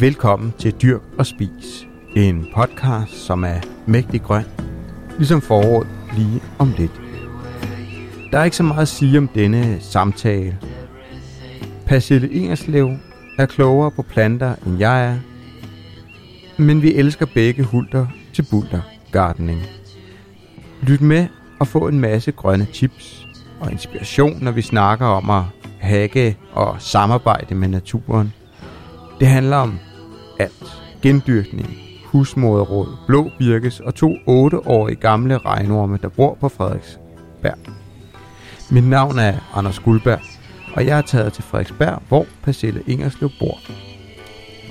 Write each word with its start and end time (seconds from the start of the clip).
Velkommen 0.00 0.54
til 0.58 0.74
Dyrk 0.82 1.00
og 1.18 1.26
Spis. 1.26 1.86
En 2.16 2.46
podcast, 2.54 3.12
som 3.12 3.44
er 3.44 3.60
mægtig 3.86 4.22
grøn, 4.22 4.44
ligesom 5.16 5.40
foråret 5.40 5.88
lige 6.16 6.42
om 6.58 6.74
lidt. 6.78 7.00
Der 8.32 8.38
er 8.38 8.44
ikke 8.44 8.56
så 8.56 8.62
meget 8.62 8.82
at 8.82 8.88
sige 8.88 9.18
om 9.18 9.28
denne 9.28 9.80
samtale. 9.80 10.58
Pasille 11.86 12.30
Ingerslev 12.30 12.90
er 13.38 13.46
klogere 13.46 13.90
på 13.90 14.02
planter, 14.02 14.54
end 14.66 14.78
jeg 14.78 15.06
er, 15.06 15.18
men 16.58 16.82
vi 16.82 16.94
elsker 16.94 17.26
begge 17.34 17.64
hulter 17.64 18.06
til 18.32 18.46
bulter 18.50 18.80
gardening. 19.12 19.62
Lyt 20.82 21.00
med 21.00 21.26
og 21.60 21.66
få 21.66 21.88
en 21.88 22.00
masse 22.00 22.32
grønne 22.32 22.66
tips 22.72 23.26
og 23.60 23.72
inspiration, 23.72 24.44
når 24.44 24.50
vi 24.50 24.62
snakker 24.62 25.06
om 25.06 25.30
at 25.30 25.42
hacke 25.80 26.36
og 26.52 26.76
samarbejde 26.78 27.54
med 27.54 27.68
naturen. 27.68 28.32
Det 29.20 29.28
handler 29.28 29.56
om 29.56 29.78
alt. 30.38 30.82
Gendyrkning, 31.02 31.76
husmoderråd, 32.04 32.96
blå 33.06 33.30
birkes 33.38 33.80
og 33.80 33.94
to 33.94 34.14
8-årige 34.14 34.96
gamle 35.00 35.38
regnorme, 35.38 35.98
der 36.02 36.08
bor 36.08 36.36
på 36.40 36.48
Frederiksberg. 36.48 37.58
Mit 38.70 38.84
navn 38.84 39.18
er 39.18 39.34
Anders 39.54 39.78
Guldberg, 39.78 40.20
og 40.74 40.86
jeg 40.86 40.98
er 40.98 41.02
taget 41.02 41.32
til 41.32 41.42
Frederiksberg, 41.42 42.02
hvor 42.08 42.26
Pacelle 42.42 42.82
Ingerslev 42.86 43.30
bor. 43.38 43.58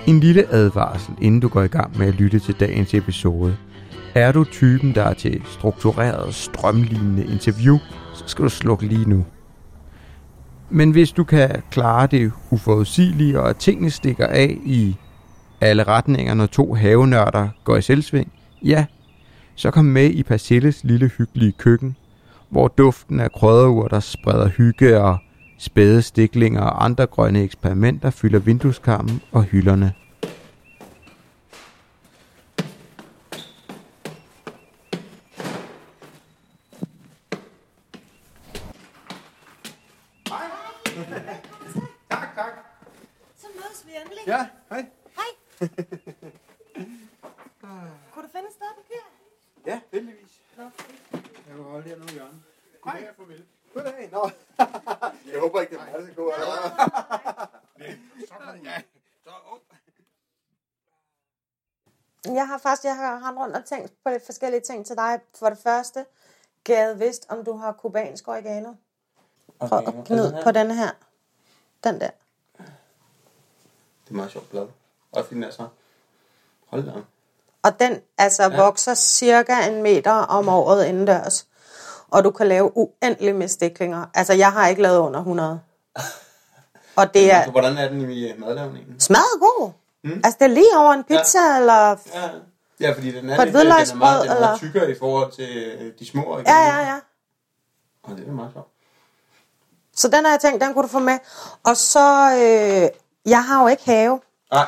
En 0.07 0.19
lille 0.19 0.47
advarsel, 0.51 1.13
inden 1.21 1.39
du 1.39 1.47
går 1.47 1.61
i 1.61 1.67
gang 1.67 1.97
med 1.97 2.07
at 2.07 2.13
lytte 2.13 2.39
til 2.39 2.55
dagens 2.59 2.93
episode. 2.93 3.57
Er 4.15 4.31
du 4.31 4.43
typen, 4.43 4.95
der 4.95 5.03
er 5.03 5.13
til 5.13 5.41
struktureret, 5.45 6.33
strømlignende 6.33 7.25
interview, 7.25 7.77
så 8.13 8.23
skal 8.25 8.45
du 8.45 8.49
slukke 8.49 8.85
lige 8.85 9.09
nu. 9.09 9.25
Men 10.69 10.91
hvis 10.91 11.11
du 11.11 11.23
kan 11.23 11.61
klare 11.71 12.07
det 12.07 12.31
uforudsigelige, 12.49 13.39
og 13.39 13.49
at 13.49 13.55
tingene 13.55 13.89
stikker 13.89 14.27
af 14.27 14.57
i 14.65 14.95
alle 15.61 15.83
retninger, 15.83 16.33
når 16.33 16.45
to 16.45 16.73
havenørder 16.73 17.49
går 17.63 17.75
i 17.75 17.81
selvsving, 17.81 18.31
ja, 18.63 18.85
så 19.55 19.71
kom 19.71 19.85
med 19.85 20.09
i 20.09 20.23
Persilles 20.23 20.83
lille 20.83 21.07
hyggelige 21.07 21.51
køkken, 21.51 21.95
hvor 22.49 22.67
duften 22.67 23.19
af 23.19 23.31
krydderurter 23.31 23.99
spreder 23.99 24.47
hygge 24.49 25.01
og 25.01 25.17
spæde 25.57 26.01
stiklinger 26.01 26.61
og 26.61 26.85
andre 26.85 27.05
grønne 27.05 27.43
eksperimenter 27.43 28.09
fylder 28.09 28.39
vindueskarmen 28.39 29.21
og 29.31 29.43
hylderne. 29.43 29.93
Tak, 42.09 42.35
tak. 42.35 42.53
Så 43.37 43.47
mødes 43.55 43.85
vi 43.85 43.91
endelig. 44.03 44.27
Ja. 44.27 44.45
Kunne 48.11 48.23
du 48.23 48.29
finde 48.31 48.47
et 48.47 48.53
sted, 48.53 48.67
papir? 48.75 49.03
Ja, 49.65 49.81
heldigvis. 49.91 50.41
Nå. 50.57 50.63
Jeg 51.47 51.55
vil 51.55 51.63
holde 51.63 51.89
her 51.89 51.97
nu 51.97 52.03
i 52.03 52.11
hjørnet. 52.11 52.41
Hej. 52.85 53.07
Goddag. 53.73 54.09
Nå. 54.11 54.29
Jeg 55.31 55.39
håber 55.39 55.61
ikke, 55.61 55.75
det 55.75 55.81
er 55.81 55.85
mig, 55.85 55.93
der 55.93 55.99
ja. 58.69 58.81
Så, 59.23 59.29
oh. 59.51 59.59
Jeg 62.35 62.47
har 62.47 62.57
faktisk 62.57 62.83
jeg 62.83 62.95
har 62.95 63.27
rendt 63.27 63.39
rundt 63.39 63.55
og 63.55 63.65
tænkt 63.65 63.93
på 64.03 64.09
lidt 64.09 64.25
forskellige 64.25 64.61
ting 64.61 64.85
til 64.85 64.95
dig. 64.95 65.19
For 65.35 65.49
det 65.49 65.57
første, 65.57 66.05
gad 66.63 66.95
vidst, 66.95 67.25
om 67.29 67.43
du 67.43 67.53
har 67.53 67.71
kubansk 67.71 68.27
oregano. 68.27 68.73
Prøv 69.59 69.79
at 69.79 69.93
gnide 70.05 70.39
på 70.43 70.51
den 70.51 70.71
her. 70.71 70.91
Den 71.83 71.99
der. 71.99 72.09
Det 74.03 74.09
er 74.09 74.13
meget 74.13 74.31
sjovt 74.31 74.49
blad. 74.49 74.67
Og 75.11 75.29
den 75.29 75.43
er 75.43 75.51
så... 75.51 75.67
Hold 76.67 76.83
da. 76.85 76.91
Og 77.63 77.79
den 77.79 78.01
altså 78.17 78.43
ja. 78.43 78.57
vokser 78.57 78.93
cirka 78.93 79.67
en 79.67 79.83
meter 79.83 80.11
om 80.11 80.49
året 80.49 80.85
indendørs. 80.85 81.47
Og 82.07 82.23
du 82.23 82.31
kan 82.31 82.47
lave 82.47 82.77
uendelig 82.77 83.35
med 83.35 83.47
stiklinger. 83.47 84.05
Altså, 84.13 84.33
jeg 84.33 84.51
har 84.51 84.67
ikke 84.67 84.81
lavet 84.81 84.99
under 84.99 85.19
100. 85.19 85.59
Og 86.95 87.13
det 87.13 87.31
er 87.31 87.43
Så 87.45 87.51
hvordan 87.51 87.77
er 87.77 87.89
den 87.89 88.11
i 88.11 88.33
madlavningen? 88.37 88.99
smadret 88.99 89.39
god. 89.39 89.71
Mm. 90.03 90.21
Altså, 90.23 90.37
det 90.39 90.45
er 90.45 90.53
lige 90.53 90.77
over 90.77 90.93
en 90.93 91.03
pizza, 91.03 91.39
ja. 91.39 91.57
eller... 91.57 91.95
Ja. 92.13 92.29
Ja, 92.79 92.91
fordi 92.91 93.11
den 93.11 93.29
er, 93.29 93.45
lidt, 93.45 93.55
den 93.55 93.67
er 93.67 93.95
meget, 93.95 94.23
den 94.23 94.31
er 94.31 94.35
eller? 94.35 94.57
tykkere 94.57 94.91
i 94.91 94.95
forhold 94.99 95.31
til 95.31 95.77
øh, 95.79 95.93
de 95.99 96.05
små. 96.07 96.39
Ja, 96.39 96.59
ja, 96.59 96.79
ja. 96.79 96.99
Og 98.03 98.17
det 98.17 98.27
er 98.27 98.31
meget 98.31 98.51
sjovt. 98.53 98.67
Så 99.95 100.07
den 100.07 100.25
har 100.25 100.31
jeg 100.31 100.39
tænkt, 100.39 100.61
den 100.61 100.73
kunne 100.73 100.83
du 100.83 100.87
få 100.87 100.99
med. 100.99 101.19
Og 101.63 101.77
så, 101.77 102.31
øh, 102.31 102.89
jeg 103.31 103.43
har 103.43 103.61
jo 103.61 103.67
ikke 103.67 103.85
have, 103.85 104.21
Nej, 104.51 104.65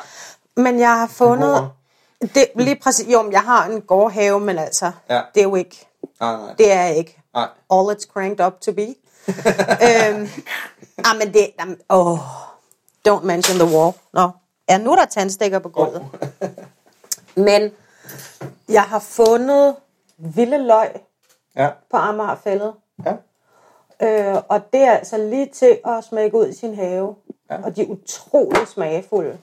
men 0.56 0.78
jeg 0.80 0.90
har 0.98 1.06
fundet... 1.06 1.70
Det, 2.34 2.46
lige 2.54 2.76
præcis, 2.82 3.08
jo, 3.12 3.22
men 3.22 3.32
jeg 3.32 3.42
har 3.42 3.64
en 3.66 3.80
gårdhave, 3.82 4.40
men 4.40 4.58
altså, 4.58 4.92
Ja. 5.10 5.22
det 5.34 5.40
er 5.40 5.44
jo 5.44 5.54
ikke, 5.54 5.88
nej, 6.20 6.36
nej. 6.36 6.54
det 6.58 6.72
er 6.72 6.84
ikke. 6.86 7.22
nej. 7.34 7.48
All 7.70 7.96
it's 7.96 8.06
cranked 8.12 8.46
up 8.46 8.60
to 8.60 8.72
be. 8.72 8.82
øhm, 9.88 10.28
ah, 11.04 11.16
men 11.18 11.34
det, 11.34 11.50
jamen, 11.60 11.78
oh, 11.88 12.18
don't 13.08 13.22
mention 13.24 13.58
the 13.58 13.76
wall. 13.76 13.92
Nå, 14.12 14.30
nu 14.80 14.92
er 14.92 14.96
der 14.96 15.04
tandstikker 15.04 15.58
på 15.58 15.68
gulvet. 15.68 16.06
Men 17.34 17.70
jeg 18.68 18.82
har 18.82 18.98
fundet 18.98 19.76
vilde 20.18 20.58
løg 20.58 20.88
Ja, 21.56 21.68
på 21.90 21.96
Amagerfællet. 21.96 22.74
ja. 23.06 23.12
Øh, 24.02 24.42
og 24.48 24.72
det 24.72 24.80
er 24.80 24.92
altså 24.92 25.16
lige 25.16 25.50
til 25.54 25.78
at 25.86 26.04
smække 26.04 26.36
ud 26.36 26.48
i 26.48 26.54
sin 26.54 26.74
have. 26.74 27.14
Ja. 27.50 27.62
Og 27.64 27.76
de 27.76 27.82
er 27.82 27.86
utrolig 27.86 28.68
smagfulde. 28.68 29.38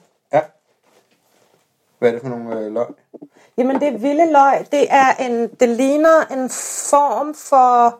Ja. 2.00 2.04
Hvad 2.06 2.08
er 2.08 2.12
det 2.12 2.22
for 2.22 2.28
nogle 2.28 2.58
øh, 2.60 2.72
løg? 2.72 2.86
Jamen 3.56 3.80
det 3.80 4.02
vilde 4.02 4.32
løg, 4.32 4.66
det 4.72 4.86
er 4.90 5.14
en, 5.14 5.48
det 5.60 5.68
ligner 5.68 6.20
en 6.30 6.50
form 6.90 7.34
for 7.34 7.98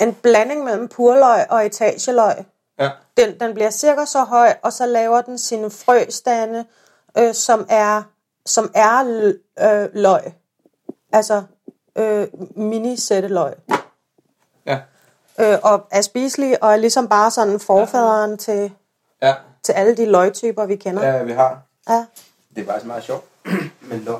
en 0.00 0.14
blanding 0.14 0.64
mellem 0.64 0.88
purløg 0.88 1.50
og 1.50 1.66
etageløg. 1.66 2.34
Ja. 2.78 2.90
Den, 3.16 3.40
den 3.40 3.54
bliver 3.54 3.70
cirka 3.70 4.04
så 4.04 4.24
høj, 4.24 4.54
og 4.62 4.72
så 4.72 4.86
laver 4.86 5.20
den 5.20 5.38
sine 5.38 5.70
frøstande, 5.70 6.64
øh, 7.18 7.34
som 7.34 7.66
er, 7.68 8.02
som 8.46 8.70
er 8.74 9.04
øh, 9.60 9.88
løg. 9.94 10.32
Altså 11.12 11.42
øh, 11.96 12.26
mini-sætteløg. 12.56 13.54
Ja. 14.66 14.78
Øh, 15.40 15.58
og 15.62 15.86
er 15.90 16.00
spiselige, 16.00 16.62
og 16.62 16.72
er 16.72 16.76
ligesom 16.76 17.08
bare 17.08 17.30
sådan 17.30 17.60
forfaderen 17.60 18.38
til, 18.38 18.72
Ja. 19.22 19.34
til 19.62 19.72
alle 19.72 19.96
de 19.96 20.06
løgtyper, 20.06 20.66
vi 20.66 20.76
kender. 20.76 21.06
Ja, 21.06 21.22
vi 21.22 21.32
har. 21.32 21.62
Ja. 21.88 22.04
Det 22.56 22.62
er 22.62 22.66
faktisk 22.66 22.86
meget 22.86 23.04
sjovt 23.04 23.24
med 23.90 24.00
løg. 24.00 24.18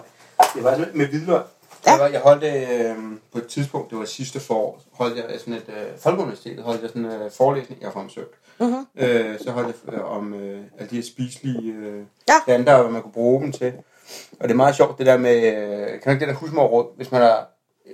Det 0.54 0.64
var 0.64 0.70
altså 0.70 0.86
med 0.94 1.06
hvidløg. 1.06 1.42
Ja. 1.86 1.90
Jeg, 1.90 2.00
var, 2.00 2.06
jeg 2.08 2.20
holdt 2.20 2.44
øh, 2.44 2.96
på 3.32 3.38
et 3.38 3.46
tidspunkt, 3.46 3.90
det 3.90 3.98
var 3.98 4.04
sidste 4.04 4.40
forår, 4.40 4.80
holdt 4.92 5.16
jeg 5.16 5.24
sådan 5.40 5.54
et, 5.54 5.64
øh, 5.68 5.98
Folkeuniversitetet 5.98 6.64
holdt 6.64 6.80
jeg 6.82 6.88
sådan 6.90 7.04
en 7.04 7.22
øh, 7.22 7.30
forelæsning, 7.30 7.80
jeg 7.80 7.86
har 7.88 7.92
fremsøgt. 7.92 8.34
Mm-hmm. 8.60 8.86
Øh, 8.96 9.38
så 9.40 9.50
holdt 9.50 9.76
jeg 9.86 9.94
øh, 9.94 10.16
om 10.16 10.34
øh, 10.34 10.60
alle 10.78 10.90
de 10.90 10.96
her 10.96 11.02
spiselige 11.02 11.72
øh, 11.72 12.02
Ja. 12.28 12.34
planter, 12.44 12.82
hvad 12.82 12.90
man 12.90 13.02
kunne 13.02 13.12
bruge 13.12 13.42
dem 13.42 13.52
til. 13.52 13.72
Og 14.40 14.42
det 14.48 14.50
er 14.50 14.56
meget 14.56 14.76
sjovt, 14.76 14.98
det 14.98 15.06
der 15.06 15.16
med, 15.16 15.36
øh, 15.36 15.86
kan 15.88 16.00
du 16.04 16.10
ikke 16.10 16.20
det 16.20 16.28
der 16.28 16.34
husmorråd, 16.34 16.96
hvis 16.96 17.12
man 17.12 17.22
er, 17.22 17.36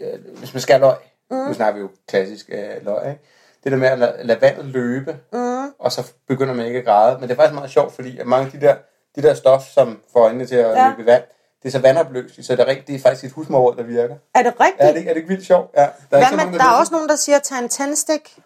øh, 0.00 0.18
hvis 0.38 0.54
man 0.54 0.60
skal 0.60 0.80
løg, 0.80 0.96
mm. 1.30 1.36
nu 1.36 1.54
snakker 1.54 1.74
vi 1.74 1.80
jo 1.80 1.90
klassisk 2.08 2.50
øh, 2.52 2.84
løg, 2.84 3.10
ikke? 3.10 3.22
Det 3.64 3.72
der 3.72 3.78
med 3.78 3.88
at 3.88 3.98
lade, 3.98 4.16
lade 4.22 4.40
vandet 4.40 4.64
løbe, 4.64 5.16
Mm. 5.32 5.70
og 5.78 5.92
så 5.92 6.12
begynder 6.28 6.54
man 6.54 6.66
ikke 6.66 6.78
at 6.78 6.84
græde. 6.84 7.14
Men 7.20 7.22
det 7.28 7.30
er 7.30 7.36
faktisk 7.36 7.54
meget 7.54 7.70
sjovt, 7.70 7.92
fordi 7.94 8.18
at 8.18 8.26
mange 8.26 8.46
af 8.46 8.52
de 8.52 8.60
der, 8.66 8.74
de 9.16 9.22
der 9.22 9.34
stof, 9.34 9.62
som 9.75 10.00
får 10.12 10.21
øjnene 10.25 10.47
til 10.47 10.54
at 10.56 10.71
Ja. 10.76 10.88
løbe 10.88 11.03
i 11.03 11.06
vand, 11.06 11.22
det 11.62 11.69
er 11.69 11.72
så 11.72 11.78
vandopløseligt, 11.78 12.47
så 12.47 12.53
det 12.56 12.60
er, 12.62 12.66
rigt, 12.66 12.87
det 12.87 12.94
er 12.94 13.00
faktisk 13.00 13.25
et 13.25 13.32
husmorråd, 13.32 13.76
der 13.76 13.82
virker. 13.82 14.17
Er 14.34 14.43
det 14.43 14.55
rigtigt? 14.61 14.81
Ja, 14.81 14.84
er 14.88 14.93
det, 14.93 14.99
ikke- 14.99 15.11
er 15.11 15.14
det 15.14 15.20
ikke 15.20 15.29
vildt 15.29 15.46
sjovt? 15.46 15.70
Ja. 15.76 15.81
Der 15.81 15.87
er, 15.87 15.90
Hvad 16.08 16.19
ikke 16.19 16.29
så 16.31 16.37
med, 16.37 16.44
mange, 16.44 16.58
der 16.58 16.64
er 16.64 16.70
også 16.70 16.90
det. 16.90 16.93
nogen, 16.93 17.08
der 17.08 17.17
siger, 17.17 17.37
at 17.37 17.43
tage 17.43 17.62
en 17.62 17.69
tændstik. 17.69 18.38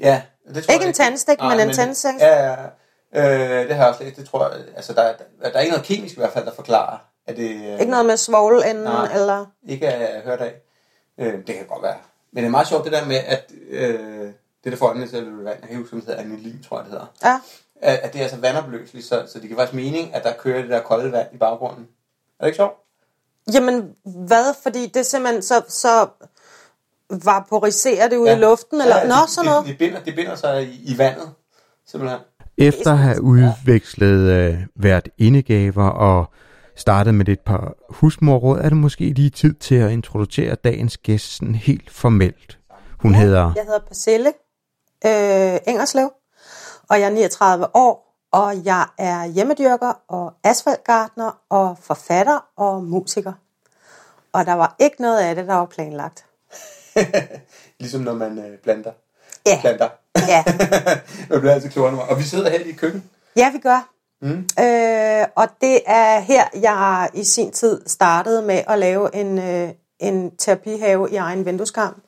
Ja, 0.00 0.22
det 0.54 0.64
tror 0.64 0.72
Ikke 0.72 0.82
jeg 0.84 0.88
en 0.88 0.94
tandstik, 0.94 1.38
men 1.40 1.60
en 1.60 1.72
tændstik. 1.74 2.14
Ja, 2.20 2.44
ja. 2.50 2.56
Øh, 3.14 3.68
det 3.68 3.76
har 3.76 3.82
jeg 3.84 3.88
også 3.92 4.04
læst, 4.04 4.16
det 4.16 4.28
tror 4.28 4.48
jeg. 4.48 4.60
Altså, 4.76 4.92
der, 4.92 5.02
er- 5.02 5.14
der, 5.42 5.50
der 5.50 5.56
er 5.56 5.60
ikke 5.60 5.72
noget 5.72 5.86
kemisk 5.86 6.14
i 6.16 6.20
hvert 6.20 6.32
fald, 6.32 6.44
der 6.46 6.54
forklarer, 6.54 6.98
at 7.26 7.36
det 7.36 7.50
øh, 7.50 7.80
Ikke 7.80 7.90
noget 7.90 8.06
med 8.06 8.16
svovlenden, 8.16 8.84
Nej. 8.84 9.12
eller... 9.14 9.46
ikke 9.68 9.86
er 9.86 10.22
hørt 10.24 10.40
af. 10.40 10.54
Øh, 11.18 11.32
det 11.46 11.54
kan 11.54 11.66
godt 11.68 11.82
være. 11.82 11.96
Men 12.32 12.42
det 12.42 12.48
er 12.48 12.50
meget 12.50 12.66
sjovt 12.68 12.84
det 12.84 12.92
der 12.92 13.04
med, 13.04 13.16
at 13.26 13.50
øh, 13.70 13.98
det 14.64 14.72
der 14.72 14.76
får 14.76 14.86
øjnene 14.86 15.06
til 15.08 15.16
at 15.16 15.22
løbe 15.22 15.42
i 15.42 15.44
vand, 15.44 15.56
jeg 15.60 15.68
kan 15.68 15.70
ikke 15.70 15.80
huske, 15.80 15.94
om 15.94 16.00
det 16.00 16.08
hedder 16.08 16.22
anilin, 16.22 16.62
tror 16.68 16.76
jeg 16.76 16.84
det 16.84 16.92
hedder. 16.92 17.06
Ja. 17.24 17.40
At, 17.84 17.98
at 18.02 18.12
det 18.12 18.22
er 18.22 18.28
så 18.28 18.36
vandopløseligt, 18.36 19.06
så, 19.06 19.22
så 19.26 19.38
det 19.40 19.48
kan 19.48 19.56
faktisk 19.58 19.74
mening, 19.74 20.14
at 20.14 20.24
der 20.24 20.32
kører 20.32 20.60
det 20.60 20.70
der 20.70 20.80
kolde 20.80 21.12
vand 21.12 21.28
i 21.32 21.36
baggrunden. 21.36 21.84
Er 22.38 22.44
det 22.44 22.46
ikke 22.46 22.56
sjovt? 22.56 22.74
Jamen, 23.54 23.90
hvad? 24.26 24.54
Fordi 24.62 24.86
det 24.94 25.06
simpelthen 25.06 25.42
så, 25.42 25.62
så 25.68 26.08
vaporiserer 27.24 28.08
det 28.08 28.16
ud 28.16 28.26
ja. 28.26 28.36
i 28.36 28.40
luften, 28.40 28.80
eller? 28.80 28.96
Ja, 28.96 29.08
Nå, 29.08 29.14
de, 29.14 29.30
sådan 29.30 29.50
noget. 29.50 29.66
De, 29.66 29.72
de, 29.72 29.76
binder, 29.76 30.00
de 30.00 30.12
binder 30.12 30.34
sig 30.34 30.62
i, 30.62 30.94
i 30.94 30.98
vandet, 30.98 31.30
simpelthen. 31.86 32.20
Efter 32.58 32.92
at 32.92 32.98
have 32.98 33.22
udvekslet 33.22 34.30
øh, 34.30 34.58
hvert 34.76 35.08
indegaver 35.18 35.88
og 35.88 36.26
startet 36.76 37.14
med 37.14 37.28
et 37.28 37.40
par 37.40 37.74
husmorråd, 37.88 38.58
er 38.58 38.68
det 38.68 38.76
måske 38.76 39.04
lige 39.04 39.30
tid 39.30 39.54
til 39.54 39.74
at 39.74 39.90
introducere 39.90 40.54
dagens 40.54 40.98
gæst 40.98 41.36
sådan 41.36 41.54
helt 41.54 41.90
formelt. 41.90 42.58
Hun 42.98 43.12
ja. 43.12 43.20
hedder... 43.20 43.52
Jeg 43.56 43.64
hedder 43.64 43.86
Persille 43.88 44.32
øh, 45.06 45.58
Engerslev, 45.66 46.10
og 46.88 47.00
jeg 47.00 47.06
er 47.06 47.10
39 47.10 47.66
år, 47.74 48.14
og 48.32 48.64
jeg 48.64 48.86
er 48.98 49.24
hjemmedyrker 49.24 49.92
og 50.08 50.32
asfaltgartner 50.44 51.38
og 51.48 51.78
forfatter 51.80 52.44
og 52.56 52.84
musiker. 52.84 53.32
Og 54.32 54.46
der 54.46 54.52
var 54.52 54.76
ikke 54.78 55.02
noget 55.02 55.18
af 55.18 55.34
det, 55.34 55.46
der 55.46 55.54
var 55.54 55.66
planlagt. 55.66 56.24
Ligesom 57.80 58.00
når 58.00 58.14
man 58.14 58.38
øh, 58.38 58.58
planter. 58.58 58.92
Ja. 59.46 59.58
Planter. 59.60 59.88
Ja, 60.28 60.44
man 61.30 61.40
bliver 61.40 61.54
altid 61.54 61.70
klogere. 61.70 62.02
Og 62.02 62.18
vi 62.18 62.22
sidder 62.22 62.50
her 62.50 62.58
i 62.58 62.72
køkken. 62.72 63.04
ja 63.36 63.50
vi 63.50 63.58
gør. 63.58 63.88
Mm. 64.22 64.48
Øh, 64.60 65.26
og 65.34 65.48
det 65.60 65.80
er 65.86 66.20
her, 66.20 66.44
jeg 66.54 67.10
i 67.14 67.24
sin 67.24 67.52
tid 67.52 67.80
startede 67.86 68.42
med 68.42 68.62
at 68.68 68.78
lave 68.78 69.14
en, 69.14 69.38
øh, 69.38 69.68
en 69.98 70.36
terapihave 70.36 71.10
i 71.10 71.16
egen 71.16 71.46
vindueskarm. 71.46 72.02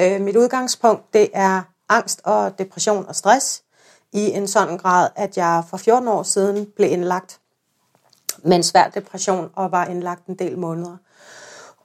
Øh, 0.00 0.20
mit 0.20 0.36
udgangspunkt, 0.36 1.14
det 1.14 1.28
er 1.32 1.62
angst 1.88 2.20
og 2.24 2.58
depression 2.58 3.06
og 3.08 3.16
stress 3.16 3.62
i 4.12 4.30
en 4.30 4.48
sådan 4.48 4.78
grad, 4.78 5.08
at 5.16 5.36
jeg 5.36 5.64
for 5.70 5.76
14 5.76 6.08
år 6.08 6.22
siden 6.22 6.66
blev 6.76 6.92
indlagt 6.92 7.40
med 8.44 8.56
en 8.56 8.62
svær 8.62 8.88
depression 8.88 9.50
og 9.54 9.72
var 9.72 9.84
indlagt 9.84 10.26
en 10.26 10.34
del 10.34 10.58
måneder. 10.58 10.96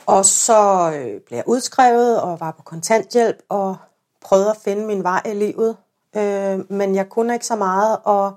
Og 0.05 0.25
så 0.25 0.91
øh, 0.95 1.21
blev 1.21 1.35
jeg 1.37 1.47
udskrevet 1.47 2.21
og 2.21 2.39
var 2.39 2.51
på 2.51 2.63
kontanthjælp 2.63 3.37
og 3.49 3.77
prøvede 4.21 4.49
at 4.49 4.57
finde 4.57 4.85
min 4.85 5.03
vej 5.03 5.21
i 5.25 5.33
livet. 5.33 5.77
Øh, 6.15 6.71
men 6.71 6.95
jeg 6.95 7.09
kunne 7.09 7.33
ikke 7.33 7.45
så 7.45 7.55
meget 7.55 7.97
og 8.03 8.33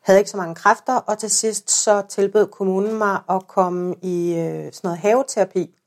havde 0.00 0.18
ikke 0.18 0.30
så 0.30 0.36
mange 0.36 0.54
kræfter, 0.54 0.96
og 0.96 1.18
til 1.18 1.30
sidst 1.30 1.70
så 1.70 2.02
tilbød 2.08 2.46
kommunen 2.46 2.98
mig 2.98 3.20
at 3.30 3.46
komme 3.48 3.94
i 4.02 4.34
øh, 4.34 4.72
sådan 4.72 4.72
noget 4.82 4.98
haveterapi. 4.98 5.78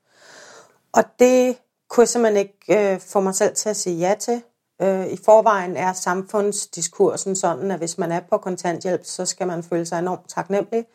Og 0.92 1.04
det 1.18 1.56
kunne 1.88 2.02
jeg 2.02 2.08
simpelthen 2.08 2.46
ikke 2.46 2.92
øh, 2.94 3.00
få 3.00 3.20
mig 3.20 3.34
selv 3.34 3.54
til 3.54 3.68
at 3.68 3.76
sige 3.76 3.96
ja 3.96 4.14
til. 4.20 4.42
Øh, 4.82 5.06
I 5.06 5.16
forvejen 5.24 5.76
er 5.76 5.92
samfundsdiskursen 5.92 7.36
sådan, 7.36 7.70
at 7.70 7.78
hvis 7.78 7.98
man 7.98 8.12
er 8.12 8.20
på 8.20 8.38
kontanthjælp, 8.38 9.04
så 9.04 9.26
skal 9.26 9.46
man 9.46 9.62
føle 9.62 9.86
sig 9.86 9.98
enormt 9.98 10.28
taknemmelig 10.28 10.86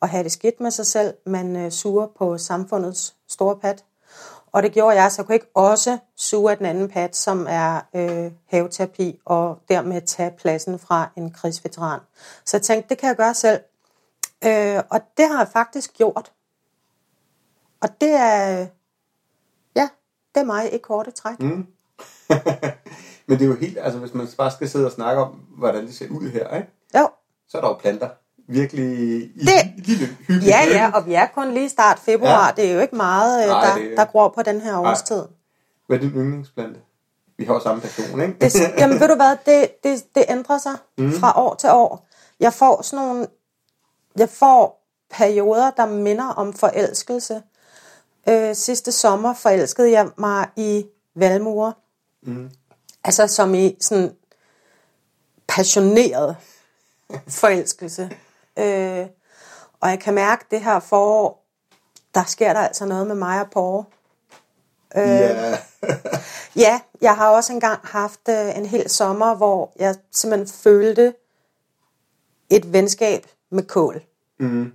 og 0.00 0.08
have 0.08 0.24
det 0.24 0.32
skidt 0.32 0.60
med 0.60 0.70
sig 0.70 0.86
selv. 0.86 1.14
Man 1.26 1.56
øh, 1.56 1.70
suger 1.70 2.06
på 2.18 2.38
samfundets 2.38 3.14
store 3.28 3.56
pat. 3.56 3.84
Og 4.52 4.62
det 4.62 4.72
gjorde 4.72 5.02
jeg, 5.02 5.12
så 5.12 5.22
jeg 5.22 5.26
kunne 5.26 5.34
ikke 5.34 5.50
også 5.54 5.98
suge 6.16 6.50
af 6.50 6.56
den 6.56 6.66
anden 6.66 6.88
pat, 6.88 7.16
som 7.16 7.46
er 7.48 7.80
øh, 7.94 8.32
haveterapi, 8.46 9.20
og 9.24 9.58
dermed 9.68 10.00
tage 10.00 10.30
pladsen 10.30 10.78
fra 10.78 11.10
en 11.16 11.30
krigsveteran. 11.30 12.00
Så 12.44 12.56
jeg 12.56 12.62
tænkte, 12.62 12.88
det 12.88 12.98
kan 12.98 13.08
jeg 13.08 13.16
gøre 13.16 13.34
selv. 13.34 13.60
Øh, 14.44 14.82
og 14.90 15.00
det 15.16 15.28
har 15.28 15.38
jeg 15.38 15.48
faktisk 15.48 15.94
gjort. 15.94 16.32
Og 17.80 17.88
det 18.00 18.10
er, 18.10 18.66
ja, 19.76 19.88
det 20.34 20.40
er 20.40 20.44
mig 20.44 20.74
i 20.74 20.78
korte 20.78 21.10
træk. 21.10 21.40
Mm. 21.40 21.66
Men 23.28 23.38
det 23.38 23.44
er 23.44 23.48
jo 23.48 23.54
helt, 23.54 23.78
altså 23.78 23.98
hvis 23.98 24.14
man 24.14 24.28
bare 24.38 24.50
skal 24.50 24.68
sidde 24.68 24.86
og 24.86 24.92
snakke 24.92 25.22
om, 25.22 25.28
hvordan 25.58 25.86
det 25.86 25.94
ser 25.94 26.08
ud 26.10 26.30
her, 26.30 26.56
ikke? 26.56 26.68
Jo, 26.98 27.08
så 27.48 27.56
er 27.58 27.62
der 27.62 27.68
jo 27.68 27.74
planter. 27.74 28.08
Virkelig 28.48 28.84
i, 28.84 29.20
Det- 29.20 29.86
lille 29.86 30.06
hyggeligt. 30.06 30.46
ja, 30.46 30.64
ja, 30.70 30.90
og 30.94 31.06
vi 31.06 31.14
er 31.14 31.26
kun 31.34 31.54
lige 31.54 31.68
start 31.68 31.98
februar. 31.98 32.46
Ja. 32.46 32.62
Det 32.62 32.70
er 32.70 32.74
jo 32.74 32.80
ikke 32.80 32.96
meget, 32.96 33.42
øh, 33.44 33.48
Nej, 33.50 33.66
der, 33.66 33.74
det- 33.82 33.96
der 33.96 34.04
gror 34.04 34.28
på 34.28 34.42
den 34.42 34.60
her 34.60 34.78
årstid. 34.78 35.22
Hvad 35.86 35.96
er 35.96 36.00
din 36.00 36.10
yndlingsplante? 36.10 36.80
Vi 37.38 37.44
har 37.44 37.54
jo 37.54 37.60
samme 37.60 37.80
passion, 37.82 38.20
ikke? 38.20 38.34
Det, 38.40 38.54
jamen 38.78 39.00
ved 39.00 39.08
du 39.08 39.14
hvad, 39.14 39.36
det, 39.46 39.68
det, 39.84 40.04
det 40.14 40.24
ændrer 40.28 40.58
sig 40.58 40.72
mm. 40.98 41.12
fra 41.12 41.32
år 41.40 41.54
til 41.54 41.70
år. 41.72 42.06
Jeg 42.40 42.52
får 42.52 42.82
sådan 42.82 43.06
nogle, 43.06 43.26
jeg 44.18 44.28
får 44.28 44.86
perioder, 45.10 45.70
der 45.70 45.86
minder 45.86 46.24
om 46.28 46.52
forelskelse. 46.52 47.42
Øh, 48.28 48.54
sidste 48.54 48.92
sommer 48.92 49.34
forelskede 49.34 49.90
jeg 49.90 50.08
mig 50.18 50.46
i 50.56 50.86
valmuer. 51.16 51.72
Mm. 52.22 52.50
Altså 53.04 53.26
som 53.26 53.54
i 53.54 53.76
sådan 53.80 54.16
passioneret 55.48 56.36
forelskelse. 57.28 58.10
Øh, 58.58 59.06
og 59.80 59.90
jeg 59.90 60.00
kan 60.00 60.14
mærke, 60.14 60.44
det 60.50 60.60
her 60.60 60.80
forår, 60.80 61.44
der 62.14 62.24
sker 62.24 62.52
der 62.52 62.60
altså 62.60 62.86
noget 62.86 63.06
med 63.06 63.14
mig 63.14 63.40
og 63.40 63.50
Paul. 63.50 63.84
ja. 64.94 65.58
Ja, 66.56 66.80
jeg 67.00 67.16
har 67.16 67.28
også 67.28 67.52
engang 67.52 67.80
haft 67.82 68.20
øh, 68.28 68.58
en 68.58 68.66
hel 68.66 68.90
sommer, 68.90 69.34
hvor 69.34 69.72
jeg 69.78 69.94
simpelthen 70.12 70.48
følte 70.48 71.14
et 72.50 72.72
venskab 72.72 73.26
med 73.50 73.62
kål. 73.62 74.02
Mm. 74.38 74.72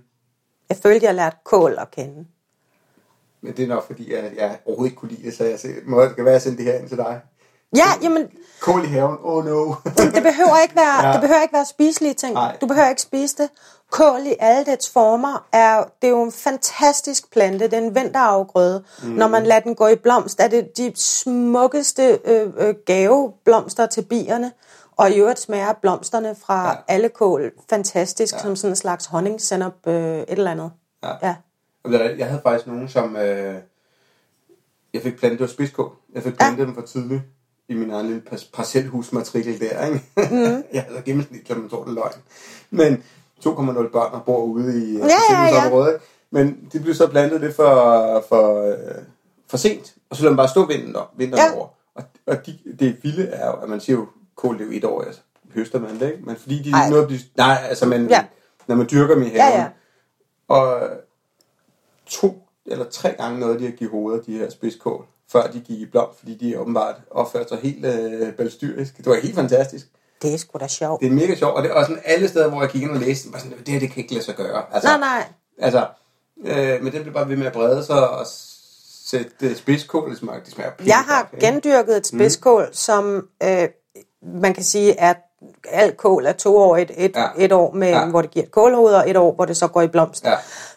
Jeg 0.68 0.76
følte, 0.76 1.06
jeg 1.06 1.14
lærte 1.14 1.36
kål 1.44 1.78
at 1.78 1.90
kende. 1.90 2.26
Men 3.40 3.56
det 3.56 3.62
er 3.62 3.68
nok 3.68 3.86
fordi, 3.86 4.12
at 4.12 4.36
jeg 4.36 4.58
overhovedet 4.64 4.90
ikke 4.90 5.00
kunne 5.00 5.10
lide 5.10 5.26
det, 5.26 5.34
så 5.34 5.44
jeg 5.44 5.76
må 5.84 6.02
det 6.02 6.16
kan 6.16 6.24
være, 6.24 6.34
at 6.34 6.34
jeg 6.34 6.42
sendte 6.42 6.64
det 6.64 6.72
her 6.72 6.78
ind 6.78 6.88
til 6.88 6.96
dig. 6.96 7.20
Ja, 7.76 7.84
jamen, 8.02 8.28
Kål 8.60 8.84
i 8.84 8.86
haven, 8.86 9.16
oh 9.22 9.44
no. 9.44 9.74
det 9.96 10.22
behøver 10.22 10.62
ikke 10.62 10.76
være, 10.76 11.06
Ja. 11.06 11.12
det 11.12 11.20
behøver 11.20 11.42
ikke 11.42 11.54
være 11.54 11.64
spiselige 11.64 12.14
ting. 12.14 12.34
Nej. 12.34 12.56
Du 12.60 12.66
behøver 12.66 12.88
ikke 12.88 13.02
spise 13.02 13.36
det. 13.42 13.50
Kål 13.90 14.20
i 14.26 14.34
alle 14.40 14.64
dets 14.72 14.90
former 14.90 15.46
er, 15.52 15.84
det 16.02 16.06
er 16.08 16.10
jo 16.10 16.22
en 16.22 16.32
fantastisk 16.32 17.30
plante. 17.32 17.64
Det 17.64 17.72
er 17.72 17.78
en 17.78 17.94
vinterafgrøde. 17.94 18.84
Mm. 19.02 19.08
Når 19.08 19.28
man 19.28 19.46
lader 19.46 19.60
den 19.60 19.74
gå 19.74 19.86
i 19.86 19.96
blomst, 19.96 20.40
er 20.40 20.48
det 20.48 20.76
de 20.76 20.92
smukkeste 20.96 22.18
øh, 22.24 22.48
øh, 22.58 22.74
gaveblomster 22.86 23.86
til 23.86 24.02
bierne. 24.02 24.52
Og 24.96 25.10
i 25.10 25.18
øvrigt 25.20 25.38
smager 25.40 25.72
blomsterne 25.72 26.36
fra 26.46 26.68
Ja. 26.68 26.74
alle 26.88 27.08
kål 27.08 27.52
fantastisk, 27.70 28.34
ja. 28.34 28.38
som 28.40 28.56
sådan 28.56 28.72
en 28.72 28.76
slags 28.76 29.06
honningsenop, 29.06 29.86
øh, 29.86 30.18
et 30.18 30.24
eller 30.28 30.50
andet. 30.50 30.70
Ja. 31.02 31.12
ja. 31.22 31.34
Jeg 32.18 32.26
havde 32.26 32.40
faktisk 32.42 32.66
nogen, 32.66 32.88
som... 32.88 33.16
Øh, 33.16 33.54
jeg 34.94 35.02
fik 35.02 35.18
plantet, 35.18 35.38
det 35.38 35.46
var 35.46 35.52
spidskål. 35.52 35.92
Jeg 36.14 36.22
fik 36.22 36.36
plantet 36.36 36.58
ja. 36.58 36.64
dem 36.64 36.74
for 36.74 36.82
tidligt 36.82 37.22
i 37.70 37.74
min 37.74 37.90
egen 37.90 38.06
lille 38.06 38.20
par- 38.20 38.44
parcelhusmatrikel 38.54 39.60
der, 39.60 39.86
ikke? 39.86 40.00
Mm. 40.16 40.64
jeg 40.74 40.82
havde 40.88 41.02
gennemsnit, 41.04 41.50
man 41.50 41.68
tror 41.68 41.84
det 41.84 41.94
løgn. 41.94 42.12
Men 42.70 43.02
2,0 43.46 43.52
børn 43.92 44.12
og 44.14 44.22
bor 44.26 44.44
ude 44.44 44.90
i 44.92 44.96
Ja, 44.98 45.04
ja, 45.04 45.10
ja. 45.30 45.34
parcelhusområdet, 45.36 45.92
ikke? 45.94 46.04
Men 46.30 46.68
de 46.72 46.80
blev 46.80 46.94
så 46.94 47.06
plantet 47.06 47.40
lidt 47.40 47.56
for, 47.56 48.24
for, 48.28 48.62
øh, 48.66 49.02
for 49.48 49.56
sent, 49.56 49.94
og 50.10 50.16
så 50.16 50.22
lader 50.22 50.32
man 50.32 50.36
bare 50.36 50.48
stå 50.48 50.66
vinteren, 50.66 51.06
vinteren 51.16 51.44
Ja. 51.52 51.56
over. 51.58 51.68
Og, 51.94 52.02
og 52.26 52.46
de, 52.46 52.58
det 52.78 52.96
vilde 53.02 53.26
er 53.26 53.46
jo, 53.46 53.52
at 53.52 53.68
man 53.68 53.80
siger 53.80 53.96
jo, 53.96 54.06
kål 54.36 54.58
det 54.58 54.64
jo 54.66 54.70
et 54.72 54.84
år, 54.84 55.02
altså 55.02 55.20
høster 55.54 55.80
man 55.80 56.00
det, 56.00 56.12
ikke? 56.12 56.24
Men 56.26 56.36
fordi 56.36 56.62
de 56.62 56.70
Ej. 56.70 56.90
noget, 56.90 57.10
de, 57.10 57.18
nej, 57.36 57.58
altså 57.68 57.86
man, 57.86 58.06
Ja. 58.10 58.24
når 58.66 58.74
man 58.76 58.88
dyrker 58.90 59.14
dem 59.14 59.22
i 59.22 59.26
Ja, 59.28 59.42
haven, 59.42 59.60
ja. 59.60 59.68
og 60.54 60.90
to 62.06 62.42
eller 62.66 62.84
tre 62.84 63.10
gange 63.18 63.40
noget, 63.40 63.60
de 63.60 63.64
har 63.64 63.72
givet 63.72 63.90
hoveder, 63.90 64.22
de 64.22 64.32
her 64.38 64.50
spidskål, 64.50 65.04
før 65.32 65.46
de 65.46 65.60
gik 65.60 65.80
i 65.80 65.86
blom, 65.86 66.08
fordi 66.18 66.34
de 66.34 66.58
åbenbart 66.60 66.94
opførte 67.10 67.48
sig 67.48 67.58
helt 67.58 67.84
øh, 67.86 68.32
balstyrisk. 68.32 68.96
Det 68.96 69.06
var 69.06 69.14
helt 69.22 69.34
fantastisk. 69.34 69.86
Det 70.22 70.34
er 70.34 70.38
sgu 70.38 70.58
da 70.58 70.68
sjovt. 70.68 71.00
Det 71.00 71.06
er 71.08 71.12
mega 71.12 71.34
sjovt, 71.34 71.54
og 71.54 71.62
det 71.62 71.70
er 71.70 71.74
også 71.74 71.88
sådan 71.88 72.02
alle 72.04 72.28
steder, 72.28 72.48
hvor 72.48 72.60
jeg 72.60 72.70
gik 72.70 72.82
ind 72.82 72.90
og 72.90 72.96
læste, 73.00 73.32
var 73.32 73.38
sådan, 73.38 73.58
det 73.58 73.68
her, 73.68 73.80
det 73.80 73.90
kan 73.90 74.02
ikke 74.02 74.14
lade 74.14 74.24
sig 74.24 74.34
gøre. 74.34 74.62
Altså, 74.72 74.88
Nej, 74.88 74.98
nej. 74.98 75.24
Altså, 75.58 75.86
øh, 76.44 76.82
men 76.82 76.92
det 76.92 77.02
blev 77.02 77.14
bare 77.14 77.28
ved 77.28 77.36
med 77.36 77.46
at 77.46 77.52
brede 77.52 77.84
sig 77.84 78.10
og 78.10 78.26
sætte 79.04 79.54
spidskål, 79.56 80.10
det 80.10 80.18
smager, 80.18 80.40
det 80.40 80.52
smager 80.52 80.70
Jeg 80.86 80.96
har 80.96 81.28
godt, 81.30 81.40
gendyrket 81.42 81.96
et 81.96 82.06
spidskål, 82.06 82.66
mm. 82.66 82.72
som 82.72 83.28
øh, 83.42 83.68
man 84.22 84.54
kan 84.54 84.64
sige, 84.64 85.00
at 85.00 85.16
alt 85.68 85.96
kål 85.96 86.26
er 86.26 86.32
toårigt. 86.32 86.90
Et, 86.96 87.12
Ja. 87.16 87.20
ja. 87.20 87.44
et 87.44 87.52
år, 87.52 87.72
med, 87.72 87.88
ja. 87.88 88.06
hvor 88.06 88.22
det 88.22 88.30
giver 88.30 88.44
et 88.44 88.50
kålhoved, 88.50 88.94
og 88.94 89.10
et 89.10 89.16
år, 89.16 89.34
hvor 89.34 89.44
det 89.44 89.56
så 89.56 89.68
går 89.68 89.82
i 89.82 89.88
blomst. 89.88 90.24
Ja. 90.24 90.34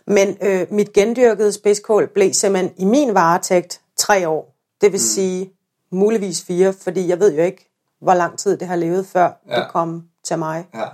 Men 0.08 0.38
øh, 0.42 0.68
mit 0.70 0.94
gendyrkede 0.94 1.52
spidskål 1.52 2.08
blev 2.08 2.34
simpelthen 2.34 2.72
i 2.78 2.86
min 2.86 3.14
varetægt 3.14 3.80
tre 3.98 4.28
år. 4.30 4.56
Det 4.82 4.92
vil 4.92 4.98
mm. 4.98 5.04
sige 5.04 5.52
muligvis 5.92 6.44
fire, 6.44 6.74
fordi 6.74 7.08
jeg 7.08 7.20
ved 7.20 7.34
jo 7.36 7.42
ikke, 7.44 7.70
hvor 8.02 8.14
lang 8.14 8.40
tid 8.40 8.58
det 8.58 8.68
har 8.68 8.76
levet, 8.76 9.06
før 9.08 9.32
Ja. 9.50 9.56
det 9.60 9.68
kom 9.70 10.08
til 10.24 10.40
mig. 10.40 10.68
Ja. 10.74 10.86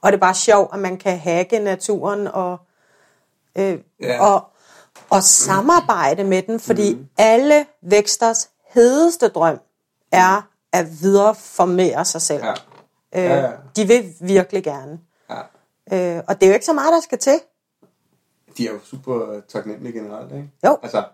Og 0.00 0.12
det 0.12 0.16
er 0.18 0.20
bare 0.20 0.34
sjovt, 0.34 0.74
at 0.74 0.78
man 0.80 0.96
kan 0.96 1.18
hacke 1.18 1.58
naturen 1.58 2.26
og, 2.26 2.58
øh, 3.58 3.78
Ja. 4.00 4.20
og, 4.32 4.44
og 5.10 5.22
samarbejde 5.22 6.24
med 6.24 6.42
den, 6.42 6.60
fordi 6.60 6.94
mm. 6.94 7.06
alle 7.18 7.66
væksters 7.82 8.50
hedeste 8.74 9.28
drøm 9.28 9.58
er 10.12 10.48
at 10.72 10.86
videreformere 11.02 12.04
sig 12.04 12.22
selv. 12.22 12.44
Ja. 12.44 12.52
Øh, 12.52 13.24
Ja, 13.24 13.40
ja. 13.40 13.50
De 13.76 13.86
vil 13.86 14.14
virkelig 14.20 14.64
gerne. 14.64 15.00
ja. 15.30 15.38
Øh, 16.16 16.22
og 16.28 16.34
det 16.34 16.42
er 16.42 16.46
jo 16.50 16.54
ikke 16.54 16.66
så 16.66 16.72
meget, 16.72 16.92
der 16.92 17.00
skal 17.00 17.18
til. 17.18 17.40
De 18.58 18.68
er 18.68 18.72
jo 18.72 18.78
super 18.84 19.40
taknemmelige 19.48 19.92
generelt, 20.00 20.32
ikke? 20.32 20.50
Jo. 20.66 20.78
Altså, 20.82 21.04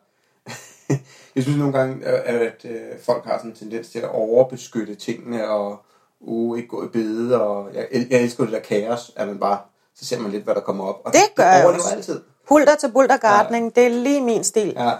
jeg 1.34 1.42
synes 1.42 1.58
nogle 1.58 1.78
gange, 1.78 2.06
at, 2.06 2.40
at 2.40 2.64
øh, 2.64 2.98
folk 3.02 3.24
har 3.24 3.38
sådan 3.38 3.50
en 3.50 3.56
tendens 3.56 3.88
til 3.88 3.98
at 3.98 4.08
overbeskytte 4.08 4.94
tingene, 4.94 5.48
og 5.48 5.82
uh, 6.20 6.56
ikke 6.58 6.68
gå 6.68 6.84
i 6.84 6.88
bede, 6.88 7.42
og 7.42 7.74
jeg, 7.74 7.86
jeg 8.10 8.20
elsker 8.20 8.44
det 8.44 8.52
der 8.52 8.60
kaos, 8.60 9.12
at 9.16 9.28
man 9.28 9.38
bare, 9.38 9.58
så 9.94 10.04
ser 10.04 10.18
man 10.18 10.30
lidt, 10.30 10.44
hvad 10.44 10.54
der 10.54 10.60
kommer 10.60 10.84
op. 10.84 11.00
Og 11.04 11.12
Det 11.12 11.20
gør 11.34 11.44
jeg 11.44 11.64
overlever 11.64 11.82
også. 11.82 11.94
altid. 11.96 12.20
Hulter 12.48 12.74
til 12.74 12.90
bulter 12.92 13.16
gardening, 13.16 13.72
ja. 13.76 13.80
det 13.80 13.92
er 13.92 13.96
lige 14.02 14.20
min 14.20 14.44
stil. 14.44 14.74
Ja. 14.76 14.92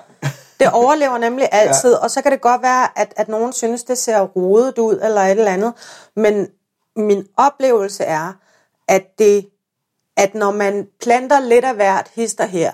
Det 0.60 0.70
overlever 0.72 1.18
nemlig 1.18 1.48
altid, 1.62 1.92
ja. 1.92 1.98
og 1.98 2.10
så 2.10 2.22
kan 2.22 2.32
det 2.32 2.40
godt 2.40 2.62
være, 2.62 2.98
at, 2.98 3.12
at 3.16 3.28
nogen 3.28 3.52
synes, 3.52 3.84
det 3.84 3.98
ser 3.98 4.20
rodet 4.20 4.78
ud, 4.78 5.00
eller 5.02 5.20
et 5.20 5.30
eller 5.30 5.52
andet. 5.52 5.72
Men 6.16 6.48
min 6.96 7.26
oplevelse 7.36 8.04
er, 8.04 8.32
at, 8.88 9.18
det, 9.18 9.48
at 10.16 10.34
når 10.34 10.50
man 10.50 10.88
planter 11.02 11.40
lidt 11.40 11.64
af 11.64 11.74
hvert 11.74 12.10
hister 12.14 12.46
her, 12.46 12.72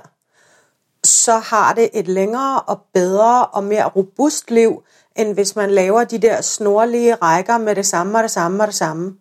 så 1.05 1.39
har 1.39 1.75
det 1.75 1.91
et 1.95 2.09
længere 2.09 2.61
og 2.61 2.79
bedre 2.95 3.47
og 3.47 3.65
mere 3.65 3.85
robust 3.89 4.51
liv, 4.51 4.83
end 5.17 5.35
hvis 5.35 5.57
man 5.57 5.71
laver 5.71 6.05
de 6.05 6.19
der 6.19 6.41
snorlige 6.41 7.15
rækker 7.15 7.59
med 7.59 7.75
det 7.75 7.87
samme 7.87 8.19
og 8.19 8.23
det 8.23 8.31
samme 8.31 8.63
og 8.63 8.67
det 8.67 8.75
samme. 8.75 9.17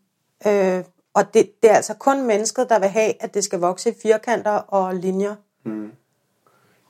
Øh, 0.48 0.84
Og 1.14 1.34
det, 1.34 1.50
det 1.64 1.72
er 1.72 1.76
altså 1.76 1.94
kun 1.94 2.28
mennesket, 2.28 2.70
der 2.70 2.80
vil 2.80 2.90
have, 2.90 3.24
at 3.24 3.34
det 3.34 3.44
skal 3.44 3.60
vokse 3.60 3.90
i 3.90 3.94
firkanter 4.02 4.52
og 4.52 4.96
linjer. 4.96 5.36
Mm. 5.66 5.92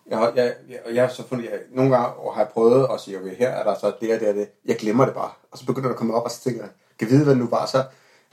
Jeg, 0.10 0.17
har- 0.17 0.34
jeg, 0.36 0.53
jeg, 0.70 0.79
jeg, 0.96 1.12
så 1.12 1.27
fundet, 1.27 1.46
jeg, 1.46 1.60
nogle 1.72 1.91
gange 1.91 2.08
har 2.34 2.41
jeg 2.41 2.48
prøvet 2.53 2.88
at 2.94 3.00
sige, 3.00 3.20
okay, 3.20 3.36
her 3.36 3.50
er 3.50 3.63
der 3.63 3.75
så 3.79 3.91
det 4.01 4.13
og 4.13 4.20
det 4.20 4.27
og 4.29 4.36
det. 4.36 4.50
Jeg 4.65 4.75
glemmer 4.75 5.06
det 5.06 5.13
bare. 5.13 5.29
Og 5.51 5.58
så 5.58 5.65
begynder 5.65 5.88
det 5.88 5.94
at 5.94 5.98
komme 5.98 6.13
op, 6.13 6.24
og 6.24 6.32
så 6.32 6.41
tænker 6.44 6.62
jeg, 6.62 6.70
kan 7.00 7.10
vide, 7.10 7.24
hvad 7.24 7.34
det 7.34 7.41
nu 7.41 7.48
var 7.50 7.65
så? 7.65 7.84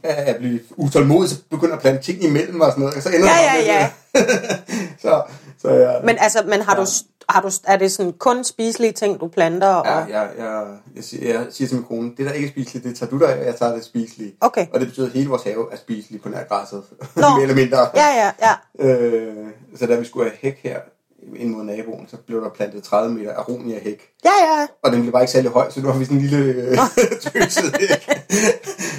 at 0.08 0.26
jeg 0.26 0.37
bliver 0.37 0.58
utålmodig, 0.76 1.30
så 1.30 1.37
begynder 1.50 1.75
at 1.75 1.80
blande 1.80 2.02
ting 2.02 2.25
imellem 2.25 2.61
og 2.61 2.70
sådan 2.70 2.80
noget. 2.80 2.96
og 2.96 3.02
Så 3.02 3.08
ender 3.08 3.28
Ja, 3.28 3.73
ja, 3.73 3.90
det. 4.14 4.25
så, 5.02 5.23
så 5.58 5.68
jeg, 5.70 6.00
Men 6.04 6.16
altså, 6.18 6.42
men 6.46 6.61
har 6.61 6.76
du, 6.76 6.87
har 7.28 7.40
du, 7.42 7.50
er 7.64 7.76
det 7.76 7.92
sådan 7.92 8.12
kun 8.12 8.44
spiselige 8.44 8.92
ting, 8.92 9.20
du 9.20 9.28
planter? 9.28 9.68
Og, 9.68 9.87
Ja, 9.87 10.18
jeg, 10.18 10.28
jeg, 10.38 10.64
jeg, 10.96 11.04
siger, 11.04 11.32
jeg 11.32 11.46
siger 11.50 11.68
til 11.68 11.76
min 11.76 11.84
kone, 11.84 12.11
det 12.16 12.26
der 12.26 12.32
ikke 12.32 12.46
er 12.46 12.50
spiseligt, 12.50 12.84
det 12.84 12.96
tager 12.96 13.11
du 13.11 13.25
af, 13.25 13.38
og 13.38 13.46
jeg 13.46 13.56
tager 13.56 13.75
det 13.75 13.84
spiselige. 13.84 14.34
Okay. 14.40 14.66
Og 14.73 14.80
det 14.80 14.88
betyder, 14.88 15.06
at 15.06 15.12
hele 15.12 15.28
vores 15.28 15.42
have 15.42 15.73
er 15.73 15.76
spiselig 15.76 16.23
på 16.23 16.28
nær 16.28 16.44
græsset. 16.44 16.82
Mere 17.16 17.42
eller 17.42 17.54
mindre. 17.54 17.78
Ja, 17.94 18.06
ja, 18.06 18.30
ja. 18.42 18.87
Øh, 18.88 19.46
så 19.76 19.87
da 19.87 19.96
vi 19.96 20.04
skulle 20.04 20.30
have 20.30 20.38
hæk 20.40 20.61
her 20.62 20.78
ind 21.37 21.50
mod 21.50 21.64
naboen, 21.64 22.09
så 22.09 22.16
blev 22.16 22.40
der 22.45 22.50
plantet 22.50 22.83
30 22.85 23.14
meter 23.14 23.35
aronia 23.37 23.78
hæk. 23.81 24.09
Ja, 24.25 24.31
ja. 24.45 24.66
Og 24.83 24.93
den 24.93 25.00
blev 25.00 25.12
bare 25.12 25.23
ikke 25.23 25.33
særlig 25.33 25.50
høj, 25.50 25.71
så 25.71 25.81
nu 25.81 25.88
har 25.88 25.99
vi 25.99 26.04
sådan 26.04 26.16
en 26.19 26.23
lille 26.26 26.38
øh, 26.62 26.78
tøset 27.25 27.76
hæk. 27.81 28.21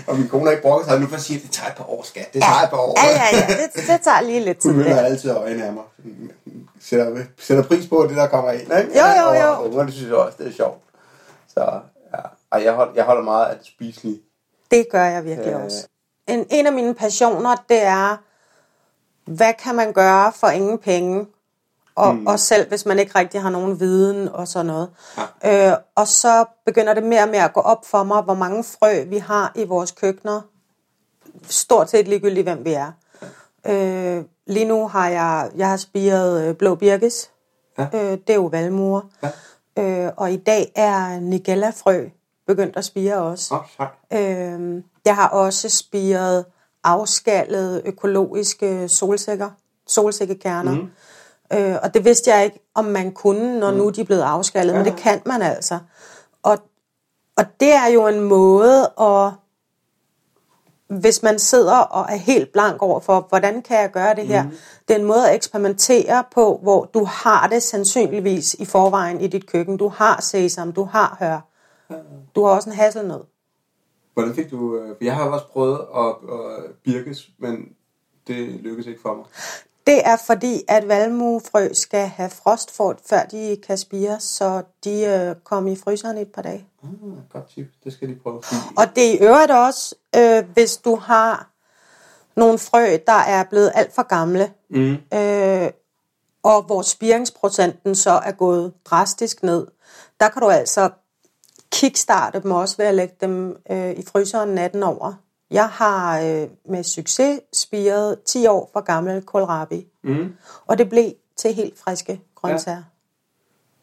og 0.08 0.18
min 0.18 0.28
kone 0.28 0.44
har 0.44 0.52
ikke 0.52 0.62
brokket 0.64 0.90
sig 0.90 1.00
nu, 1.00 1.08
for 1.08 1.16
at 1.16 1.22
sige, 1.22 1.38
at 1.38 1.44
det 1.44 1.52
tager 1.52 1.70
et 1.70 1.76
par 1.78 1.90
år, 1.90 2.04
skat. 2.04 2.34
Det 2.34 2.42
tager 2.42 2.62
et 2.64 2.70
par 2.70 2.78
år. 2.78 2.94
Ja, 3.04 3.10
ja, 3.12 3.38
ja. 3.38 3.48
Det, 3.64 3.88
det 3.88 4.02
tager 4.02 4.22
lige 4.22 4.40
lidt 4.46 4.58
tid 4.58 4.72
Hun 4.72 4.84
der. 4.84 4.98
altid 5.02 5.30
øjnene 5.32 5.66
af 5.66 5.74
mig. 5.74 5.84
Sætter, 6.82 7.24
sætter 7.40 7.64
pris 7.64 7.88
på 7.88 8.06
det, 8.10 8.18
der 8.18 8.28
kommer 8.28 8.52
ind. 8.52 8.62
Ikke? 8.62 9.00
Jo, 9.00 9.06
jo, 9.22 9.34
jo. 9.42 9.48
Og 9.54 9.68
unger, 9.70 9.84
det 9.84 9.94
synes 9.94 10.08
jeg 10.10 10.18
også, 10.18 10.36
det 10.40 10.48
er 10.48 10.52
sjovt. 10.54 10.78
Så 11.48 11.62
ja. 12.14 12.20
Ej, 12.52 12.64
jeg, 12.64 12.74
hold, 12.74 12.90
jeg 12.96 13.04
holder 13.04 13.24
meget 13.24 13.46
af 13.46 13.58
det 13.58 13.68
spiselige. 13.68 14.20
Det 14.72 14.86
gør 14.92 15.04
jeg 15.06 15.26
virkelig 15.26 15.54
Øh. 15.54 15.64
også. 15.66 15.88
En, 16.28 16.46
en 16.52 16.68
af 16.68 16.74
mine 16.74 16.94
passioner, 16.94 17.56
det 17.70 17.82
er, 17.84 18.18
hvad 19.32 19.54
kan 19.64 19.76
man 19.76 19.94
gøre 19.94 20.32
for 20.36 20.48
ingen 20.48 20.78
penge? 20.78 21.26
Og, 21.96 22.16
mm. 22.16 22.28
og 22.28 22.40
selv 22.40 22.68
hvis 22.68 22.86
man 22.86 23.00
ikke 23.00 23.20
rigtig 23.20 23.42
har 23.42 23.50
nogen 23.50 23.80
viden 23.80 24.28
og 24.28 24.48
sådan 24.48 24.66
noget. 24.66 24.90
Ja. 25.44 25.72
Øh, 25.72 25.78
og 25.96 26.08
så 26.08 26.46
begynder 26.66 26.94
det 26.94 27.04
mere 27.04 27.24
og 27.24 27.30
mere 27.30 27.44
at 27.44 27.54
gå 27.54 27.60
op 27.60 27.86
for 27.86 28.04
mig, 28.04 28.22
hvor 28.22 28.34
mange 28.34 28.64
frø 28.64 29.04
vi 29.04 29.18
har 29.18 29.52
i 29.56 29.66
vores 29.66 29.92
køkkener. 29.92 30.42
Stort 31.50 31.90
set 31.90 32.08
ligegyldigt, 32.08 32.46
hvem 32.46 32.66
vi 32.66 32.74
er. 32.74 32.92
Øh, 33.68 34.24
lige 34.48 34.66
nu 34.66 34.88
har 34.88 35.10
jeg, 35.10 35.52
jeg 35.56 35.70
har 35.70 35.78
spiret 35.78 36.48
øh, 36.48 36.56
blå 36.56 36.76
birkes. 36.76 37.32
Ja. 37.78 37.88
Øh, 37.94 38.12
det 38.12 38.30
er 38.30 38.36
jo 38.36 38.46
valmuer. 38.46 39.02
Ja. 39.24 39.32
Øh, 39.78 40.12
og 40.18 40.32
i 40.32 40.38
dag 40.38 40.72
er 40.76 41.20
Nigella-frø 41.20 42.10
begyndt 42.48 42.78
at 42.78 42.86
spire 42.86 43.18
også. 43.18 43.56
Oh. 43.80 43.88
Øh, 44.20 44.84
jeg 45.06 45.16
har 45.16 45.28
også 45.28 45.70
spiret 45.70 46.46
afskallede 46.84 47.82
økologiske 47.86 48.90
solsikker, 48.90 49.50
solsikkekerner. 49.88 50.72
Mm. 50.72 50.90
Øh, 51.54 51.76
og 51.84 51.94
det 51.94 52.06
vidste 52.06 52.32
jeg 52.32 52.46
ikke, 52.46 52.60
om 52.74 52.86
man 52.86 53.12
kunne, 53.12 53.60
når 53.60 53.72
mm. 53.72 53.78
nu 53.78 53.90
de 53.90 54.02
er 54.02 54.06
blevet 54.06 54.22
afskallet, 54.22 54.74
ja. 54.74 54.78
men 54.78 54.86
det 54.86 54.96
kan 54.96 55.22
man 55.26 55.42
altså. 55.42 55.80
Og, 56.44 56.58
og 57.38 57.46
det 57.60 57.74
er 57.74 57.88
jo 57.88 58.08
en 58.08 58.22
måde 58.22 58.92
at, 59.02 59.32
hvis 61.00 61.24
man 61.24 61.40
sidder 61.40 61.78
og 61.78 62.06
er 62.10 62.16
helt 62.16 62.52
blank 62.52 62.82
over 62.82 63.00
for, 63.00 63.26
hvordan 63.30 63.62
kan 63.62 63.78
jeg 63.78 63.92
gøre 63.92 64.16
det 64.16 64.28
her? 64.28 64.44
Mm. 64.44 64.52
Det 64.88 64.96
er 64.96 65.00
en 65.00 65.06
måde 65.06 65.30
at 65.30 65.36
eksperimentere 65.36 66.24
på, 66.32 66.60
hvor 66.64 66.86
du 66.86 67.04
har 67.04 67.48
det 67.48 67.64
sandsynligvis 67.64 68.54
i 68.54 68.66
forvejen 68.66 69.22
i 69.22 69.28
dit 69.28 69.48
køkken. 69.48 69.78
Du 69.78 69.88
har 69.88 70.22
sesam, 70.22 70.74
du 70.74 70.84
har 70.84 71.18
hør. 71.20 71.40
Du 72.36 72.44
har 72.44 72.52
også 72.52 72.70
en 72.70 72.76
hasselnød. 72.76 73.22
Hvordan 74.14 74.36
fik 74.36 74.52
du... 74.52 74.78
Øh, 74.78 74.88
for 74.88 75.04
jeg 75.04 75.16
har 75.16 75.30
også 75.30 75.48
prøvet 75.48 75.80
at, 75.96 76.06
at 76.06 76.64
birkes, 76.84 77.30
men 77.38 77.70
det 78.28 78.48
lykkedes 78.50 78.88
ikke 78.88 79.02
for 79.02 79.16
mig. 79.16 79.26
Det 79.88 80.02
er 80.08 80.18
fordi, 80.26 80.64
at 80.68 80.88
valmuefrø 80.88 81.74
skal 81.74 82.08
have 82.08 82.30
frost 82.30 82.72
for, 82.76 82.98
før 83.10 83.24
de 83.24 83.58
kan 83.68 83.78
spire, 83.78 84.20
så 84.20 84.64
de 84.84 85.04
øh, 85.06 85.36
kommer 85.44 85.72
i 85.72 85.76
fryseren 85.76 86.18
i 86.18 86.22
et 86.22 86.32
par 86.32 86.42
dage. 86.42 86.68
Ah, 86.84 86.90
godt 87.34 87.50
tip. 87.56 87.66
Det 87.84 87.94
skal 87.94 88.08
lige 88.08 88.20
prøve. 88.20 88.44
Og 88.78 88.96
det 88.96 89.08
er 89.08 89.14
i 89.14 89.18
øvrigt 89.18 89.52
også, 89.52 89.96
øh, 90.16 90.44
hvis 90.54 90.78
du 90.78 90.96
har 90.96 91.50
nogle 92.36 92.60
frø, 92.60 92.98
der 93.08 93.14
er 93.14 93.44
blevet 93.44 93.72
alt 93.76 93.96
for 93.96 94.04
gamle, 94.04 94.52
Mm. 94.70 94.98
øh, 95.14 95.70
og 96.44 96.62
hvor 96.64 96.82
spiringsprocenten 96.82 97.96
så 97.96 98.12
er 98.12 98.32
gået 98.32 98.74
drastisk 98.86 99.44
ned, 99.44 99.68
der 100.20 100.30
kan 100.30 100.42
du 100.42 100.50
altså 100.50 100.90
kickstarte 101.72 102.40
dem 102.42 102.52
også 102.52 102.78
ved 102.78 102.86
at 102.86 102.96
lægge 102.96 103.16
dem 103.22 103.58
øh, 103.72 103.92
i 103.92 104.06
fryseren 104.06 104.50
natten 104.50 104.84
over. 104.84 105.14
Jeg 105.52 105.70
har 105.70 106.20
øh, 106.22 106.48
med 106.70 106.84
succes 106.84 107.40
spiret 107.54 108.20
10 108.26 108.48
år 108.48 108.70
for 108.74 108.82
gammel 108.82 109.22
kohlrabi, 109.22 109.88
Mm. 110.04 110.36
og 110.66 110.78
det 110.78 110.90
blev 110.90 111.12
til 111.38 111.54
helt 111.54 111.80
friske 111.80 112.22
grøntsager. 112.36 112.84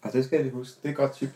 Og 0.03 0.13
det 0.13 0.25
skal 0.25 0.37
jeg 0.37 0.45
lige 0.45 0.55
huske. 0.55 0.75
Det 0.83 0.89
er 0.89 0.93
et 0.93 0.97
godt 0.97 1.13
tip. 1.17 1.29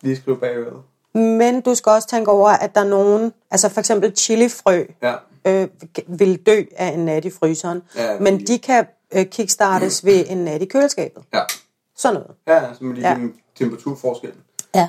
Lige 0.00 0.16
skrive 0.16 0.38
bagud. 0.38 0.82
Men 1.14 1.60
du 1.60 1.74
skal 1.74 1.90
også 1.90 2.08
tænke 2.08 2.30
over, 2.30 2.48
at 2.48 2.74
der 2.74 2.80
er 2.80 2.84
nogen, 2.88 3.32
altså 3.50 3.68
for 3.68 3.80
eksempel 3.80 4.16
chilifrø, 4.16 4.84
Ja. 5.02 5.14
øh, 5.44 5.68
vil 6.06 6.46
dø 6.46 6.62
af 6.76 6.86
en 6.86 7.04
nat 7.04 7.24
i 7.24 7.30
fryseren. 7.30 7.82
Ja, 7.96 8.18
men 8.18 8.34
fordi- 8.34 8.44
de 8.44 8.58
kan 8.58 8.86
øh, 9.14 9.26
kickstartes 9.26 10.04
ved 10.06 10.24
en 10.28 10.38
nat 10.38 10.62
i 10.62 10.64
køleskabet. 10.64 11.22
Ja. 11.34 11.42
Sådan 11.96 12.14
noget. 12.20 12.30
Ja, 12.46 12.74
så 12.74 12.84
med 12.84 12.94
lige 12.94 13.08
Ja. 13.08 13.18
ja. 13.18 13.26
temperaturforskellen. 13.54 14.40
Ja. 14.74 14.88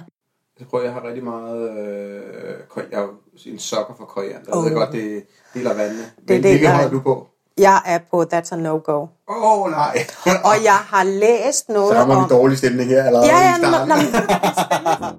Jeg 0.60 0.68
tror, 0.70 0.82
jeg 0.82 0.94
har 0.94 1.04
rigtig 1.08 1.24
meget... 1.24 1.70
Øh, 1.80 2.84
jeg 2.92 3.00
er 3.02 3.08
en 3.46 3.60
sokker 3.60 3.94
for 3.98 4.06
koriander. 4.06 4.40
Jeg 4.48 4.56
Oh. 4.56 4.66
ved 4.66 4.74
godt, 4.74 4.92
det 4.92 5.24
deler 5.54 5.74
vandene. 5.74 6.00
Det 6.04 6.30
Men 6.30 6.42
hvilket 6.42 6.60
deler- 6.60 6.72
holder 6.76 6.90
du 6.90 7.00
på? 7.00 7.28
Jeg 7.58 7.82
er 7.86 8.00
på 8.12 8.24
That's 8.34 8.54
a 8.54 8.56
No-Go. 8.56 9.00
Åh, 9.30 9.62
oh, 9.62 9.72
nej. 9.72 9.98
Og 10.50 10.64
jeg 10.64 10.74
har 10.94 11.04
læst 11.04 11.66
Så 11.66 11.72
noget 11.74 11.96
rammer 11.96 12.16
om... 12.16 12.24
vi 12.24 12.30
dårlig 12.30 12.58
stemning 12.58 12.90
her 12.90 13.04
allerede 13.04 13.28
Ja, 13.28 13.38
ja, 13.40 13.56
i 13.56 13.60
starten. 13.60 13.90
nå, 13.90 13.96
det 14.02 14.16
er? 14.16 15.18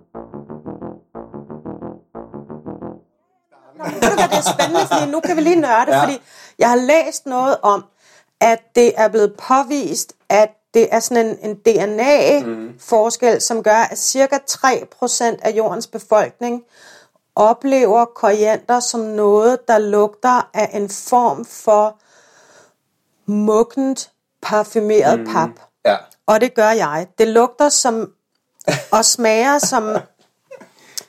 Nå, 3.78 3.85
det 3.85 4.38
er 4.38 4.52
spændende, 4.54 4.87
fordi 4.92 5.11
nu 5.11 5.21
kan 5.21 5.37
vi 5.37 5.40
lige 5.40 5.57
nørde, 5.61 5.95
ja. 5.97 6.02
fordi 6.02 6.21
jeg 6.59 6.68
har 6.68 6.76
læst 6.76 7.26
noget 7.26 7.57
om, 7.62 7.85
at 8.40 8.59
det 8.75 8.92
er 8.97 9.09
blevet 9.09 9.33
påvist, 9.49 10.12
at 10.28 10.49
det 10.75 10.88
er 10.94 11.00
sådan 11.00 11.26
en, 11.26 11.50
en 11.50 11.56
DNA-forskel, 11.56 13.40
som 13.40 13.62
gør, 13.62 13.76
at 13.90 13.98
cirka 13.98 14.38
3% 14.50 15.25
af 15.42 15.50
jordens 15.56 15.87
befolkning 15.87 16.64
oplever 17.34 18.04
koriander 18.04 18.80
som 18.80 19.00
noget, 19.00 19.68
der 19.68 19.78
lugter 19.78 20.50
af 20.54 20.70
en 20.72 20.88
form 20.88 21.44
for 21.44 21.98
muggent 23.26 24.12
parfumeret 24.42 25.26
pap. 25.32 25.50
Ja. 25.84 25.96
Og 26.26 26.40
det 26.40 26.54
gør 26.54 26.70
jeg. 26.70 27.08
Det 27.18 27.28
lugter 27.28 27.68
som, 27.68 28.12
og 28.92 29.04
smager 29.04 29.58
som, 29.58 29.96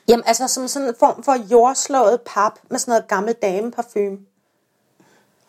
jamen 0.07 0.23
altså 0.25 0.47
som 0.47 0.67
sådan 0.67 0.87
en 0.87 0.95
form 0.99 1.23
for 1.23 1.35
jordslået 1.51 2.21
pap 2.25 2.53
med 2.69 2.79
sådan 2.79 2.91
noget 2.91 3.07
gammel 3.07 3.33
dameparfume. 3.33 4.17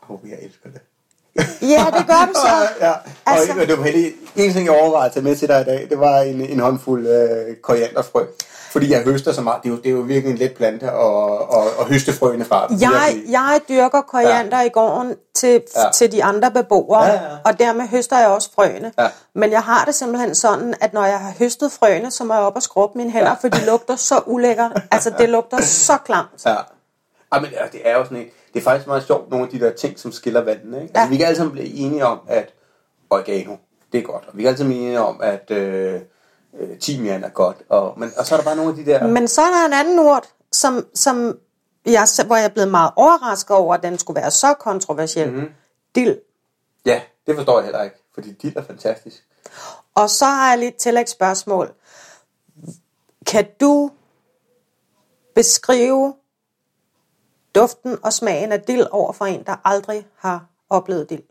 Åh, 0.02 0.10
oh, 0.10 0.30
jeg 0.30 0.38
elsker 0.42 0.70
det. 0.70 0.80
Ja, 1.62 1.86
det 1.98 2.06
gør 2.06 2.28
du 2.28 2.34
så. 2.34 2.68
ja. 2.86 2.90
Og 2.90 2.96
Altså- 3.26 3.52
altså... 3.52 3.66
det 3.66 3.78
var 3.78 3.84
heldig. 3.84 4.12
En 4.36 4.52
ting, 4.52 4.66
jeg 4.66 4.80
overvejede 4.80 5.06
at 5.06 5.12
tage 5.12 5.24
med 5.24 5.36
til 5.36 5.48
dig 5.48 5.60
i 5.60 5.64
dag, 5.64 5.86
det 5.90 6.00
var 6.00 6.18
en, 6.20 6.40
en 6.40 6.60
håndfuld 6.60 7.06
øh, 7.06 7.56
korianderfrø. 7.62 8.24
Fordi 8.72 8.92
jeg 8.92 9.02
høster 9.02 9.32
så 9.32 9.40
meget. 9.40 9.62
Det 9.62 9.68
er 9.68 9.72
jo, 9.72 9.76
det 9.78 9.86
er 9.86 9.90
jo 9.90 10.00
virkelig 10.00 10.32
en 10.32 10.38
let 10.38 10.52
plante 10.54 10.86
at, 10.90 11.32
at, 11.52 11.64
at 11.80 11.86
høste 11.88 12.12
frøene 12.12 12.44
fra. 12.44 12.66
den. 12.68 12.80
Jeg, 12.80 12.90
Virkelig. 13.14 13.32
jeg 13.32 13.60
dyrker 13.68 14.00
koriander 14.00 14.58
ja. 14.60 14.66
i 14.66 14.68
gården 14.68 15.14
til, 15.34 15.62
Ja. 15.76 15.90
til 15.94 16.12
de 16.12 16.24
andre 16.24 16.50
beboere, 16.50 17.04
Ja, 17.04 17.12
ja. 17.12 17.20
og 17.44 17.58
dermed 17.58 17.88
høster 17.88 18.18
jeg 18.18 18.28
også 18.28 18.50
frøene. 18.54 18.92
Ja. 18.98 19.08
Men 19.34 19.52
jeg 19.52 19.60
har 19.62 19.84
det 19.84 19.94
simpelthen 19.94 20.34
sådan, 20.34 20.74
at 20.80 20.92
når 20.92 21.04
jeg 21.04 21.18
har 21.20 21.32
høstet 21.38 21.72
frøene, 21.72 22.10
så 22.10 22.24
må 22.24 22.34
jeg 22.34 22.42
op 22.42 22.56
og 22.56 22.62
skrubbe 22.62 22.98
mine 22.98 23.10
hænder, 23.10 23.28
Ja. 23.28 23.34
for 23.40 23.48
de 23.48 23.66
lugter 23.66 23.96
så 23.96 24.20
ulækkert. 24.26 24.72
Altså, 24.90 25.12
det 25.18 25.28
lugter 25.28 25.62
så 25.62 25.96
klamt. 26.04 26.28
Ja. 26.46 26.54
Ej, 27.32 27.40
men 27.40 27.50
det 27.72 27.80
er 27.84 27.96
jo 27.98 28.04
sådan 28.04 28.16
en, 28.18 28.24
det 28.54 28.60
er 28.60 28.64
faktisk 28.64 28.86
meget 28.86 29.02
sjovt, 29.06 29.30
nogle 29.30 29.46
af 29.46 29.50
de 29.52 29.60
der 29.60 29.72
ting, 29.72 29.98
som 29.98 30.12
skiller 30.12 30.40
vandene. 30.40 30.82
Ikke? 30.82 30.88
Altså, 30.88 31.00
Ja. 31.02 31.08
vi 31.08 31.16
kan 31.16 31.26
alle 31.26 31.36
sammen 31.36 31.52
blive 31.52 31.68
enige 31.74 32.06
om, 32.06 32.20
at 32.28 32.54
oregano, 33.10 33.56
det 33.92 33.98
er 33.98 34.02
godt. 34.02 34.24
Og 34.28 34.36
vi 34.36 34.42
kan 34.42 34.48
alle 34.48 34.58
sammen 34.58 34.72
blive 34.72 34.82
enige 34.84 35.00
om, 35.00 35.20
at 35.22 35.50
øh, 35.50 36.00
øh, 36.60 36.78
timian 36.78 37.24
er 37.24 37.28
godt. 37.28 37.56
Og, 37.68 37.98
men, 37.98 38.12
og 38.16 38.26
så 38.26 38.34
er 38.34 38.38
der 38.38 38.44
bare 38.44 38.56
nogle 38.56 38.70
af 38.70 38.76
de 38.76 38.84
der... 38.90 39.06
Men 39.06 39.28
så 39.28 39.42
er 39.42 39.46
der 39.50 39.66
en 39.66 39.72
anden 39.72 39.98
urt, 39.98 40.28
som, 40.52 40.86
som 40.94 41.38
jeg, 41.86 42.06
hvor 42.26 42.36
jeg 42.36 42.44
er 42.44 42.48
blevet 42.48 42.70
meget 42.70 42.90
overrasket 42.96 43.56
over, 43.56 43.74
at 43.74 43.82
den 43.82 43.98
skulle 43.98 44.20
være 44.20 44.30
så 44.30 44.54
kontroversiel. 44.54 45.30
Mm-hmm. 45.32 45.48
Dild. 45.94 46.16
Ja, 46.86 47.00
det 47.26 47.36
forstår 47.36 47.58
jeg 47.58 47.64
heller 47.64 47.82
ikke, 47.82 47.96
fordi 48.14 48.32
de 48.32 48.52
er 48.56 48.62
fantastisk. 48.62 49.26
Og 49.94 50.10
så 50.10 50.24
har 50.24 50.48
jeg 50.50 50.58
lige 50.58 50.68
et 50.68 50.76
tillægsspørgsmål. 50.76 51.72
Kan 53.26 53.46
du 53.60 53.90
beskrive 55.34 56.14
duften 57.54 57.98
og 58.02 58.12
smagen 58.12 58.52
af 58.52 58.60
dild 58.60 58.86
over 58.90 59.12
for 59.12 59.24
en, 59.24 59.42
der 59.42 59.56
aldrig 59.64 60.06
har 60.16 60.46
oplevet 60.70 61.10
dild? 61.10 61.22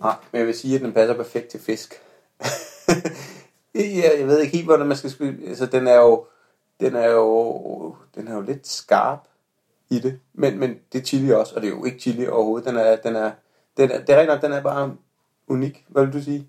Nej, 0.00 0.14
men 0.32 0.38
jeg 0.38 0.46
vil 0.46 0.58
sige, 0.58 0.74
at 0.74 0.80
den 0.80 0.92
passer 0.92 1.14
perfekt 1.14 1.48
til 1.48 1.60
fisk. 1.60 2.02
ja, 3.74 4.18
jeg 4.18 4.26
ved 4.26 4.40
ikke 4.40 4.56
helt, 4.56 4.66
hvordan 4.66 4.86
man 4.86 4.96
skal 4.96 5.10
skyde. 5.10 5.48
Altså, 5.48 5.66
den 5.66 5.86
er 5.86 5.96
jo, 5.96 6.26
den 6.80 6.96
er 6.96 7.10
jo, 7.10 7.96
den 8.14 8.28
er 8.28 8.34
jo 8.34 8.40
lidt 8.40 8.66
skarp 8.66 9.28
i 9.90 9.98
det. 9.98 10.20
Men, 10.32 10.58
men 10.58 10.78
det 10.92 11.00
er 11.00 11.04
chili 11.04 11.32
også, 11.32 11.54
og 11.54 11.62
det 11.62 11.68
er 11.68 11.72
jo 11.72 11.84
ikke 11.84 12.00
chili 12.00 12.26
overhovedet. 12.26 12.68
Den 12.68 12.76
er, 12.76 12.96
den 12.96 13.16
er, 13.16 13.30
den 13.76 13.90
er, 13.90 14.04
det 14.04 14.14
er 14.14 14.18
rent 14.18 14.28
nok, 14.28 14.42
den 14.42 14.52
er 14.52 14.62
bare 14.62 14.96
unik. 15.48 15.84
Hvad 15.88 16.04
vil 16.04 16.12
du 16.12 16.22
sige? 16.22 16.48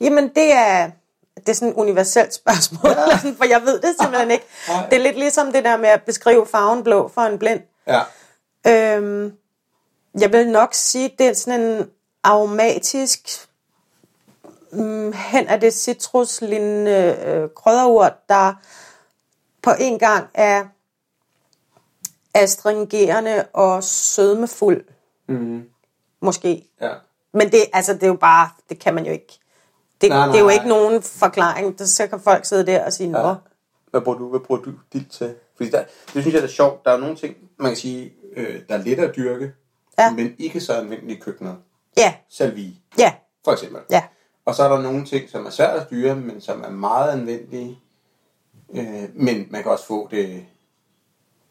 Jamen, 0.00 0.28
det 0.28 0.52
er, 0.52 0.90
det 1.36 1.48
er 1.48 1.52
sådan 1.52 1.68
et 1.68 1.74
universelt 1.74 2.34
spørgsmål, 2.34 2.90
ja. 2.90 3.16
for 3.38 3.44
jeg 3.44 3.62
ved 3.62 3.80
det 3.80 3.94
simpelthen 4.00 4.30
ikke. 4.30 4.44
Nej. 4.68 4.88
Det 4.88 4.96
er 4.98 5.02
lidt 5.02 5.18
ligesom 5.18 5.52
det 5.52 5.64
der 5.64 5.76
med 5.76 5.88
at 5.88 6.02
beskrive 6.02 6.46
farven 6.46 6.84
blå 6.84 7.08
for 7.08 7.20
en 7.20 7.38
blind. 7.38 7.60
Ja. 7.86 8.02
Øhm, 8.66 9.32
jeg 10.20 10.32
vil 10.32 10.48
nok 10.50 10.74
sige, 10.74 11.14
det 11.18 11.26
er 11.28 11.32
sådan 11.34 11.60
en 11.60 11.90
aromatisk, 12.24 13.48
mm, 14.72 15.12
hen 15.12 15.46
af 15.48 15.60
det 15.60 15.74
citruslignende 15.74 17.16
øh, 17.26 17.48
krydderurt, 17.56 18.28
der 18.28 18.54
på 19.62 19.70
en 19.80 19.98
gang 19.98 20.26
er 20.34 20.64
astringerende 22.34 23.44
og 23.52 23.84
sødmefuld, 23.84 24.84
Mm. 25.28 25.64
måske. 26.20 26.68
Ja. 26.80 26.92
Men 27.32 27.52
det, 27.52 27.64
altså, 27.72 27.94
det 27.94 28.02
er 28.02 28.06
jo 28.06 28.14
bare, 28.16 28.50
det 28.68 28.78
kan 28.78 28.94
man 28.94 29.06
jo 29.06 29.12
ikke. 29.12 29.38
Det, 30.00 30.08
Nej, 30.08 30.18
nej, 30.18 30.26
det 30.26 30.36
er 30.36 30.40
jo 30.42 30.48
ikke 30.48 30.68
nogen 30.68 31.02
forklaring. 31.02 31.78
Der, 31.78 31.84
så 31.84 32.06
kan 32.06 32.20
folk 32.20 32.44
sidde 32.44 32.66
der 32.66 32.84
og 32.84 32.92
sige, 32.92 33.08
nå, 33.10 33.18
Ja. 33.28 33.34
Hvad 33.90 34.00
bruger 34.00 34.18
du, 34.18 34.28
hvad 34.28 34.40
bruger 34.40 34.60
du 34.62 34.72
dild 34.92 35.08
til? 35.10 35.34
Fordi 35.56 35.70
der, 35.70 35.84
det 36.14 36.22
synes 36.22 36.34
jeg 36.34 36.42
er 36.42 36.46
sjovt. 36.46 36.84
Der 36.84 36.90
er 36.90 36.96
nogle 36.96 37.16
ting, 37.16 37.36
man 37.58 37.70
kan 37.70 37.76
sige, 37.76 38.12
øh, 38.36 38.60
der 38.68 38.74
er 38.74 38.82
let 38.82 38.98
at 38.98 39.16
dyrke, 39.16 39.52
Ja. 39.98 40.10
men 40.10 40.34
ikke 40.38 40.60
så 40.60 40.72
anvendelige 40.74 41.16
i 41.16 41.20
køkkenet. 41.20 41.56
ja, 41.96 42.14
Salvie, 42.28 42.72
ja, 42.98 43.12
for 43.44 43.52
eksempel. 43.52 43.80
ja, 43.90 44.02
Og 44.44 44.54
så 44.54 44.62
er 44.62 44.68
der 44.76 44.82
nogle 44.82 45.04
ting, 45.06 45.30
som 45.30 45.46
er 45.46 45.50
svært 45.50 45.76
at 45.80 45.86
styre, 45.86 46.14
men 46.16 46.40
som 46.40 46.62
er 46.64 46.70
meget 46.70 47.12
anvendelige. 47.12 47.78
Øh, 48.74 49.04
men 49.14 49.46
man 49.50 49.62
kan 49.62 49.72
også 49.72 49.86
få 49.86 50.08
det 50.10 50.46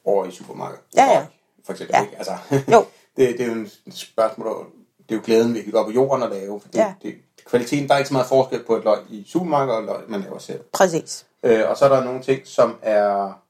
over 0.05 0.25
i 0.25 0.31
supermarkedet. 0.31 0.83
Ja, 0.95 1.05
ja. 1.11 1.25
For 1.65 1.71
eksempel. 1.71 1.95
Ja. 1.95 2.01
Ikke? 2.03 2.17
Altså, 2.17 2.33
Jo. 2.71 2.85
det, 3.17 3.37
det 3.37 3.41
er 3.41 3.45
jo 3.45 3.53
en 3.53 3.69
spørgsmål, 3.91 4.65
det 5.09 5.15
er 5.15 5.19
jo 5.19 5.21
glæden 5.25 5.53
ved 5.53 5.61
at 5.67 5.71
gå 5.73 5.83
på 5.83 5.91
jorden 5.91 6.23
og 6.23 6.29
lave. 6.29 6.59
For 6.61 6.67
det, 6.67 6.77
Ja. 6.79 6.93
det, 7.01 7.15
kvaliteten, 7.45 7.87
der 7.87 7.93
er 7.93 7.97
ikke 7.97 8.07
så 8.07 8.13
meget 8.13 8.27
forskel 8.27 8.63
på 8.63 8.75
et 8.75 8.83
løg 8.83 8.97
i 9.09 9.23
supermarkedet 9.27 9.77
og 9.77 9.83
et 9.83 9.85
løg, 9.85 10.09
man 10.09 10.21
laver 10.21 10.37
selv. 10.37 10.61
præcis. 10.73 11.25
Øh, 11.43 11.69
og 11.69 11.77
så 11.77 11.85
er 11.85 11.89
der 11.89 12.03
nogle 12.03 12.21
ting, 12.21 12.47
som 12.47 12.77
er 12.81 13.41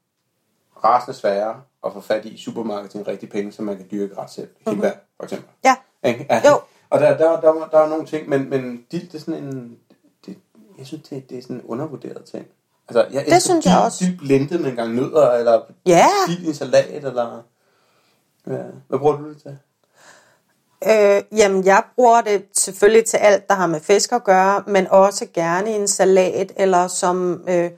rasende 0.84 1.18
svære 1.18 1.62
at 1.86 1.94
få 1.94 2.02
fat 2.02 2.26
i 2.26 2.30
i 2.30 2.38
supermarkedet 2.38 2.92
til 2.92 3.00
en 3.00 3.08
rigtig 3.08 3.30
penge, 3.30 3.52
som 3.52 3.66
man 3.66 3.78
kan 3.78 3.88
dyrke 3.92 4.18
ret 4.18 4.30
selv. 4.32 4.48
Hindbær, 4.68 4.92
for 5.18 5.24
eksempel. 5.24 5.50
Ja, 5.64 5.76
Ikke? 6.04 6.26
Ja. 6.30 6.42
Jo. 6.50 6.60
Og 6.90 7.00
der, 7.00 7.18
der, 7.18 7.42
der, 7.42 7.54
der, 7.54 7.68
der 7.72 7.80
er 7.80 7.90
nogle 7.90 8.06
ting, 8.06 8.30
men, 8.30 8.50
men 8.50 8.86
dild, 8.92 9.08
det 9.08 9.16
er 9.16 9.20
sådan 9.20 9.44
en... 9.44 9.78
Det, 10.26 10.38
jeg 10.78 10.86
synes, 10.88 11.08
det, 11.10 11.30
det 11.30 11.38
er 11.38 11.42
sådan 11.42 11.56
en 11.56 11.62
undervurderet 11.62 12.24
ting. 12.26 12.46
Altså, 12.88 13.08
jeg 13.12 13.22
elsker 13.22 13.40
synes 13.40 13.66
jeg 13.66 13.74
dild, 13.74 13.86
også. 13.86 14.06
Dild 14.06 14.18
blendet 14.18 14.62
med 14.62 14.70
en 14.70 14.76
gang 14.76 14.96
nødder, 14.96 15.32
eller 15.32 15.62
ja. 15.86 16.08
dild 16.28 16.44
i 16.44 16.48
en 16.48 16.54
salat, 16.54 17.06
eller... 17.06 17.42
Ja. 18.48 18.64
Hvad 18.88 19.00
bruger 19.00 19.18
du 19.18 19.30
det 19.30 19.42
til? 19.42 19.58
Øh, 20.84 21.22
jamen, 21.38 21.66
jeg 21.66 21.84
bruger 21.96 22.22
det 22.22 22.46
selvfølgelig 22.54 23.06
til 23.06 23.18
alt, 23.18 23.48
der 23.48 23.54
har 23.54 23.68
med 23.68 23.80
fisk 23.80 24.12
at 24.12 24.24
gøre, 24.24 24.64
men 24.68 24.88
også 24.88 25.26
gerne 25.34 25.72
i 25.72 25.74
en 25.74 25.88
salat, 25.88 26.52
eller 26.56 26.88
som 26.88 27.44
øh, 27.50 27.72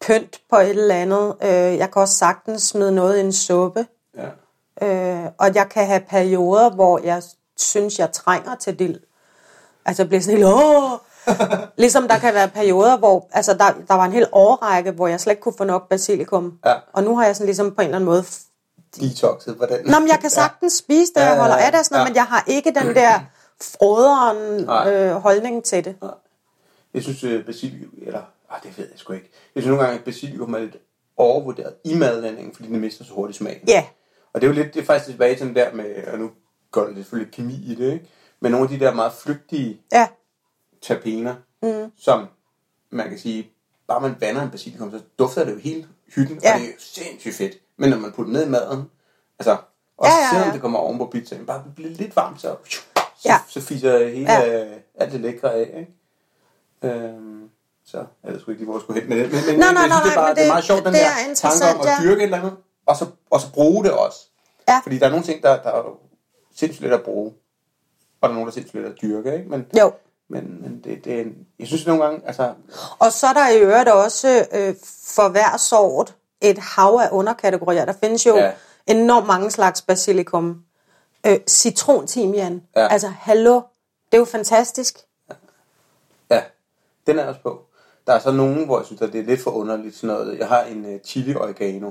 pynt 0.00 0.40
på 0.50 0.56
et 0.56 0.68
eller 0.68 0.94
andet. 0.94 1.34
Øh, 1.42 1.78
jeg 1.78 1.90
kan 1.92 2.02
også 2.02 2.14
sagtens 2.14 2.62
smide 2.62 2.94
noget 2.94 3.16
i 3.16 3.20
en 3.20 3.32
suppe. 3.32 3.86
Ja. 4.16 4.28
Øh, 4.82 5.30
og 5.38 5.54
jeg 5.54 5.68
kan 5.68 5.86
have 5.86 6.00
perioder, 6.00 6.70
hvor 6.70 7.00
jeg 7.04 7.22
synes, 7.56 7.98
jeg 7.98 8.12
trænger 8.12 8.54
til 8.54 8.78
dild. 8.78 9.00
Altså 9.84 10.02
jeg 10.02 10.08
bliver 10.08 10.20
sådan 10.20 10.36
helt, 10.36 10.48
åh! 10.48 10.90
ligesom 11.82 12.08
der 12.08 12.18
kan 12.18 12.34
være 12.34 12.48
perioder, 12.48 12.98
hvor 12.98 13.28
altså 13.32 13.54
der, 13.54 13.72
der 13.88 13.94
var 13.94 14.04
en 14.04 14.12
hel 14.12 14.26
årrække, 14.32 14.90
hvor 14.90 15.06
jeg 15.06 15.20
slet 15.20 15.32
ikke 15.32 15.42
kunne 15.42 15.54
få 15.58 15.64
nok 15.64 15.88
basilikum. 15.88 16.58
Ja. 16.66 16.74
Og 16.92 17.02
nu 17.02 17.16
har 17.16 17.24
jeg 17.24 17.36
sådan 17.36 17.46
ligesom 17.46 17.74
på 17.74 17.80
en 17.80 17.84
eller 17.84 17.96
anden 17.96 18.10
måde... 18.10 18.24
Detoxet 18.96 19.56
den. 19.68 19.86
Nå, 19.90 19.98
men 19.98 20.08
jeg 20.08 20.18
kan 20.20 20.30
sagtens 20.30 20.72
spise 20.72 21.12
det, 21.14 21.20
Ja, 21.20 21.26
jeg 21.26 21.40
holder 21.40 21.56
af 21.56 21.72
det, 21.72 21.86
sådan 21.86 21.98
Ja. 22.00 22.04
men 22.04 22.14
jeg 22.14 22.24
har 22.24 22.44
ikke 22.46 22.70
den 22.70 22.94
der 22.94 23.20
froderen 23.62 24.64
Nej. 24.64 24.92
øh, 24.94 25.14
holdning 25.14 25.64
til 25.64 25.84
det. 25.84 25.96
Jeg 26.94 27.02
synes, 27.02 27.24
øh, 27.24 27.46
basilikum, 27.46 27.90
eller 28.06 28.22
ah, 28.50 28.62
det 28.62 28.78
ved 28.78 28.88
jeg 28.90 28.98
sgu 28.98 29.12
ikke. 29.12 29.30
Jeg 29.54 29.62
synes 29.62 29.70
nogle 29.70 29.84
gange, 29.84 29.98
at 29.98 30.04
basilikum 30.04 30.54
er 30.54 30.58
lidt 30.58 30.76
overvurderet 31.16 31.74
i 31.84 31.94
madlavningen, 31.94 32.54
fordi 32.54 32.68
det 32.68 32.80
mister 32.80 33.04
så 33.04 33.12
hurtigt 33.12 33.38
smagen. 33.38 33.68
Ja, 33.68 33.84
Og 34.32 34.40
det 34.40 34.46
er 34.46 34.50
jo 34.54 34.54
lidt, 34.62 34.74
det 34.74 34.80
er 34.82 34.84
faktisk 34.86 35.10
tilbage 35.10 35.36
til 35.36 35.46
den 35.46 35.56
der 35.56 35.72
med, 35.72 36.04
og 36.12 36.18
nu 36.18 36.30
går 36.70 36.86
der 36.86 36.94
selvfølgelig 36.94 37.32
kemi 37.34 37.54
i 37.54 37.74
det, 37.74 37.92
ikke? 37.92 38.08
Men 38.40 38.52
nogle 38.52 38.64
af 38.72 38.78
de 38.78 38.84
der 38.84 38.94
meget 38.94 39.12
flygtige 39.12 39.80
ja, 39.92 40.08
terpener, 40.82 41.34
mm. 41.62 41.92
som 41.98 42.26
man 42.90 43.08
kan 43.08 43.18
sige, 43.18 43.50
bare 43.88 44.00
man 44.00 44.16
vander 44.20 44.42
en 44.42 44.50
basilikum, 44.50 44.90
så 44.90 45.00
dufter 45.18 45.44
det 45.44 45.52
jo 45.52 45.58
hele 45.58 45.86
hytten, 46.14 46.40
Ja. 46.42 46.54
og 46.54 46.60
det 46.60 46.66
er 46.68 46.72
jo 46.72 46.76
sindssygt 46.78 47.34
fedt. 47.34 47.58
Men 47.78 47.90
når 47.90 47.96
man 47.98 48.12
putter 48.12 48.32
det 48.32 48.40
ned 48.40 48.46
i 48.46 48.50
maden, 48.50 48.90
altså, 49.38 49.56
også 49.98 50.12
Ja, 50.16 50.22
ja, 50.22 50.28
selvom 50.30 50.48
ja. 50.48 50.52
det 50.52 50.60
kommer 50.60 50.78
oven 50.78 50.98
på 50.98 51.06
pizzaen, 51.06 51.46
bare 51.46 51.62
det 51.66 51.74
bliver 51.74 51.90
lidt 51.90 52.16
varmt, 52.16 52.40
så, 52.40 52.56
så, 52.68 52.78
Ja. 53.24 53.38
så 53.48 53.60
fiser 53.60 54.08
hele, 54.08 54.32
Ja. 54.32 54.58
ja. 54.58 54.64
alt 54.94 55.12
det 55.12 55.20
lækre 55.20 55.52
af, 55.54 55.60
ikke? 55.78 56.94
Øhm, 56.96 57.50
så 57.86 58.04
jeg 58.24 58.32
ved 58.32 58.40
sgu 58.40 58.50
ikke 58.50 58.60
lige, 58.62 58.66
hvor 58.70 58.78
jeg 58.78 58.82
skulle 58.82 59.00
hen 59.00 59.08
med 59.08 59.16
det. 59.24 59.32
Men, 59.32 59.40
men 59.50 59.58
Nej, 59.58 59.72
nej, 59.72 59.88
nej, 59.88 60.00
det 60.04 60.10
er, 60.10 60.14
bare, 60.14 60.28
men 60.28 60.36
det, 60.36 60.40
er 60.42 60.44
det- 60.44 60.52
meget 60.52 60.64
sjovt, 60.64 60.84
den 60.84 60.92
det 60.94 61.00
der 61.02 61.30
er 61.30 61.34
tanke 61.34 61.78
om 61.80 61.86
at 61.86 62.02
dyrke 62.02 62.16
et 62.16 62.22
eller 62.22 62.38
andet, 62.38 62.56
og 62.86 62.96
så, 62.96 63.06
og 63.30 63.40
så 63.40 63.52
bruge 63.52 63.84
det 63.84 63.92
også. 63.92 64.18
Ja. 64.68 64.78
Fordi 64.82 64.98
der 64.98 65.06
er 65.06 65.10
nogle 65.10 65.24
ting, 65.24 65.42
der, 65.42 65.62
der 65.62 65.70
er 65.70 65.82
sindssygt 66.56 66.84
let 66.88 66.92
at 66.94 67.02
bruge, 67.02 67.32
og 68.20 68.22
der 68.22 68.28
er 68.28 68.32
nogle, 68.32 68.46
der 68.46 68.50
er 68.50 68.54
sindssygt 68.54 68.82
let 68.82 68.90
at 68.90 69.00
dyrke, 69.02 69.34
ikke? 69.36 69.48
Men, 69.50 69.66
jo. 69.78 69.92
men, 70.28 70.58
men 70.62 70.80
det, 70.84 71.04
det 71.04 71.34
jeg 71.58 71.66
synes 71.66 71.86
nogle 71.86 72.04
gange, 72.04 72.26
altså, 72.26 72.52
Og 72.98 73.12
så 73.12 73.26
er 73.26 73.32
der 73.32 73.48
i 73.48 73.58
øvrigt 73.58 73.88
også 73.88 74.46
øh, 74.52 74.74
for 75.04 75.28
hver 75.28 75.56
sort 75.56 76.14
et 76.40 76.58
hav 76.58 77.00
af 77.02 77.08
underkategorier. 77.12 77.84
Der 77.84 77.92
findes 77.92 78.26
jo 78.26 78.36
Ja. 78.36 78.44
ja. 78.44 78.52
enormt 78.86 79.26
mange 79.26 79.50
slags 79.50 79.82
basilikum. 79.82 80.62
Øh, 81.26 81.38
Citrontimian. 81.48 82.62
Ja. 82.76 82.80
Ja. 82.80 82.88
Altså, 82.88 83.08
hallo. 83.08 83.54
Det 84.12 84.14
er 84.14 84.18
jo 84.18 84.24
fantastisk. 84.24 84.98
ja, 86.30 86.42
den 87.06 87.18
er 87.18 87.26
også 87.26 87.40
på. 87.42 87.60
Der 88.06 88.12
er 88.14 88.18
så 88.18 88.30
nogen, 88.30 88.64
hvor 88.64 88.78
jeg 88.78 88.86
synes, 88.86 89.02
at 89.02 89.12
det 89.12 89.20
er 89.20 89.24
lidt 89.24 89.40
for 89.42 89.50
underligt 89.50 89.96
sådan 89.96 90.16
noget. 90.16 90.38
Jeg 90.38 90.48
har 90.48 90.62
en 90.62 90.94
uh, 90.94 91.00
chili 91.04 91.34
oregano. 91.34 91.90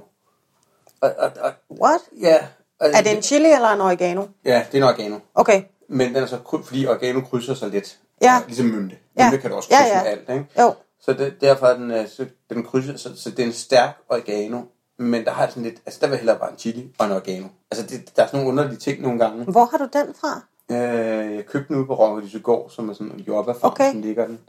Og, 1.02 1.14
og, 1.18 1.32
og, 1.42 1.52
What? 1.82 2.02
ja, 2.22 2.38
og, 2.80 2.90
Er 2.94 3.02
det 3.02 3.16
en 3.16 3.22
chili 3.24 3.52
eller 3.52 3.70
en 3.70 3.82
oregano? 3.82 4.26
Ja, 4.46 4.66
det 4.72 4.74
er 4.74 4.78
en 4.78 4.84
oregano. 4.84 5.20
Okay. 5.36 5.64
Men 5.90 6.08
den 6.16 6.24
er 6.24 6.26
så 6.28 6.38
kry- 6.38 6.64
fordi 6.64 6.86
oregano 6.88 7.22
krydser 7.22 7.54
sig 7.54 7.70
lidt. 7.70 7.98
Ja. 8.22 8.42
Ligesom 8.48 8.66
mynte. 8.66 8.96
Ja. 9.18 9.26
Mynte 9.26 9.42
kan 9.42 9.50
du 9.50 9.56
også 9.56 9.70
Ja, 9.72 9.78
krydse 9.82 9.96
ja. 9.98 10.04
med 10.04 10.12
alt, 10.12 10.30
ikke? 10.30 10.46
Jo. 10.60 10.74
Så 11.08 11.14
det, 11.14 11.42
derfor 11.42 11.68
er 11.68 11.78
den, 11.78 11.92
øh, 11.92 12.08
så 12.10 12.26
den 12.50 12.64
krydser, 12.64 12.98
så, 12.98 13.16
så 13.16 13.30
det 13.32 13.40
er 13.40 13.44
en 13.46 13.54
stærk 13.54 13.98
oregano. 14.10 14.62
Men 14.98 15.26
der 15.26 15.32
har 15.32 15.42
jeg 15.44 15.50
sådan 15.52 15.64
lidt, 15.64 15.82
altså 15.86 16.00
der 16.02 16.08
vil 16.08 16.18
hellere 16.18 16.40
bare 16.40 16.52
en 16.52 16.58
chili 16.58 16.94
og 17.00 17.06
en 17.06 17.12
oregano. 17.12 17.48
Altså 17.72 17.86
det, 17.88 18.16
der 18.16 18.24
er 18.24 18.28
sådan 18.28 18.40
nogle 18.44 18.50
underlige 18.62 18.80
ting 18.80 19.02
nogle 19.02 19.20
gange. 19.20 19.44
Hvor 19.46 19.66
har 19.66 19.78
du 19.78 19.88
den 19.94 20.14
fra? 20.14 20.42
Øh, 20.72 21.36
jeg 21.36 21.46
købte 21.46 21.68
den 21.68 21.76
ude 21.76 21.86
på 21.86 21.96
Rokkedysegård, 21.96 22.70
som 22.70 22.90
er 22.90 22.94
sådan 22.94 23.12
en 23.12 23.20
jordbærfarm, 23.20 23.72
Okay. 23.72 23.92
som 23.92 24.02
ligger 24.02 24.28
den. 24.28 24.40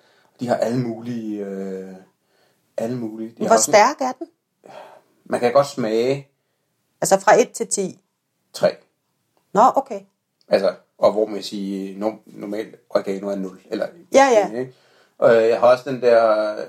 De 0.41 0.49
har 0.49 0.55
alle 0.57 0.81
mulige, 0.81 1.45
øh, 1.45 1.93
alle 2.77 2.97
mulige. 2.99 3.31
De 3.39 3.47
Hvor 3.47 3.55
også- 3.57 3.71
stærk 3.73 3.97
er 4.01 4.13
den? 4.19 4.27
Man 5.25 5.41
kan 5.41 5.53
godt 5.53 5.67
smage 5.67 6.29
Altså 7.01 7.21
fra 7.21 7.41
1 7.41 7.51
til 7.53 7.67
10. 7.67 8.01
tre. 8.53 8.77
Nå, 9.53 9.61
okay. 9.77 10.01
Altså, 10.49 10.75
og 10.99 11.13
hvor 11.13 11.27
man 11.27 11.43
siger, 11.43 11.99
no, 11.99 12.13
normalt 12.27 12.75
oregano 12.91 13.29
er 13.29 13.37
0. 13.37 13.61
Eller, 13.71 13.87
Ja, 14.15 14.25
ja. 14.33 14.59
Ikke? 14.59 14.75
Og 15.19 15.37
øh, 15.37 15.49
jeg 15.49 15.61
har 15.61 15.67
også 15.67 15.91
den 15.91 16.03
der, 16.03 16.53
øh, 16.53 16.65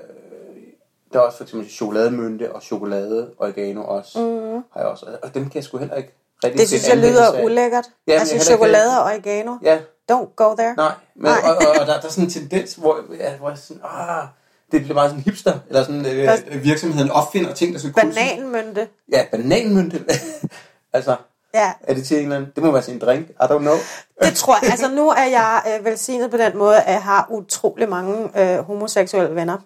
der 1.12 1.18
er 1.18 1.22
også 1.22 1.36
for 1.36 1.44
eksempel 1.44 1.70
chokolademynte 1.70 2.52
og 2.52 2.62
chokolade 2.62 3.30
oregano 3.38 3.84
også. 3.84 4.20
Mm. 4.20 4.52
Har 4.72 4.80
jeg 4.80 4.86
også. 4.86 5.06
Og 5.22 5.34
dem 5.34 5.44
kan 5.44 5.54
jeg 5.54 5.64
sgu 5.64 5.78
heller 5.78 5.94
ikke 5.94 6.12
rigtig 6.44 6.60
Det 6.60 6.68
synes 6.68 6.88
jeg 6.88 6.96
lyder 6.96 7.44
ulækkert. 7.44 7.84
Ja, 8.06 8.12
altså 8.12 8.38
chokolade 8.38 8.98
og 8.98 9.04
oregano. 9.04 9.56
Ja, 9.62 9.78
Don't 10.12 10.34
go 10.36 10.54
there. 10.54 10.74
nej. 10.76 10.92
Men, 11.14 11.24
Nej. 11.24 11.38
Og, 11.44 11.56
og, 11.56 11.80
og, 11.80 11.86
der, 11.86 12.00
der 12.00 12.06
er 12.06 12.10
sådan 12.10 12.24
en 12.24 12.30
tendens, 12.30 12.74
hvor, 12.74 13.00
ja, 13.18 13.36
hvor 13.36 13.48
jeg 13.48 13.58
sådan, 13.58 13.82
ah, 13.84 14.26
det 14.72 14.80
bliver 14.82 14.94
meget 14.94 15.10
sådan 15.10 15.24
hipster, 15.24 15.58
eller 15.68 15.84
sådan, 15.84 16.06
øh, 16.06 16.64
virksomheden 16.64 17.10
opfinder 17.10 17.54
ting, 17.54 17.72
der 17.72 17.78
skal. 17.78 17.92
Bananmynte. 17.92 18.88
Ja, 19.12 19.24
bananmynte. 19.30 20.04
altså, 20.92 21.16
Ja, 21.54 21.72
er 21.80 21.94
det 21.94 22.06
til 22.06 22.16
en 22.16 22.22
eller 22.22 22.36
anden, 22.36 22.52
det 22.54 22.64
må 22.64 22.70
være 22.70 22.82
til 22.82 22.94
en 22.94 23.00
drink, 23.00 23.30
I 23.30 23.32
don't 23.42 23.58
know. 23.58 23.74
det 24.22 24.36
tror 24.36 24.56
jeg. 24.62 24.70
Altså 24.70 24.88
nu 24.88 25.08
er 25.08 25.24
jeg 25.24 25.62
øh, 25.78 25.84
velsignet 25.84 26.30
på 26.30 26.36
den 26.36 26.58
måde, 26.58 26.82
at 26.82 26.92
jeg 26.92 27.02
har 27.02 27.26
utrolig 27.30 27.88
mange 27.88 28.40
øh, 28.40 28.58
homoseksuelle 28.58 29.34
venner. 29.34 29.58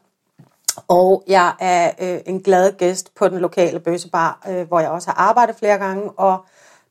Og 0.89 1.25
jeg 1.27 1.55
er 1.61 1.91
øh, 2.01 2.21
en 2.27 2.43
glad 2.43 2.73
gæst 2.77 3.15
på 3.15 3.29
den 3.29 3.39
lokale 3.39 3.81
bøssebar, 3.81 4.43
øh, 4.49 4.69
hvor 4.69 4.81
jeg 4.81 4.91
også 4.91 5.11
har 5.11 5.29
arbejdet 5.29 5.57
flere 5.57 5.79
gange, 5.79 6.11
og 6.11 6.45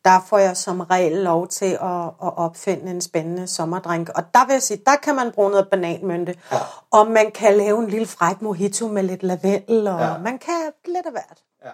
der 0.05 0.19
får 0.25 0.37
jeg 0.37 0.57
som 0.57 0.79
regel 0.81 1.17
lov 1.17 1.47
til 1.47 1.77
at, 1.81 2.05
at 2.05 2.37
opfinde 2.37 2.91
en 2.91 3.01
spændende 3.01 3.47
sommerdrink. 3.47 4.09
Og 4.09 4.23
der 4.33 4.45
vil 4.45 4.53
jeg 4.53 4.63
sige, 4.63 4.81
der 4.85 4.95
kan 4.95 5.15
man 5.15 5.31
bruge 5.31 5.51
noget 5.51 5.69
bananmynte, 5.69 6.35
ja. 6.51 6.57
og 6.91 7.07
man 7.07 7.31
kan 7.31 7.57
lave 7.57 7.79
en 7.79 7.87
lille 7.87 8.07
fræk 8.07 8.41
mojito 8.41 8.87
med 8.87 9.03
lidt 9.03 9.23
lavendel, 9.23 9.87
og 9.87 9.99
ja. 9.99 10.17
man 10.17 10.39
kan 10.39 10.71
lidt 10.85 11.05
af 11.05 11.11
hvert. 11.11 11.43
Ja. 11.65 11.71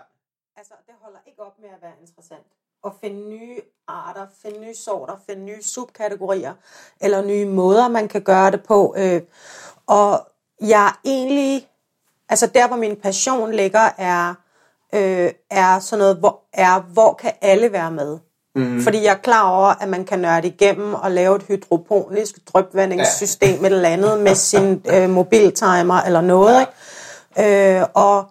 Altså, 0.57 0.73
det 0.87 0.95
holder 1.01 1.19
ikke 1.27 1.41
op 1.41 1.59
med 1.59 1.69
at 1.69 1.81
være 1.81 1.93
interessant. 2.01 2.58
At 2.85 2.91
finde 3.01 3.29
nye 3.29 3.61
arter, 3.87 4.25
finde 4.41 4.59
nye 4.59 4.75
sorter, 4.75 5.13
finde 5.29 5.43
nye 5.43 5.63
subkategorier, 5.63 6.53
eller 7.01 7.21
nye 7.21 7.45
måder, 7.45 7.87
man 7.87 8.07
kan 8.07 8.21
gøre 8.21 8.51
det 8.51 8.63
på. 8.63 8.95
Øh, 8.97 9.21
og 9.87 10.27
jeg 10.61 10.85
er 10.85 10.99
egentlig, 11.05 11.69
altså 12.29 12.47
der, 12.47 12.67
hvor 12.67 12.77
min 12.77 12.95
passion 12.95 13.51
ligger, 13.51 13.89
er 13.97 14.33
øh, 14.93 15.31
er 15.49 15.79
sådan 15.79 15.99
noget, 15.99 16.17
hvor, 16.17 16.39
er, 16.53 16.79
hvor 16.79 17.13
kan 17.13 17.31
alle 17.41 17.71
være 17.71 17.91
med? 17.91 18.17
Mm. 18.55 18.81
Fordi 18.81 19.03
jeg 19.03 19.11
er 19.11 19.17
klar 19.17 19.49
over, 19.49 19.67
at 19.67 19.89
man 19.89 20.05
kan 20.05 20.19
nørde 20.19 20.47
igennem 20.47 20.93
og 20.93 21.11
lave 21.11 21.35
et 21.35 21.43
hydroponisk 21.43 22.35
drypvandingssystem 22.53 23.59
ja. 23.59 23.65
eller 23.65 23.89
andet 23.89 24.19
med 24.19 24.35
sin 24.35 24.81
øh, 24.93 25.09
mobiltimer 25.09 26.01
eller 26.01 26.21
noget. 26.21 26.67
Ikke? 27.37 27.79
Øh, 27.79 27.85
og, 27.93 28.25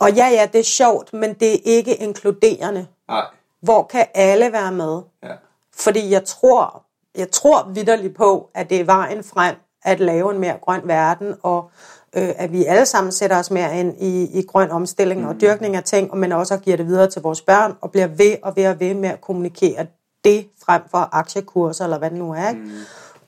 og 0.00 0.12
ja, 0.12 0.28
ja, 0.28 0.48
det 0.52 0.58
er 0.58 0.64
sjovt, 0.64 1.12
men 1.12 1.34
det 1.34 1.54
er 1.54 1.58
ikke 1.64 1.94
inkluderende. 1.94 2.86
Nej. 3.08 3.24
Hvor 3.62 3.82
kan 3.82 4.06
alle 4.14 4.52
være 4.52 4.72
med? 4.72 5.00
Ja. 5.22 5.32
Fordi 5.74 6.10
jeg 6.10 6.24
tror, 6.24 6.84
jeg 7.14 7.30
tror 7.30 7.68
vidderligt 7.74 8.16
på, 8.16 8.50
at 8.54 8.70
det 8.70 8.80
er 8.80 8.84
vejen 8.84 9.24
frem 9.24 9.56
at 9.82 10.00
lave 10.00 10.34
en 10.34 10.38
mere 10.38 10.56
grøn 10.62 10.80
verden, 10.84 11.34
og 11.42 11.70
øh, 12.16 12.30
at 12.36 12.52
vi 12.52 12.64
alle 12.64 12.86
sammen 12.86 13.12
sætter 13.12 13.38
os 13.38 13.50
mere 13.50 13.80
ind 13.80 14.02
i, 14.02 14.38
i 14.38 14.46
grøn 14.46 14.70
omstilling 14.70 15.20
mm. 15.20 15.28
og 15.28 15.40
dyrkning 15.40 15.76
af 15.76 15.84
ting, 15.84 16.16
men 16.16 16.32
også 16.32 16.56
giver 16.56 16.76
det 16.76 16.86
videre 16.86 17.10
til 17.10 17.22
vores 17.22 17.40
børn, 17.40 17.76
og 17.80 17.90
bliver 17.90 18.06
ved 18.06 18.36
og 18.42 18.56
ved 18.56 18.66
og 18.66 18.80
ved 18.80 18.94
med 18.94 19.08
at 19.08 19.20
kommunikere 19.20 19.86
det 20.24 20.48
frem 20.64 20.82
for 20.90 21.08
aktiekurser, 21.12 21.84
eller 21.84 21.98
hvad 21.98 22.10
det 22.10 22.18
nu 22.18 22.32
er. 22.32 22.48
Ikke? 22.48 22.60
Mm. 22.60 22.70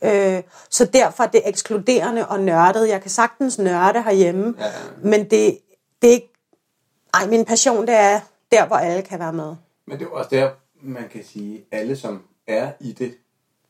Øh, 0.08 0.42
så 0.70 0.84
derfor 0.84 1.24
er 1.24 1.28
det 1.28 1.42
ekskluderende 1.44 2.26
og 2.26 2.40
nørdet. 2.40 2.88
Jeg 2.88 3.00
kan 3.00 3.10
sagtens 3.10 3.58
nørde 3.58 4.02
herhjemme, 4.02 4.54
ja. 4.58 4.66
men 5.02 5.20
det, 5.20 5.58
det 6.02 6.08
er 6.08 6.12
ikke... 6.12 6.32
Ej, 7.14 7.26
min 7.26 7.44
passion, 7.44 7.86
det 7.86 7.94
er 7.94 8.20
der, 8.52 8.66
hvor 8.66 8.76
alle 8.76 9.02
kan 9.02 9.18
være 9.18 9.32
med. 9.32 9.54
Men 9.90 9.98
det 9.98 10.06
er 10.06 10.10
også 10.10 10.30
der, 10.30 10.50
man 10.80 11.08
kan 11.08 11.24
sige, 11.24 11.64
alle 11.70 11.96
som 11.96 12.22
er 12.46 12.72
i 12.80 12.92
det, 12.92 13.14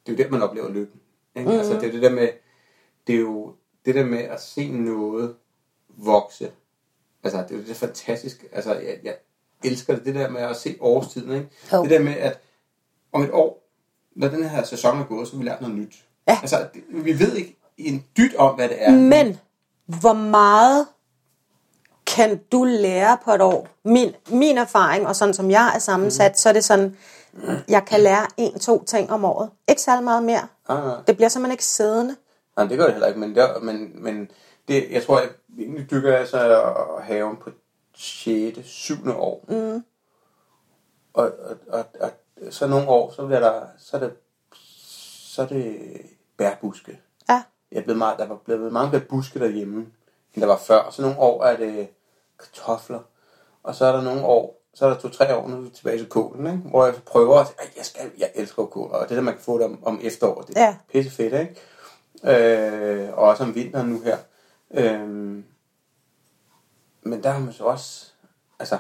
det 0.07 0.13
er 0.13 0.17
jo 0.17 0.25
der, 0.25 0.31
man 0.31 0.43
oplever 0.43 0.69
lykken. 0.69 1.01
Ikke? 1.37 1.51
Mm. 1.51 1.57
Altså, 1.57 1.75
det 1.75 1.85
er 1.85 1.93
det 1.93 2.03
der 2.03 2.11
med, 2.11 2.29
det 3.07 3.15
er 3.15 3.21
jo 3.21 3.55
det 3.85 3.95
der 3.95 4.05
med 4.05 4.19
at 4.19 4.43
se 4.43 4.69
noget 4.69 5.35
vokse. 5.89 6.51
Altså, 7.23 7.43
det 7.43 7.51
er 7.51 7.57
jo 7.57 7.65
det 7.67 7.77
fantastisk. 7.77 8.45
Altså, 8.53 8.75
jeg, 8.75 8.99
jeg 9.03 9.17
elsker 9.65 9.95
det, 9.95 10.05
det 10.05 10.15
der 10.15 10.31
med 10.31 10.41
at 10.41 10.57
se 10.57 10.77
årstiden. 10.81 11.33
Ikke? 11.33 11.49
Oh. 11.73 11.83
Det 11.83 11.91
der 11.91 12.03
med, 12.03 12.15
at 12.15 12.41
om 13.13 13.23
et 13.23 13.31
år, 13.33 13.69
når 14.13 14.29
den 14.29 14.45
her 14.45 14.65
sæson 14.65 14.99
er 14.99 15.05
gået, 15.05 15.29
så 15.29 15.35
har 15.35 15.43
vi 15.43 15.49
lært 15.49 15.61
noget 15.61 15.77
nyt. 15.77 16.05
Ja. 16.29 16.39
Altså, 16.41 16.69
det, 16.75 16.83
vi 16.89 17.19
ved 17.19 17.37
ikke 17.37 17.57
en 17.77 18.05
dyt 18.17 18.35
om, 18.35 18.55
hvad 18.55 18.69
det 18.69 18.77
er. 18.85 18.91
Men, 18.91 19.39
hvor 19.87 20.13
meget 20.13 20.87
kan 22.17 22.41
du 22.53 22.65
lære 22.65 23.19
på 23.25 23.31
et 23.31 23.43
år? 23.43 23.69
Min, 23.85 24.15
min 24.31 24.59
erfaring, 24.59 25.07
og 25.07 25.17
sådan 25.17 25.35
som 25.35 25.51
jeg 25.51 25.73
er 25.75 25.79
sammensat, 25.79 26.31
mm. 26.31 26.35
så 26.35 26.49
er 26.49 26.53
det 26.53 26.65
sådan, 26.65 26.97
jeg 27.69 27.85
kan 27.85 28.01
lære 28.01 28.27
en, 28.37 28.59
to 28.59 28.85
ting 28.85 29.11
om 29.11 29.25
året. 29.25 29.51
Ikke 29.69 29.83
særlig 29.83 30.05
meget 30.05 30.23
mere. 30.23 30.49
Ah. 30.69 31.07
Det 31.07 31.17
bliver 31.17 31.29
simpelthen 31.29 31.53
ikke 31.53 31.65
siddende. 31.65 32.17
Nej, 32.57 32.67
det 32.67 32.79
gør 32.79 32.85
det 32.85 32.93
heller 32.93 33.09
ikke, 33.09 33.21
men, 33.21 33.35
det, 33.35 33.49
men, 33.63 34.03
men 34.03 34.31
det, 34.69 34.91
jeg 34.91 35.03
tror, 35.03 35.21
jeg 35.21 35.29
egentlig 35.59 35.91
dykker 35.91 36.17
jeg 36.19 36.29
så 36.29 36.63
haven 37.03 37.37
på 37.37 37.51
6. 37.95 38.59
7. 38.65 38.95
år. 39.07 39.45
Mm. 39.49 39.85
Og, 41.15 41.33
og, 41.41 41.57
og, 41.69 41.85
og, 42.01 42.11
så 42.51 42.67
nogle 42.67 42.89
år, 42.89 43.13
så 43.17 43.27
bliver 43.27 43.41
der, 43.41 43.63
så 43.79 43.97
er 43.97 44.01
det, 44.01 44.13
så 45.35 45.43
er 45.43 45.47
det 45.47 45.77
bærbuske. 46.37 47.01
Ja. 47.29 47.43
Jeg 47.73 47.79
er 47.79 47.83
blevet 47.83 47.99
meget, 47.99 48.19
der 48.19 48.27
var 48.27 48.37
blevet 48.45 48.73
mange 48.73 48.91
flere 48.91 49.05
buske 49.05 49.39
derhjemme, 49.39 49.87
end 50.35 50.41
der 50.41 50.47
var 50.47 50.57
før. 50.57 50.79
Og 50.79 50.93
så 50.93 51.03
nogle 51.03 51.19
år 51.19 51.45
er 51.45 51.57
det 51.57 51.89
kartofler. 52.43 53.01
Og 53.63 53.75
så 53.75 53.85
er 53.85 53.93
der 53.93 54.03
nogle 54.03 54.25
år, 54.25 54.63
så 54.75 54.85
er 54.87 54.91
der 54.91 54.97
to-tre 54.97 55.37
år, 55.37 55.49
nu 55.49 55.57
er 55.57 55.61
vi 55.61 55.69
tilbage 55.71 55.99
til 55.99 56.09
kålen, 56.09 56.47
ikke? 56.47 56.59
hvor 56.59 56.85
jeg 56.85 56.95
prøver 57.07 57.39
at 57.39 57.47
sige, 57.47 57.57
jeg, 57.77 57.85
skal, 57.85 58.11
jeg 58.19 58.31
elsker 58.35 58.67
kål, 58.67 58.91
og 58.91 59.09
det 59.09 59.17
der, 59.17 59.23
man 59.23 59.35
kan 59.35 59.43
få 59.43 59.59
det 59.59 59.65
om, 59.67 59.79
om 59.85 60.01
efteråret, 60.03 60.49
det 60.49 60.57
er 60.59 60.63
Ja. 60.63 60.77
pisse 60.93 61.11
fedt, 61.11 61.35
ikke? 61.35 61.57
Øh, 62.25 63.09
og 63.13 63.25
også 63.29 63.43
om 63.43 63.55
vinteren 63.55 63.87
nu 63.89 64.01
her. 64.01 64.17
Øh, 64.75 65.09
men 67.03 67.23
der 67.23 67.31
har 67.31 67.41
man 67.41 67.53
så 67.53 67.65
også, 67.65 68.07
altså, 68.59 68.79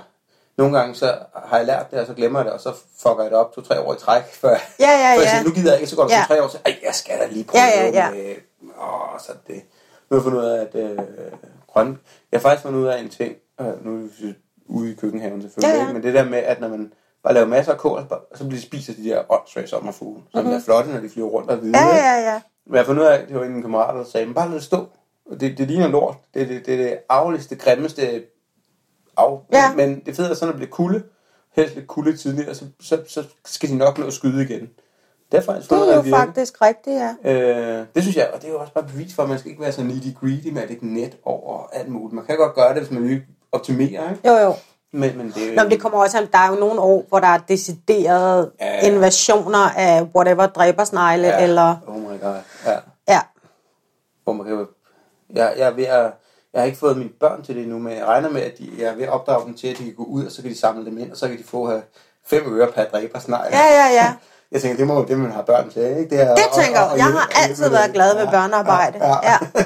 nogle 0.56 0.78
gange 0.78 0.94
så 0.94 1.18
har 1.34 1.56
jeg 1.56 1.66
lært 1.66 1.90
det, 1.90 2.00
og 2.00 2.06
så 2.06 2.14
glemmer 2.14 2.38
jeg 2.38 2.44
det, 2.44 2.52
og 2.52 2.60
så 2.60 2.72
fucker 2.98 3.22
jeg 3.22 3.30
det 3.30 3.38
op 3.38 3.52
to-tre 3.54 3.80
år 3.80 3.94
i 3.94 3.98
træk, 3.98 4.22
før, 4.42 4.50
Ja, 4.80 4.90
ja, 4.90 5.16
før 5.16 5.20
jeg 5.22 5.30
siger, 5.30 5.44
nu 5.44 5.50
gider 5.50 5.70
jeg 5.72 5.80
ikke 5.80 5.90
så 5.90 5.96
godt 5.96 6.10
Ja. 6.10 6.16
ja. 6.16 6.22
to-tre 6.22 6.42
år, 6.42 6.48
så 6.48 6.58
ej, 6.66 6.78
jeg 6.82 6.94
skal 6.94 7.18
da 7.18 7.26
lige 7.26 7.44
prøve 7.44 7.62
Ja, 7.62 7.80
ja, 7.80 7.86
ja. 8.04 8.10
med, 8.10 8.36
åh, 8.82 9.20
så 9.20 9.32
det, 9.46 9.62
nu 10.10 10.16
har 10.16 10.16
jeg 10.16 10.22
fundet 10.22 10.38
ud 10.38 10.44
af, 10.44 10.60
at 10.62 10.74
øh, 10.74 10.98
grøn, 11.72 11.98
jeg 12.32 12.38
har 12.38 12.42
faktisk 12.42 12.62
fundet 12.62 12.80
ud 12.80 12.86
af 12.86 13.00
en 13.00 13.08
ting, 13.08 13.36
nu 13.84 13.96
er 13.96 14.08
vi 14.20 14.34
ude 14.66 14.90
i 14.92 14.94
køkkenhaven 14.94 15.42
selvfølgelig, 15.42 15.74
Ja, 15.74 15.82
ja. 15.82 15.88
ikke? 15.88 15.92
men 15.94 16.02
det 16.02 16.14
der 16.14 16.24
med, 16.30 16.38
at 16.38 16.60
når 16.60 16.68
man 16.68 16.92
bare 17.22 17.34
laver 17.34 17.46
masser 17.46 17.72
af 17.72 17.78
kål, 17.78 18.02
så 18.34 18.44
bliver 18.44 18.60
de 18.60 18.66
spiser 18.66 18.94
de 18.94 19.04
der 19.04 19.32
åndssvage 19.32 19.66
sommerfugle, 19.66 20.22
som 20.32 20.40
mm-hmm. 20.40 20.56
er 20.56 20.60
flotte, 20.60 20.90
når 20.92 21.00
de 21.00 21.08
flyver 21.08 21.28
rundt 21.28 21.50
og 21.50 21.56
hvide. 21.56 21.72
Mhm. 21.72 21.88
Ja, 21.88 21.96
ja, 21.96 22.32
ja. 22.32 22.40
Men 22.66 22.76
jeg 22.76 22.86
fundet 22.86 23.02
ud 23.02 23.06
af, 23.06 23.26
det 23.26 23.36
var 23.36 23.44
en 23.44 23.62
kammerat, 23.62 23.94
der 23.94 24.04
sagde, 24.04 24.26
"Men 24.26 24.34
bare 24.34 24.48
lad 24.48 24.54
det 24.54 24.62
stå. 24.64 24.86
Det, 25.40 25.58
det 25.58 25.66
ligner 25.66 25.88
lort. 25.88 26.16
Det 26.34 26.42
er 26.42 26.46
det, 26.46 26.66
det, 26.66 26.74
er 26.74 26.78
det 26.78 26.98
afligste, 27.08 27.56
grimmeste 27.56 28.02
af. 28.02 28.20
Ja. 29.52 29.74
Men 29.76 30.02
det 30.06 30.16
fede 30.16 30.30
er 30.30 30.34
sådan, 30.34 30.48
at 30.48 30.52
det 30.52 30.56
bliver 30.56 30.70
kulde. 30.70 31.02
Helst 31.56 31.74
lidt 31.74 31.86
kulde 31.86 32.16
tidligere, 32.16 32.54
så, 32.54 32.64
så, 32.80 33.02
så 33.08 33.24
skal 33.44 33.68
de 33.68 33.76
nok 33.76 33.98
nå 33.98 34.06
at 34.06 34.12
skyde 34.12 34.42
igen. 34.42 34.68
Derfor 35.32 35.52
har 35.52 35.58
jeg 35.60 35.70
Det 35.70 35.94
er 35.94 35.98
af, 36.02 36.06
jo 36.06 36.16
faktisk 36.16 36.62
rigtigt, 36.62 36.96
ja. 36.96 37.14
Øh, 37.24 37.86
det 37.94 38.02
synes 38.02 38.16
jeg, 38.16 38.30
og 38.34 38.40
det 38.42 38.48
er 38.48 38.52
jo 38.52 38.60
også 38.60 38.72
bare 38.72 38.84
bevis 38.84 39.14
for, 39.14 39.22
at 39.22 39.28
man 39.28 39.38
skal 39.38 39.50
ikke 39.50 39.62
være 39.62 39.72
så 39.72 39.82
needy 39.82 40.14
greedy 40.20 40.52
med 40.52 40.62
at 40.62 40.68
lægge 40.68 40.94
net 40.94 41.16
over 41.24 41.66
alt 41.72 41.88
muligt. 41.88 42.12
Man 42.12 42.24
kan 42.26 42.36
godt 42.36 42.54
gøre 42.54 42.74
det, 42.74 42.82
hvis 42.82 42.90
man 42.90 43.02
vil 43.08 43.22
optimere, 43.52 44.10
ikke? 44.10 44.28
Jo, 44.28 44.36
jo. 44.36 44.54
Men, 44.92 45.18
men 45.18 45.32
det, 45.34 45.54
Nå, 45.56 45.62
men 45.62 45.70
det 45.70 45.80
kommer 45.80 45.98
også 45.98 46.18
an, 46.18 46.28
der 46.32 46.38
er 46.38 46.48
jo 46.48 46.54
nogle 46.54 46.80
år, 46.80 47.04
hvor 47.08 47.20
der 47.20 47.26
er 47.26 47.38
deciderede 47.48 48.50
Ja, 48.60 48.66
ja, 48.66 48.80
invasioner 48.92 49.70
af 49.76 50.02
whatever, 50.02 50.46
dræbersnegle, 50.46 51.26
ja. 51.26 51.42
eller... 51.42 51.76
Oh 51.86 51.96
my 51.96 52.20
god, 52.20 52.36
ja. 52.66 52.76
Ja, 53.08 53.20
hvor 54.24 54.32
man 54.32 54.46
kan 54.46 54.66
jeg, 55.34 55.54
jeg 55.58 55.66
er 55.66 55.70
ved 55.70 55.84
at, 55.84 56.12
jeg 56.52 56.60
har 56.60 56.64
ikke 56.64 56.78
fået 56.78 56.96
mine 56.96 57.10
børn 57.20 57.42
til 57.42 57.54
det 57.54 57.62
endnu, 57.62 57.78
men 57.78 57.96
jeg 57.96 58.04
regner 58.06 58.30
med, 58.30 58.42
at 58.42 58.58
de, 58.58 58.70
jeg 58.78 58.86
er 58.86 58.94
ved 58.94 59.02
at 59.02 59.08
opdrage 59.10 59.46
dem 59.46 59.54
til, 59.54 59.68
at 59.68 59.78
de 59.78 59.84
kan 59.84 59.94
gå 59.94 60.04
ud, 60.04 60.24
og 60.26 60.32
så 60.32 60.42
kan 60.42 60.50
de 60.50 60.58
samle 60.58 60.84
dem 60.84 60.98
ind, 60.98 61.10
og 61.10 61.16
så 61.16 61.28
kan 61.28 61.38
de 61.38 61.44
få 61.44 61.66
have 61.68 61.82
fem 62.26 62.54
øre 62.58 62.66
per 62.66 62.84
dræber 62.84 63.18
snart. 63.18 63.46
ja, 63.52 63.58
ja, 63.58 63.86
ja. 63.92 64.12
Jeg 64.52 64.60
tænker, 64.62 64.76
det 64.76 64.86
må 64.86 64.94
jo 64.94 65.04
det, 65.04 65.18
man 65.18 65.30
har 65.30 65.42
børn 65.42 65.70
til, 65.70 65.82
ikke? 65.82 66.10
Det, 66.10 66.20
er, 66.20 66.34
Det 66.34 66.44
tænker 66.54 66.80
jeg. 66.80 66.92
Jeg 66.96 67.04
har 67.04 67.30
altid 67.44 67.70
været 67.70 67.92
glad 67.92 68.16
ved 68.16 68.26
børnearbejde. 68.30 68.98
Ja, 68.98 69.14
ja. 69.22 69.36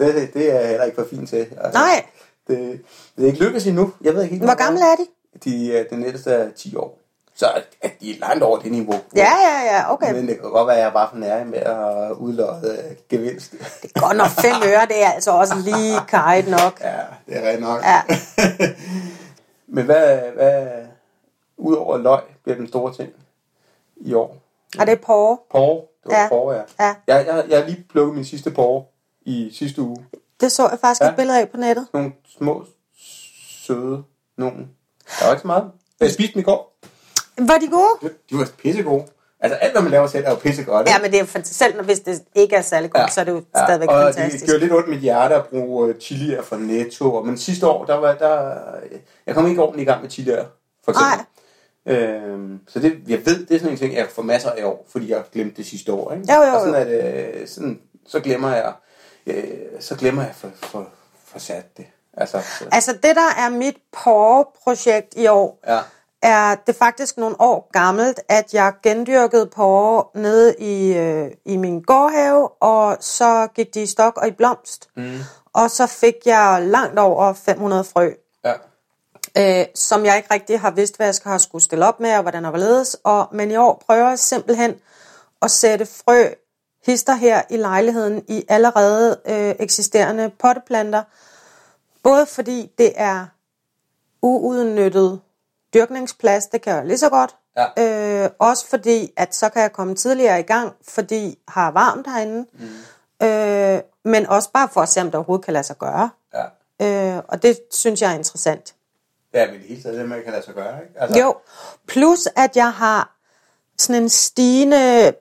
Ja. 0.00 0.06
det, 0.06 0.34
det 0.34 0.54
er 0.54 0.60
jeg 0.60 0.68
heller 0.68 0.84
ikke 0.84 0.94
for 1.02 1.06
fint 1.10 1.28
til. 1.28 1.36
Altså, 1.36 1.72
Nej. 1.72 2.04
Det, 2.48 2.80
det 3.16 3.22
er 3.22 3.26
ikke 3.26 3.38
lykkedes 3.44 3.66
endnu. 3.66 3.92
Jeg 4.00 4.14
ved 4.14 4.22
ikke 4.22 4.34
helt, 4.34 4.46
Hvor 4.46 4.54
gamle 4.64 4.80
er 4.80 4.96
de? 4.96 5.06
De, 5.44 5.76
er- 5.78 5.84
den 5.90 6.04
ældste 6.04 6.30
er 6.30 6.50
10 6.52 6.76
år. 6.76 6.98
Så 7.34 7.46
at 7.82 7.92
de 8.00 8.10
er 8.10 8.20
langt 8.20 8.42
over 8.42 8.58
det 8.58 8.72
niveau. 8.72 8.94
Ja, 9.16 9.32
ja, 9.48 9.76
ja, 9.76 9.92
okay. 9.92 10.12
Men 10.12 10.28
det 10.28 10.40
kan 10.40 10.50
godt 10.50 10.66
være, 10.66 10.76
at 10.76 10.80
jeg 10.82 10.88
er 10.88 10.92
bare 10.92 11.08
for 11.10 11.16
nær 11.16 11.44
med 11.44 11.58
at 11.58 12.12
udlåde 12.12 12.78
øh, 12.90 12.96
gevinst. 13.08 13.54
Godt 13.94 14.16
nok 14.16 14.26
fem 14.26 14.54
øre, 14.66 14.86
det 14.88 15.02
er 15.04 15.08
altså 15.10 15.30
også 15.30 15.54
lige 15.64 15.98
kajt 16.08 16.48
nok. 16.48 16.80
Ja, 16.80 16.96
det 17.26 17.36
er 17.36 17.42
rigtig 17.48 17.60
nok. 17.60 17.82
Ja. 17.84 18.02
Men 19.66 19.84
hvad, 19.84 20.18
hvad 20.34 20.66
udover 21.56 21.98
løg 21.98 22.20
bliver 22.44 22.56
den 22.56 22.68
store 22.68 22.94
ting 22.94 23.12
i 23.96 24.14
år? 24.14 24.36
Og 24.78 24.86
det 24.86 24.92
er 24.92 24.96
porre. 25.06 25.38
Porre. 25.50 25.74
Det 26.04 26.10
var 26.10 26.14
Ja. 26.16 26.22
ja. 26.22 26.28
porre, 26.28 26.54
ja. 26.54 26.62
Ja. 26.80 26.94
Jeg, 27.06 27.26
jeg, 27.26 27.44
jeg 27.48 27.64
lige 27.66 27.84
plukket 27.90 28.14
min 28.14 28.24
sidste 28.24 28.50
porre 28.50 28.84
i 29.22 29.50
sidste 29.58 29.82
uge. 29.82 30.06
Det 30.40 30.52
så 30.52 30.68
jeg 30.68 30.78
faktisk 30.80 31.00
Ja. 31.02 31.08
et 31.10 31.16
billede 31.16 31.40
af 31.40 31.48
på 31.48 31.56
nettet. 31.56 31.86
Nogle 31.94 32.12
små, 32.38 32.64
søde 33.66 34.02
nogen. 34.38 34.68
Der 35.20 35.24
var 35.26 35.32
ikke 35.32 35.40
så 35.40 35.46
meget. 35.46 35.64
Jeg 36.00 36.10
spiste 36.10 36.34
dem 36.34 36.40
i 36.40 36.42
går. 36.42 36.78
Var 37.38 37.58
de 37.58 37.68
gode? 37.68 38.14
De 38.30 38.38
var 38.38 38.48
pissegode. 38.62 39.04
Altså 39.40 39.56
alt, 39.56 39.72
hvad 39.72 39.82
man 39.82 39.90
laver 39.90 40.06
selv, 40.06 40.24
er 40.26 40.30
jo 40.30 40.36
pissegodt. 40.36 40.88
Ja, 40.88 40.98
men 40.98 41.10
det 41.10 41.14
er 41.14 41.20
jo 41.20 41.26
fant- 41.26 41.42
selv 41.54 41.76
når- 41.76 41.82
hvis 41.82 42.00
det 42.00 42.22
ikke 42.34 42.56
er 42.56 42.60
særlig 42.62 42.90
godt, 42.90 43.02
ja. 43.02 43.08
så 43.08 43.20
er 43.20 43.24
det 43.24 43.32
jo 43.32 43.42
ja. 43.56 43.64
stadigvæk 43.66 43.88
og 43.88 44.02
fantastisk. 44.14 44.40
det 44.40 44.48
gjorde 44.48 44.60
lidt 44.60 44.72
ondt 44.72 44.88
med 44.88 44.94
mit 44.96 45.02
hjerte 45.02 45.34
at 45.34 45.46
bruge 45.46 45.88
øh, 45.88 46.00
chilier 46.00 46.42
fra 46.42 46.56
Netto. 46.58 47.22
Men 47.22 47.38
sidste 47.38 47.66
år, 47.66 47.84
der 47.84 47.94
var 47.96 48.14
der... 48.14 48.54
Jeg 49.26 49.34
kom 49.34 49.46
ikke 49.46 49.62
ordentligt 49.62 49.88
i 49.88 49.90
gang 49.90 50.02
med 50.02 50.10
chilier, 50.10 50.44
for 50.84 50.92
eksempel. 50.92 51.26
Øhm, 51.86 52.60
så 52.68 52.78
det, 52.78 52.98
jeg 53.08 53.26
ved, 53.26 53.46
det 53.46 53.54
er 53.54 53.58
sådan 53.58 53.72
en 53.72 53.78
ting, 53.78 53.94
jeg 53.94 54.06
får 54.10 54.22
masser 54.22 54.50
af 54.50 54.64
år, 54.64 54.86
fordi 54.88 55.10
jeg 55.10 55.22
glemte 55.32 55.56
det 55.56 55.66
sidste 55.66 55.92
år. 55.92 56.12
Ikke? 56.12 56.34
Jo, 56.34 56.42
jo, 56.42 56.52
Og 56.54 56.60
sådan 56.60 56.74
jo. 56.74 56.80
er 56.80 56.84
det, 56.84 57.50
sådan, 57.50 57.80
så 58.06 58.20
glemmer 58.20 58.54
jeg, 58.54 58.72
øh, 59.28 59.80
så 59.80 59.96
glemmer 59.96 60.22
jeg 60.22 60.34
for, 60.34 60.50
for, 60.62 60.88
for 61.24 61.38
sat 61.38 61.76
det. 61.76 61.86
Altså, 62.16 62.40
så, 62.58 62.64
Altså 62.72 62.92
det, 62.92 63.16
der 63.16 63.30
er 63.36 63.48
mit 63.48 63.76
porre-projekt 63.92 65.14
i 65.16 65.26
år, 65.26 65.58
ja. 65.66 65.78
er 66.22 66.54
det 66.66 66.76
faktisk 66.76 67.16
nogle 67.16 67.40
år 67.40 67.70
gammelt, 67.72 68.20
at 68.28 68.54
jeg 68.54 68.72
gendyrkede 68.82 69.46
porre 69.46 70.20
nede 70.20 70.54
i, 70.58 70.96
øh, 70.96 71.30
i 71.44 71.56
min 71.56 71.82
gårdhave, 71.82 72.48
og 72.48 72.96
så 73.00 73.48
gik 73.54 73.74
de 73.74 73.82
i 73.82 73.86
stok 73.86 74.16
og 74.16 74.28
i 74.28 74.30
blomst. 74.30 74.88
Mm. 74.96 75.18
Og 75.52 75.70
så 75.70 75.86
fik 75.86 76.14
jeg 76.26 76.62
langt 76.66 76.98
over 76.98 77.32
500 77.32 77.84
frø, 77.84 78.10
ja. 78.44 78.52
øh, 79.60 79.66
som 79.74 80.04
jeg 80.04 80.16
ikke 80.16 80.34
rigtig 80.34 80.60
har 80.60 80.70
vidst, 80.70 80.96
hvad 80.96 81.06
jeg 81.06 81.14
skal 81.14 81.28
have 81.28 81.38
skulle 81.38 81.64
stille 81.64 81.86
op 81.86 82.00
med, 82.00 82.14
og 82.14 82.22
hvordan 82.22 82.44
og 82.44 82.50
hvorledes. 82.50 82.96
Og, 83.04 83.28
men 83.32 83.50
i 83.50 83.56
år 83.56 83.82
prøver 83.86 84.08
jeg 84.08 84.18
simpelthen 84.18 84.74
at 85.42 85.50
sætte 85.50 85.86
frø 85.86 86.28
hister 86.88 87.14
her 87.14 87.42
i 87.50 87.56
lejligheden 87.56 88.24
i 88.28 88.44
allerede 88.48 89.20
øh, 89.26 89.54
eksisterende 89.58 90.30
potteplanter. 90.38 91.02
Både 92.02 92.26
fordi 92.26 92.70
det 92.78 92.92
er 92.96 93.26
uudnyttet 94.22 95.20
dyrkningsplads, 95.74 96.46
det 96.46 96.62
kan 96.62 96.74
jeg 96.76 96.86
lige 96.86 96.98
så 96.98 97.08
godt. 97.08 97.36
Ja. 97.56 98.22
Øh, 98.24 98.30
også 98.38 98.68
fordi, 98.68 99.12
at 99.16 99.34
så 99.34 99.48
kan 99.48 99.62
jeg 99.62 99.72
komme 99.72 99.94
tidligere 99.94 100.40
i 100.40 100.42
gang, 100.42 100.74
fordi 100.88 101.24
jeg 101.24 101.34
har 101.48 101.70
varmt 101.70 102.06
herinde. 102.06 102.46
Mm. 102.52 103.26
Øh, 103.26 103.80
men 104.04 104.26
også 104.26 104.50
bare 104.52 104.68
for 104.72 104.80
at 104.80 104.88
se, 104.88 105.00
om 105.00 105.06
det 105.06 105.14
overhovedet 105.14 105.44
kan 105.44 105.52
lade 105.54 105.64
sig 105.64 105.78
gøre. 105.78 106.10
ja. 106.34 106.44
Øh, 107.16 107.22
og 107.28 107.42
det 107.42 107.58
synes 107.70 108.02
jeg 108.02 108.10
er 108.10 108.14
interessant. 108.14 108.74
Ja, 109.34 109.46
men 109.46 109.54
det 109.60 109.68
hele 109.68 109.82
taget, 109.82 109.98
det 109.98 110.08
man 110.08 110.22
kan 110.22 110.32
lade 110.32 110.44
sig 110.44 110.54
gøre, 110.54 110.82
ikke? 110.82 111.00
Altså, 111.00 111.18
Jo, 111.20 111.36
plus 111.86 112.28
at 112.36 112.56
jeg 112.56 112.72
har 112.72 113.16
sådan 113.78 114.02
en 114.02 114.08
stigende 114.08 115.12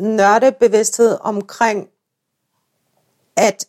nørdebevidsthed 0.00 1.18
omkring, 1.20 1.88
at, 3.36 3.66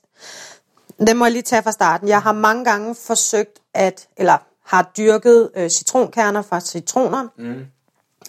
det 1.08 1.16
må 1.16 1.26
jeg 1.26 1.32
lige 1.32 1.42
tage 1.42 1.64
fra 1.64 1.72
starten, 1.72 2.08
jeg 2.08 2.22
har 2.22 2.34
mange 2.34 2.66
gange 2.66 2.96
forsøgt 2.96 3.60
at, 3.74 4.08
eller 4.18 4.38
har 4.66 4.92
dyrket 4.98 5.52
øh, 5.56 5.70
citronkerner 5.70 6.42
fra 6.42 6.60
citroner, 6.60 7.28
mm. 7.38 7.66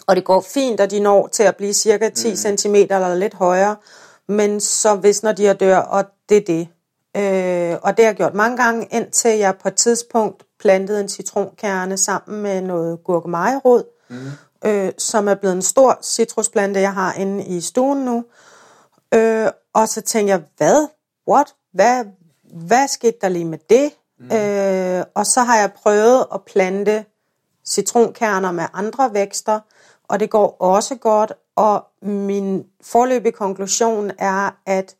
og 0.07 0.15
det 0.15 0.23
går 0.23 0.41
fint, 0.53 0.79
og 0.79 0.91
de 0.91 0.99
når 0.99 1.27
til 1.27 1.43
at 1.43 1.55
blive 1.55 1.73
cirka 1.73 2.09
10 2.09 2.29
mm. 2.29 2.57
cm 2.57 2.75
eller 2.75 3.15
lidt 3.15 3.33
højere, 3.33 3.75
men 4.27 4.59
så 4.59 4.95
visner 4.95 5.31
de 5.31 5.49
at 5.49 5.59
dør, 5.59 5.77
og 5.77 6.05
det 6.29 6.37
er 6.37 6.41
det. 6.41 6.67
Øh, 7.17 7.77
og 7.81 7.97
det 7.97 8.05
har 8.05 8.09
jeg 8.09 8.15
gjort 8.15 8.33
mange 8.33 8.57
gange, 8.57 8.87
indtil 8.91 9.37
jeg 9.37 9.55
på 9.57 9.67
et 9.67 9.75
tidspunkt 9.75 10.43
plantede 10.59 11.01
en 11.01 11.09
citronkerne 11.09 11.97
sammen 11.97 12.41
med 12.41 12.61
noget 12.61 13.03
gurkemejerod, 13.03 13.83
mm. 14.09 14.17
Øh, 14.65 14.91
som 14.97 15.27
er 15.27 15.35
blevet 15.35 15.55
en 15.55 15.61
stor 15.61 15.99
citrusplante, 16.03 16.79
jeg 16.79 16.93
har 16.93 17.13
inde 17.13 17.45
i 17.45 17.61
stuen 17.61 18.05
nu. 18.05 18.25
Øh, 19.13 19.47
og 19.73 19.87
så 19.87 20.01
tænkte 20.01 20.31
jeg, 20.31 20.41
hvad? 20.57 20.87
What? 21.27 21.55
Hvad, 21.73 22.05
hvad 22.53 22.87
skete 22.87 23.17
der 23.21 23.29
lige 23.29 23.45
med 23.45 23.57
det? 23.69 23.91
Mm. 24.19 24.25
Øh, 24.35 25.05
og 25.15 25.25
så 25.25 25.41
har 25.41 25.57
jeg 25.59 25.71
prøvet 25.83 26.25
at 26.33 26.41
plante 26.41 27.05
citronkerner 27.65 28.51
med 28.51 28.63
andre 28.73 29.13
vækster, 29.13 29.59
og 30.07 30.19
det 30.19 30.29
går 30.29 30.57
også 30.59 30.95
godt. 30.95 31.33
Og 31.55 31.85
min 32.01 32.65
forløbige 32.81 33.31
konklusion 33.31 34.11
er, 34.19 34.55
at 34.65 34.95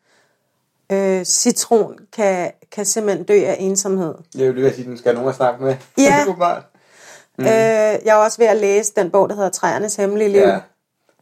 øh, 0.91 1.24
citron 1.24 1.97
kan, 2.13 2.52
kan 2.71 2.86
simpelthen 2.86 3.26
dø 3.26 3.45
af 3.45 3.56
ensomhed. 3.60 4.15
Jeg 4.36 4.47
vil 4.47 4.56
lige 4.56 4.74
sige, 4.74 4.88
den 4.88 4.97
skal 4.97 5.13
nogen 5.13 5.30
at 5.30 5.36
snakke 5.36 5.63
med. 5.63 5.76
Ja. 5.97 6.26
Mm. 7.41 7.47
Øh, 7.47 7.51
jeg 8.06 8.12
er 8.12 8.15
også 8.15 8.38
ved 8.38 8.47
at 8.47 8.58
læse 8.58 8.93
den 8.95 9.12
bog, 9.12 9.30
der 9.30 9.36
hedder 9.36 9.49
Træernes 9.49 9.95
Hemmelige 9.95 10.30
Liv. 10.30 10.41
ja. 10.41 10.47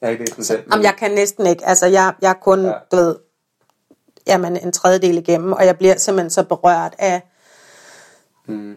Jeg 0.01 0.07
har 0.07 0.09
ikke 0.09 0.23
læst 0.23 0.35
den 0.35 0.43
selv. 0.43 0.63
Jamen, 0.71 0.83
jeg 0.85 0.95
kan 0.97 1.11
næsten 1.11 1.45
ikke. 1.47 1.65
Altså, 1.65 1.85
jeg, 1.85 2.13
jeg 2.21 2.29
er 2.29 2.33
kun, 2.33 2.65
ja. 2.65 2.71
Du 2.91 2.95
ved, 2.95 3.15
jamen, 4.27 4.57
en 4.57 4.71
tredjedel 4.71 5.17
igennem, 5.17 5.51
og 5.53 5.65
jeg 5.65 5.77
bliver 5.77 5.97
simpelthen 5.97 6.29
så 6.29 6.43
berørt 6.43 6.95
af, 6.97 7.21
Mm. 8.47 8.75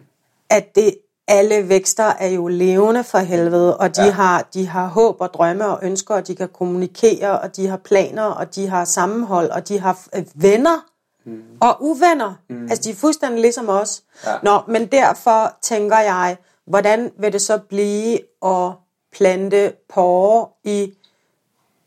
at 0.49 0.75
det, 0.75 0.95
alle 1.27 1.69
vækster 1.69 2.03
er 2.19 2.27
jo 2.27 2.47
levende 2.47 3.03
for 3.03 3.17
helvede, 3.17 3.77
og 3.77 3.95
de, 3.95 4.01
ja. 4.01 4.07
Ja. 4.07 4.13
har, 4.13 4.47
de 4.53 4.67
har 4.67 4.87
håb 4.87 5.21
og 5.21 5.33
drømme 5.33 5.67
og 5.67 5.79
ønsker, 5.81 6.15
og 6.15 6.27
de 6.27 6.35
kan 6.35 6.49
kommunikere, 6.49 7.39
og 7.39 7.55
de 7.55 7.67
har 7.67 7.77
planer, 7.77 8.23
og 8.23 8.55
de 8.55 8.67
har 8.69 8.85
sammenhold, 8.85 9.49
og 9.49 9.67
de 9.67 9.79
har 9.79 9.99
øh, 10.15 10.25
venner 10.35 10.85
mm. 11.25 11.41
og 11.61 11.77
uvenner. 11.79 12.33
Mm. 12.49 12.63
Altså, 12.69 12.81
de 12.83 12.89
er 12.89 12.95
fuldstændig 12.95 13.41
ligesom 13.41 13.69
os. 13.69 14.03
Ja. 14.25 14.31
Nå, 14.43 14.59
men 14.67 14.85
derfor 14.85 15.53
tænker 15.61 15.99
jeg, 15.99 16.37
hvordan 16.67 17.11
vil 17.19 17.33
det 17.33 17.41
så 17.41 17.57
blive 17.57 18.19
at 18.45 18.71
plante 19.17 19.73
porre 19.93 20.47
i, 20.63 20.93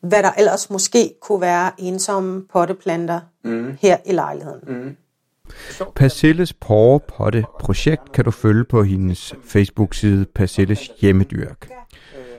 hvad 0.01 0.23
der 0.23 0.31
ellers 0.39 0.71
måske 0.71 1.15
kunne 1.23 1.41
være 1.41 1.71
ensomme 1.79 2.47
potteplanter 2.53 3.21
mm. 3.45 3.77
her 3.81 3.97
i 4.07 4.13
lejligheden. 4.13 4.61
Mm. 4.67 4.97
Persilles 5.95 6.53
porrepotte 6.53 7.45
projekt 7.61 8.13
kan 8.13 8.25
du 8.25 8.31
følge 8.31 8.65
på 8.65 8.83
hendes 8.83 9.35
Facebook-side 9.45 10.27
Persilles 10.35 10.91
Hjemmedyrk. 11.01 11.69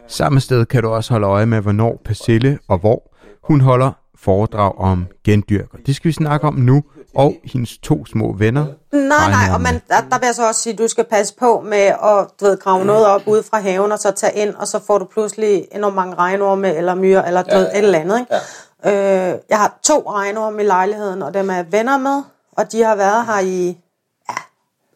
Samme 0.08 0.40
sted 0.40 0.66
kan 0.66 0.84
du 0.84 0.90
også 0.90 1.14
holde 1.14 1.28
øje 1.28 1.46
med, 1.46 1.62
hvornår 1.62 2.02
Persille 2.06 2.60
og 2.68 2.78
hvor 2.78 3.14
hun 3.44 3.62
holder 3.62 3.92
foredrag 4.16 4.78
om 4.78 5.08
gendyrk. 5.24 5.74
Og 5.74 5.80
det 5.86 5.96
skal 5.96 6.10
vi 6.10 6.14
snakke 6.14 6.48
om 6.48 6.54
nu, 6.54 6.84
og 7.18 7.36
hendes 7.44 7.78
to 7.78 8.06
små 8.06 8.34
venner. 8.34 8.66
Nej, 8.92 9.30
nej, 9.30 9.54
og 9.54 9.62
man, 9.62 9.74
der, 9.74 10.02
der 10.12 10.20
vil 10.20 10.26
jeg 10.26 10.36
så 10.36 10.48
også 10.48 10.62
sige, 10.62 10.74
at 10.74 10.80
du 10.80 10.88
skal 10.88 11.04
passe 11.04 11.36
på 11.36 11.62
med 11.62 11.78
at 11.78 12.28
du 12.40 12.46
ved, 12.46 12.58
grave 12.58 12.86
noget 12.86 13.06
op 13.06 13.22
ude 13.26 13.44
fra 13.44 13.60
haven, 13.60 13.92
og 13.92 14.00
så 14.00 14.12
tage 14.12 14.34
ind, 14.36 14.56
og 14.56 14.68
så 14.68 14.80
får 14.88 14.98
du 14.98 15.06
pludselig 15.06 15.68
enormt 15.72 15.96
mange 15.96 16.16
regnorme, 16.16 16.76
eller 16.76 16.96
myrer, 16.96 17.26
eller 17.26 17.44
du 17.44 17.50
Ja, 17.52 17.58
ved, 17.58 17.68
et 17.68 17.78
eller 17.78 18.00
andet. 18.00 18.20
Ikke? 18.20 18.36
Ja. 18.84 19.32
Øh, 19.34 19.40
jeg 19.50 19.58
har 19.58 19.80
to 19.84 20.12
regnorme 20.12 20.64
i 20.64 20.66
lejligheden, 20.66 21.22
og 21.22 21.34
dem 21.34 21.50
er 21.50 21.56
jeg 21.56 21.72
venner 21.72 21.98
med, 21.98 22.24
og 22.52 22.72
de 22.72 22.84
har 22.84 22.96
været 22.96 23.26
her 23.26 23.40
i 23.40 23.78
ja, 24.30 24.36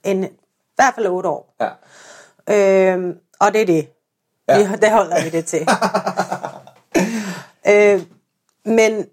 en, 0.04 0.24
i 0.24 0.28
hvert 0.76 0.94
fald 0.96 1.08
otte 1.08 1.30
år. 1.30 1.56
Ja. 1.62 2.96
Øh, 2.96 3.16
og 3.40 3.54
det 3.54 3.62
er 3.62 3.66
det. 3.66 3.88
Ja. 4.48 4.58
Ja. 4.58 4.68
Vi, 4.68 4.76
det 4.76 4.92
holder 4.92 5.24
vi 5.24 5.30
det 5.30 5.46
til. 5.46 5.68
øh, 7.74 8.02
men, 8.66 9.06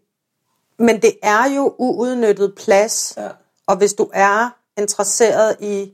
men 0.79 1.03
det 1.03 1.13
er 1.23 1.55
jo 1.57 1.75
uudnyttet 1.79 2.55
plads, 2.55 3.15
Ja. 3.17 3.29
og 3.67 3.77
hvis 3.77 3.95
du 3.95 4.11
er 4.13 4.51
interesseret 4.77 5.57
i 5.61 5.93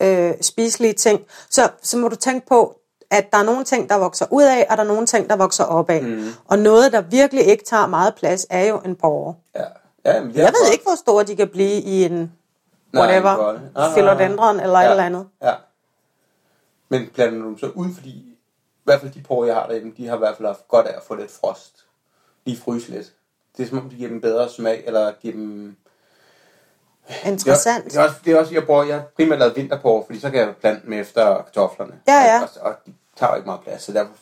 øh, 0.00 0.34
spiselige 0.40 0.92
ting, 0.92 1.20
så, 1.50 1.70
så 1.82 1.96
må 1.96 2.08
du 2.08 2.16
tænke 2.16 2.46
på, 2.46 2.80
at 3.10 3.32
der 3.32 3.38
er 3.38 3.42
nogle 3.42 3.64
ting, 3.64 3.88
der 3.88 3.96
vokser 3.96 4.26
ud 4.30 4.42
af, 4.42 4.66
og 4.70 4.76
der 4.76 4.82
er 4.82 4.86
nogle 4.88 5.06
ting, 5.06 5.30
der 5.30 5.36
vokser 5.36 5.64
op 5.64 5.90
af. 5.90 6.02
Mm. 6.02 6.28
Og 6.44 6.58
noget, 6.58 6.92
der 6.92 7.00
virkelig 7.00 7.44
ikke 7.44 7.64
tager 7.64 7.86
meget 7.86 8.14
plads, 8.14 8.46
er 8.50 8.64
jo 8.64 8.78
en 8.78 8.96
porre. 8.96 9.34
Ja. 9.54 9.64
ja 10.04 10.12
Jeg 10.14 10.52
ved 10.52 10.72
ikke, 10.72 10.84
hvor 10.84 10.94
store 10.96 11.24
de 11.24 11.36
kan 11.36 11.48
blive 11.48 11.80
i 11.80 12.04
en 12.04 12.32
whatever. 12.94 13.36
Nej, 13.36 13.52
nej, 13.52 13.62
nej. 13.74 13.92
philodendron 13.92 14.60
eller 14.60 14.80
ja. 14.80 14.86
et 14.86 14.90
eller 14.90 15.04
andet. 15.04 15.26
Ja. 15.42 15.54
Men 16.88 17.08
planter 17.14 17.38
du 17.38 17.44
dem 17.44 17.58
så 17.58 17.66
ud, 17.66 17.94
fordi 17.94 18.10
i 18.10 18.38
hvert 18.84 19.00
fald 19.00 19.12
de 19.12 19.22
porre, 19.22 19.46
jeg 19.46 19.54
har 19.54 19.66
derinde, 19.66 19.96
de 19.96 20.06
har 20.08 20.14
i 20.14 20.18
hvert 20.18 20.36
fald 20.36 20.46
haft 20.46 20.68
godt 20.68 20.86
af 20.86 20.96
at 20.96 21.02
få 21.02 21.14
lidt 21.14 21.30
frost. 21.30 21.84
Lige 22.44 22.58
fryse 22.60 22.90
lidt. 22.90 23.12
Det 23.56 23.62
er 23.64 23.68
som 23.68 23.78
om, 23.78 23.90
de 23.90 23.96
giver 23.96 24.08
dem 24.08 24.20
bedre 24.20 24.48
smag, 24.48 24.82
eller 24.86 25.12
giver 25.20 25.34
dem... 25.34 25.76
Interessant. 27.24 27.84
Det 27.84 27.96
er, 27.96 28.00
det 28.00 28.08
også, 28.08 28.20
det 28.24 28.32
er 28.32 28.38
også 28.38 28.54
jeg, 28.54 28.66
bruger, 28.66 28.84
jeg 28.84 29.02
primært 29.16 29.38
lavet 29.38 29.56
vinterporre, 29.56 30.04
fordi 30.06 30.20
så 30.20 30.30
kan 30.30 30.40
jeg 30.40 30.54
plante 30.60 30.82
dem 30.86 30.92
efter 30.92 31.42
kartoflerne. 31.42 32.00
Ja, 32.08 32.14
ja. 32.24 32.42
Og, 32.42 32.48
og 32.60 32.74
de 32.86 32.94
tager 33.16 33.34
ikke 33.34 33.46
meget 33.46 33.60
plads, 33.60 33.82
så 33.82 33.92
derfor 33.92 34.12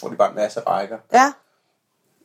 får 0.00 0.08
de 0.08 0.16
bare 0.16 0.28
en 0.28 0.34
masse 0.36 0.60
rækker. 0.60 0.98
Ja, 1.12 1.32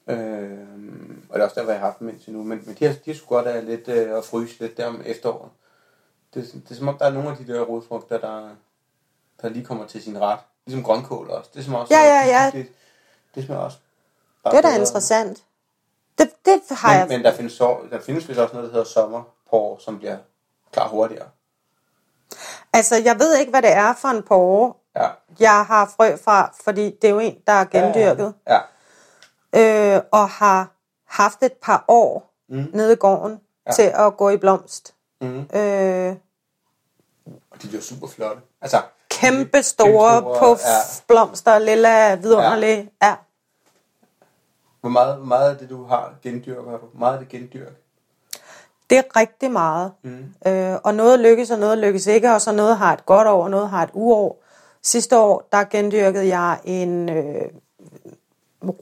Øhm, 0.08 1.24
og 1.30 1.34
det 1.36 1.42
er 1.42 1.46
også 1.46 1.60
derfor, 1.60 1.72
jeg 1.72 1.80
har 1.80 1.88
haft 1.88 2.00
dem 2.00 2.10
indtil 2.10 2.34
nu. 2.34 2.44
Men, 2.44 2.62
men 2.66 2.76
de, 2.80 2.86
har, 2.86 2.94
de 2.94 3.12
har 3.12 3.14
sgu 3.14 3.26
godt 3.36 3.48
af 3.48 3.66
lidt 3.66 3.88
øh, 3.88 4.18
at 4.18 4.26
fryse 4.26 4.60
lidt 4.60 4.78
der 4.78 4.86
om 4.88 5.02
efteråret. 5.06 5.50
Det, 6.34 6.46
sådan- 6.48 6.62
det 6.62 6.72
er 6.72 6.76
som 6.76 6.88
om, 6.88 6.98
der 6.98 7.06
er 7.06 7.12
nogle 7.12 7.30
af 7.30 7.38
de 7.38 7.48
der 7.54 7.62
rodfrugter, 7.62 8.18
der, 8.20 8.50
der 9.42 9.50
lige 9.50 9.66
kommer 9.66 9.86
til 9.88 10.04
sin 10.04 10.22
ret. 10.22 10.40
Ligesom 10.66 10.84
grønkål 10.84 11.30
også. 11.30 11.50
Det 11.54 11.60
er 11.60 11.64
som 11.64 11.74
også, 11.74 11.94
Ja, 11.94 12.02
ja, 12.04 12.26
ja. 12.44 12.52
Det, 12.54 12.68
det 13.36 13.44
smager 13.46 13.62
også 13.62 13.78
det 14.46 14.54
er 14.58 14.62
da 14.62 14.76
interessant. 14.78 15.44
Det, 16.18 16.30
det 16.46 16.62
har 16.72 16.94
jeg... 16.94 17.08
Men, 17.08 17.18
men 17.18 17.26
der 17.26 17.36
findes, 17.36 17.54
så, 17.54 17.78
der 17.92 18.00
findes 18.02 18.30
vist 18.30 18.40
også 18.40 18.54
noget, 18.56 18.68
der 18.68 18.74
hedder 18.74 18.90
sommerporre, 18.90 19.80
som 19.80 19.98
bliver 19.98 20.18
klar 20.72 20.88
hurtigere. 20.88 21.28
Altså, 22.74 22.96
jeg 23.06 23.20
ved 23.20 23.36
ikke, 23.38 23.50
hvad 23.50 23.62
det 23.62 23.72
er 23.72 23.94
for 23.94 24.08
en 24.08 24.24
porre, 24.24 24.74
Ja. 24.96 25.08
jeg 25.40 25.66
har 25.66 25.94
frø 25.96 26.16
fra, 26.24 26.54
fordi 26.64 26.86
det 27.02 27.04
er 27.08 27.10
jo 27.12 27.20
en, 27.20 27.36
der 27.48 27.54
er 27.54 27.66
gendyrket, 27.66 28.34
Ja. 28.48 28.60
øh, 29.96 30.02
og 30.12 30.30
har 30.30 30.72
haft 31.08 31.44
et 31.44 31.54
par 31.54 31.86
år 31.88 32.34
mm. 32.50 32.70
nede 32.74 32.94
i 32.94 32.96
gården 32.96 33.40
ja. 33.68 33.72
til 33.72 33.92
at 33.96 34.18
gå 34.18 34.30
i 34.30 34.38
blomst. 34.38 34.94
Mm. 35.22 35.40
Øh, 35.56 36.16
Og 37.52 37.62
de 37.62 37.68
bliver 37.68 37.82
super 37.82 38.08
flotte. 38.08 38.42
Altså, 38.62 38.82
kæmpe 39.10 39.64
store, 39.64 40.22
Kæmpestore, 40.22 40.40
puff, 40.40 40.62
ja. 40.66 40.78
blomster, 41.08 41.60
lilla, 41.60 42.16
vidunderlige. 42.16 42.92
Ja. 43.02 43.08
ja. 43.08 43.16
Hvor 44.86 44.92
meget, 44.92 45.16
hvor 45.16 45.26
meget 45.26 45.50
af 45.52 45.58
det, 45.58 45.70
du 45.70 45.84
har 45.86 46.14
gendyrk, 46.22 46.66
har 46.66 46.78
du? 46.78 46.86
Meget 46.94 47.14
af 47.14 47.20
det 47.20 47.30
gendyrk. 47.30 47.74
Det 48.90 48.98
er 48.98 49.04
rigtig 49.16 49.52
meget. 49.52 49.92
Mm. 50.04 50.34
Øh, 50.48 50.78
og 50.84 50.96
noget 50.96 51.20
lykkes, 51.20 51.52
og 51.52 51.60
noget 51.60 51.78
lykkes 51.78 52.08
ikke, 52.08 52.32
og 52.32 52.42
så 52.42 52.52
noget 52.52 52.78
har 52.78 52.94
et 52.94 53.06
godt 53.06 53.28
år, 53.28 53.44
og 53.44 53.50
noget 53.52 53.70
har 53.70 53.84
et 53.84 53.90
uår. 53.94 54.44
Sidste 54.84 55.18
år, 55.20 55.48
der 55.52 55.64
gendyrkede 55.64 56.28
jeg 56.28 56.60
en 56.64 57.10
øh, 57.10 57.42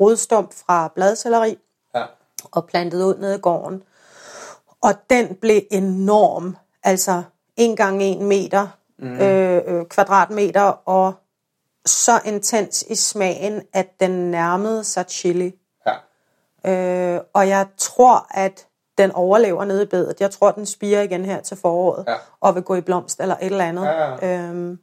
rodstump 0.02 0.54
fra 0.66 0.92
bladcelleri, 0.96 1.58
Ja. 1.96 2.06
og 2.52 2.66
plantede 2.66 3.06
ud 3.06 3.16
nede 3.16 3.36
i 3.36 3.40
gården. 3.40 3.84
Og 4.82 4.94
den 5.10 5.36
blev 5.36 5.62
enorm. 5.72 6.58
Altså 6.84 7.24
en 7.58 7.76
gange 7.76 8.06
en 8.06 8.26
meter, 8.26 8.68
mm. 9.00 9.18
øh, 9.22 9.62
øh, 9.66 9.86
kvadratmeter, 9.86 10.62
og 10.86 11.14
så 11.86 12.20
intens 12.26 12.82
i 12.90 12.96
smagen, 12.96 13.62
at 13.74 14.00
den 14.00 14.32
nærmede 14.32 14.84
sig 14.84 15.06
chili. 15.10 15.54
Øh, 16.66 17.20
og 17.34 17.48
jeg 17.48 17.68
tror, 17.78 18.28
at 18.32 18.68
den 18.98 19.12
overlever 19.12 19.66
nede 19.66 19.84
i 19.84 19.86
bedet. 19.86 20.22
Jeg 20.22 20.32
tror, 20.32 20.52
den 20.52 20.66
spiger 20.66 21.02
igen 21.02 21.26
her 21.26 21.42
til 21.42 21.58
foråret, 21.58 22.06
Ja. 22.08 22.14
og 22.42 22.56
vil 22.56 22.64
gå 22.64 22.76
i 22.76 22.82
blomst 22.82 23.20
eller 23.20 23.36
et 23.36 23.46
eller 23.46 23.66
andet. 23.66 23.84
Ja, 23.86 24.28
ja. 24.28 24.38
Øhm, 24.40 24.80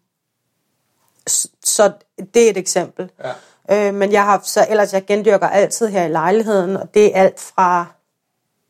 så 1.65 1.93
det 2.35 2.47
er 2.47 2.51
et 2.51 2.57
eksempel. 2.57 3.11
Ja. 3.71 3.89
Øh, 3.89 3.95
men 3.95 4.13
jeg 4.13 4.25
har 4.25 4.41
så 4.45 4.67
ellers, 4.71 4.93
jeg 4.93 5.05
gendyrker 5.07 5.49
altid 5.49 5.87
her 5.89 6.05
i 6.05 6.09
lejligheden, 6.09 6.77
og 6.77 6.95
det 6.95 7.17
er 7.17 7.23
alt 7.23 7.41
fra 7.41 7.87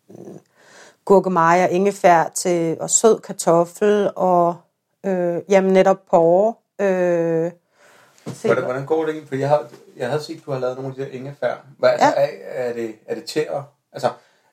mm, 0.09 0.38
gurkemeje 1.05 1.64
og 1.64 1.70
ingefær 1.70 2.25
til 2.35 2.77
og 2.81 2.90
sød 2.90 3.20
kartoffel 3.20 4.11
og 4.16 4.55
øh, 5.07 5.37
jamen 5.49 5.73
netop 5.73 5.99
porre. 6.11 6.55
Øh, 6.81 7.51
Hvordan, 8.44 8.64
hvordan 8.64 8.87
går 8.87 9.01
det 9.01 9.09
egentlig? 9.11 9.29
For 9.29 9.35
jeg, 9.37 9.49
har, 9.49 9.64
jeg 10.01 10.09
havde 10.09 10.23
set, 10.23 10.37
at 10.37 10.47
du 10.47 10.53
har 10.53 10.59
lavet 10.59 10.77
nogle 10.77 10.91
af 10.91 10.95
de 10.97 11.03
der 11.03 11.09
ingefær. 11.19 11.55
Hvad, 11.79 11.91
altså, 11.91 12.15
er, 12.17 12.29
er, 12.43 12.73
det, 12.73 12.95
er 13.07 13.15
det 13.15 13.25
til 13.25 13.41
at... 13.41 13.63
Altså, 13.93 14.09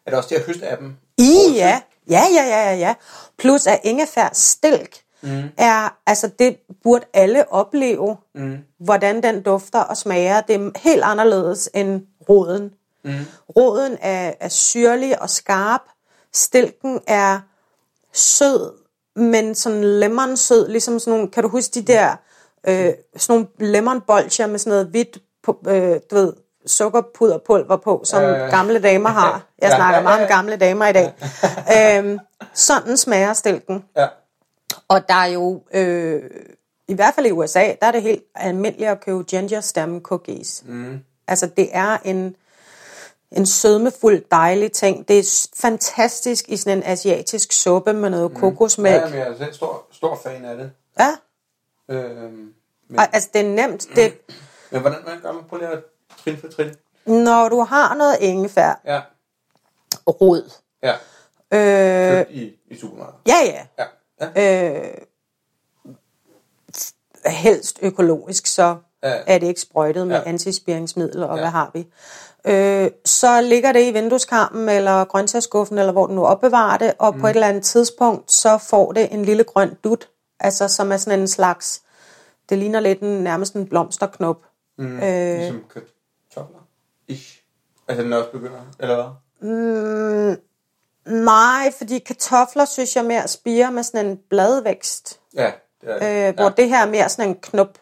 er 0.06 0.10
det 0.12 0.18
også 0.18 0.30
til 0.30 0.36
at 0.36 0.42
høste 0.42 0.68
af 0.68 0.78
dem? 0.78 0.96
I, 1.18 1.54
ja. 1.56 1.82
Ja, 2.10 2.24
ja, 2.36 2.44
ja, 2.44 2.70
ja, 2.70 2.76
ja. 2.76 2.94
Plus 3.38 3.68
at 3.68 3.80
ingefær 3.84 4.30
stilk, 4.34 4.98
mm. 5.22 5.44
er, 5.58 5.98
altså 6.06 6.30
det 6.40 6.58
burde 6.84 7.06
alle 7.14 7.52
opleve, 7.52 8.18
Mm. 8.36 8.58
hvordan 8.80 9.24
den 9.24 9.42
dufter 9.42 9.80
og 9.80 9.98
smager. 9.98 10.42
Det 10.42 10.56
er 10.56 10.72
helt 10.76 11.04
anderledes 11.04 11.70
end 11.74 12.02
roden. 12.30 12.74
Mm. 13.04 13.12
Roden 13.58 13.98
er, 14.02 14.34
er 14.40 14.50
syrlig 14.50 15.22
og 15.22 15.30
skarp. 15.30 15.82
Stilken 16.34 17.00
er 17.08 17.40
sød, 18.14 18.74
men 19.16 19.56
sådan 19.56 19.84
lemon-sød, 19.84 20.68
ligesom 20.68 21.00
sådan 21.00 21.12
nogle, 21.18 21.32
kan 21.32 21.44
du 21.44 21.50
huske 21.50 21.72
de 21.74 21.82
der, 21.82 22.16
øh, 22.68 22.94
sådan 23.18 23.48
nogle 23.60 23.72
lemon-bolcher 23.72 24.48
med 24.48 24.60
sådan 24.60 24.72
noget 24.72 24.88
hvidt, 24.88 25.18
på, 25.48 25.60
øh, 25.68 26.00
du 26.12 26.16
ved, 26.16 26.34
sukkerpuderpulver 26.66 27.78
på, 27.78 28.02
som 28.06 28.22
Ja, 28.22 28.30
ja, 28.30 28.44
ja. 28.44 28.50
gamle 28.50 28.80
damer 28.82 29.10
har. 29.10 29.44
Jeg 29.62 29.72
snakker 29.72 30.02
meget 30.02 30.22
om 30.22 30.28
gamle 30.28 30.56
damer 30.56 30.88
i 30.88 30.94
dag. 30.94 31.14
øhm, 32.00 32.20
sådan 32.54 32.98
smager 32.98 33.34
stilken. 33.34 33.84
Ja. 33.98 34.08
Og 34.88 35.10
der 35.10 35.14
er 35.16 35.26
jo, 35.26 35.62
øh, 35.74 36.24
i 36.88 36.94
hvert 36.94 37.14
fald 37.14 37.26
i 37.26 37.32
USA, 37.32 37.64
der 37.82 37.88
er 37.88 37.92
det 37.92 38.02
helt 38.02 38.24
almindeligt 38.36 38.90
at 38.90 39.02
købe 39.02 39.24
ginger 39.24 39.62
stem 39.62 40.02
cookies. 40.02 40.64
Mm. 40.66 41.00
Altså 41.28 41.48
det 41.58 41.70
er 41.72 41.98
en, 42.04 42.36
en 43.32 43.46
sødmefuld, 43.46 44.24
dejlig 44.32 44.72
ting. 44.72 45.08
Det 45.08 45.20
er 45.20 45.48
fantastisk 45.62 46.50
i 46.50 46.58
sådan 46.58 46.78
en 46.78 46.84
asiatisk 46.86 47.52
suppe 47.52 47.94
med 47.94 48.10
noget 48.10 48.34
kokosmælk. 48.34 49.02
Ja, 49.02 49.10
men 49.10 49.18
jeg 49.20 49.28
er 49.28 49.38
selv 49.38 49.54
stor, 49.54 49.86
stor 49.92 50.20
fan 50.24 50.46
af 50.46 50.58
det. 50.58 50.72
Ja, 51.00 51.16
Øhm, 51.90 52.54
men, 52.90 53.00
og, 53.00 53.08
altså 53.14 53.30
det 53.34 53.42
er 53.42 53.50
nemt. 53.68 53.88
Det, 53.96 54.14
men 54.72 54.82
hvordan, 54.82 55.00
hvordan 55.04 55.22
gør 55.22 55.32
man? 55.32 55.44
Prøv 55.50 55.58
lige 55.60 55.70
at 55.70 55.84
trin 56.24 56.38
for 56.38 56.48
trin. 56.48 56.76
når 57.06 57.50
du 57.50 57.62
har 57.62 57.96
noget 57.96 58.18
ingefær 58.20 58.82
Ja. 58.86 59.02
rod. 60.08 60.52
Ja. 60.84 60.94
Øh, 61.52 62.18
Købt 62.18 62.32
i, 62.32 62.56
i 62.68 62.78
supermarkedet. 62.80 63.20
ja, 63.28 63.36
ja. 63.46 63.66
Ja. 63.80 64.28
ja. 64.36 64.74
Øh, 64.86 64.94
helst 67.26 67.80
økologisk, 67.82 68.46
så 68.48 68.76
Ja. 69.04 69.16
er 69.28 69.38
det 69.38 69.48
ikke 69.48 69.62
sprøjtet 69.62 70.08
med 70.08 70.16
Ja. 70.16 70.30
antispiringsmidler, 70.30 71.28
og 71.28 71.36
Ja. 71.38 71.42
hvad 71.42 71.52
har 71.52 71.72
vi? 71.74 71.88
Øh, 72.46 72.92
så 73.06 73.42
ligger 73.42 73.72
det 73.72 73.88
i 73.88 73.92
vindueskarmen 73.92 74.70
eller 74.70 75.06
grøntsagsskuffen, 75.06 75.78
eller 75.78 75.92
hvor 75.92 76.08
du 76.08 76.14
nu 76.14 76.26
opbevarer 76.26 76.78
det, 76.78 76.94
og 77.00 77.14
mm. 77.16 77.22
på 77.22 77.28
et 77.28 77.34
eller 77.36 77.48
andet 77.48 77.64
tidspunkt, 77.64 78.32
så 78.32 78.58
får 78.58 78.92
det 78.92 79.14
en 79.14 79.26
lille 79.26 79.44
grøn 79.44 79.78
dut, 79.84 80.10
altså 80.40 80.68
som 80.68 80.92
er 80.92 80.98
sådan 80.98 81.20
en 81.20 81.28
slags, 81.28 81.82
det 82.50 82.58
ligner 82.58 82.80
lidt 82.80 83.00
en, 83.00 83.24
nærmest 83.24 83.54
en 83.54 83.68
blomsterknop. 83.70 84.38
Mm. 84.78 85.00
Øh. 85.00 85.38
Ligesom 85.38 85.64
kartofler. 85.74 86.60
Ish. 87.08 87.42
Altså 87.88 88.04
den 88.04 88.14
også 88.14 88.32
begynder, 88.32 88.62
eller 88.80 88.96
hvad? 88.96 89.12
Mm, 89.50 90.42
nej, 91.24 91.74
fordi 91.78 92.00
kartofler 92.00 92.66
synes 92.66 92.96
jeg 92.96 93.06
mere 93.06 93.28
spiger 93.28 93.70
med 93.70 93.84
sådan 93.84 94.06
en 94.06 94.20
bladvækst. 94.30 95.20
Ja. 95.36 95.52
Det 95.82 95.90
er, 95.90 96.24
det. 96.24 96.30
øh, 96.30 96.36
hvor 96.36 96.50
det 96.50 96.70
her 96.70 96.86
er 96.86 96.90
mere 96.90 97.10
sådan 97.10 97.30
en 97.30 97.36
knop. 97.36 97.78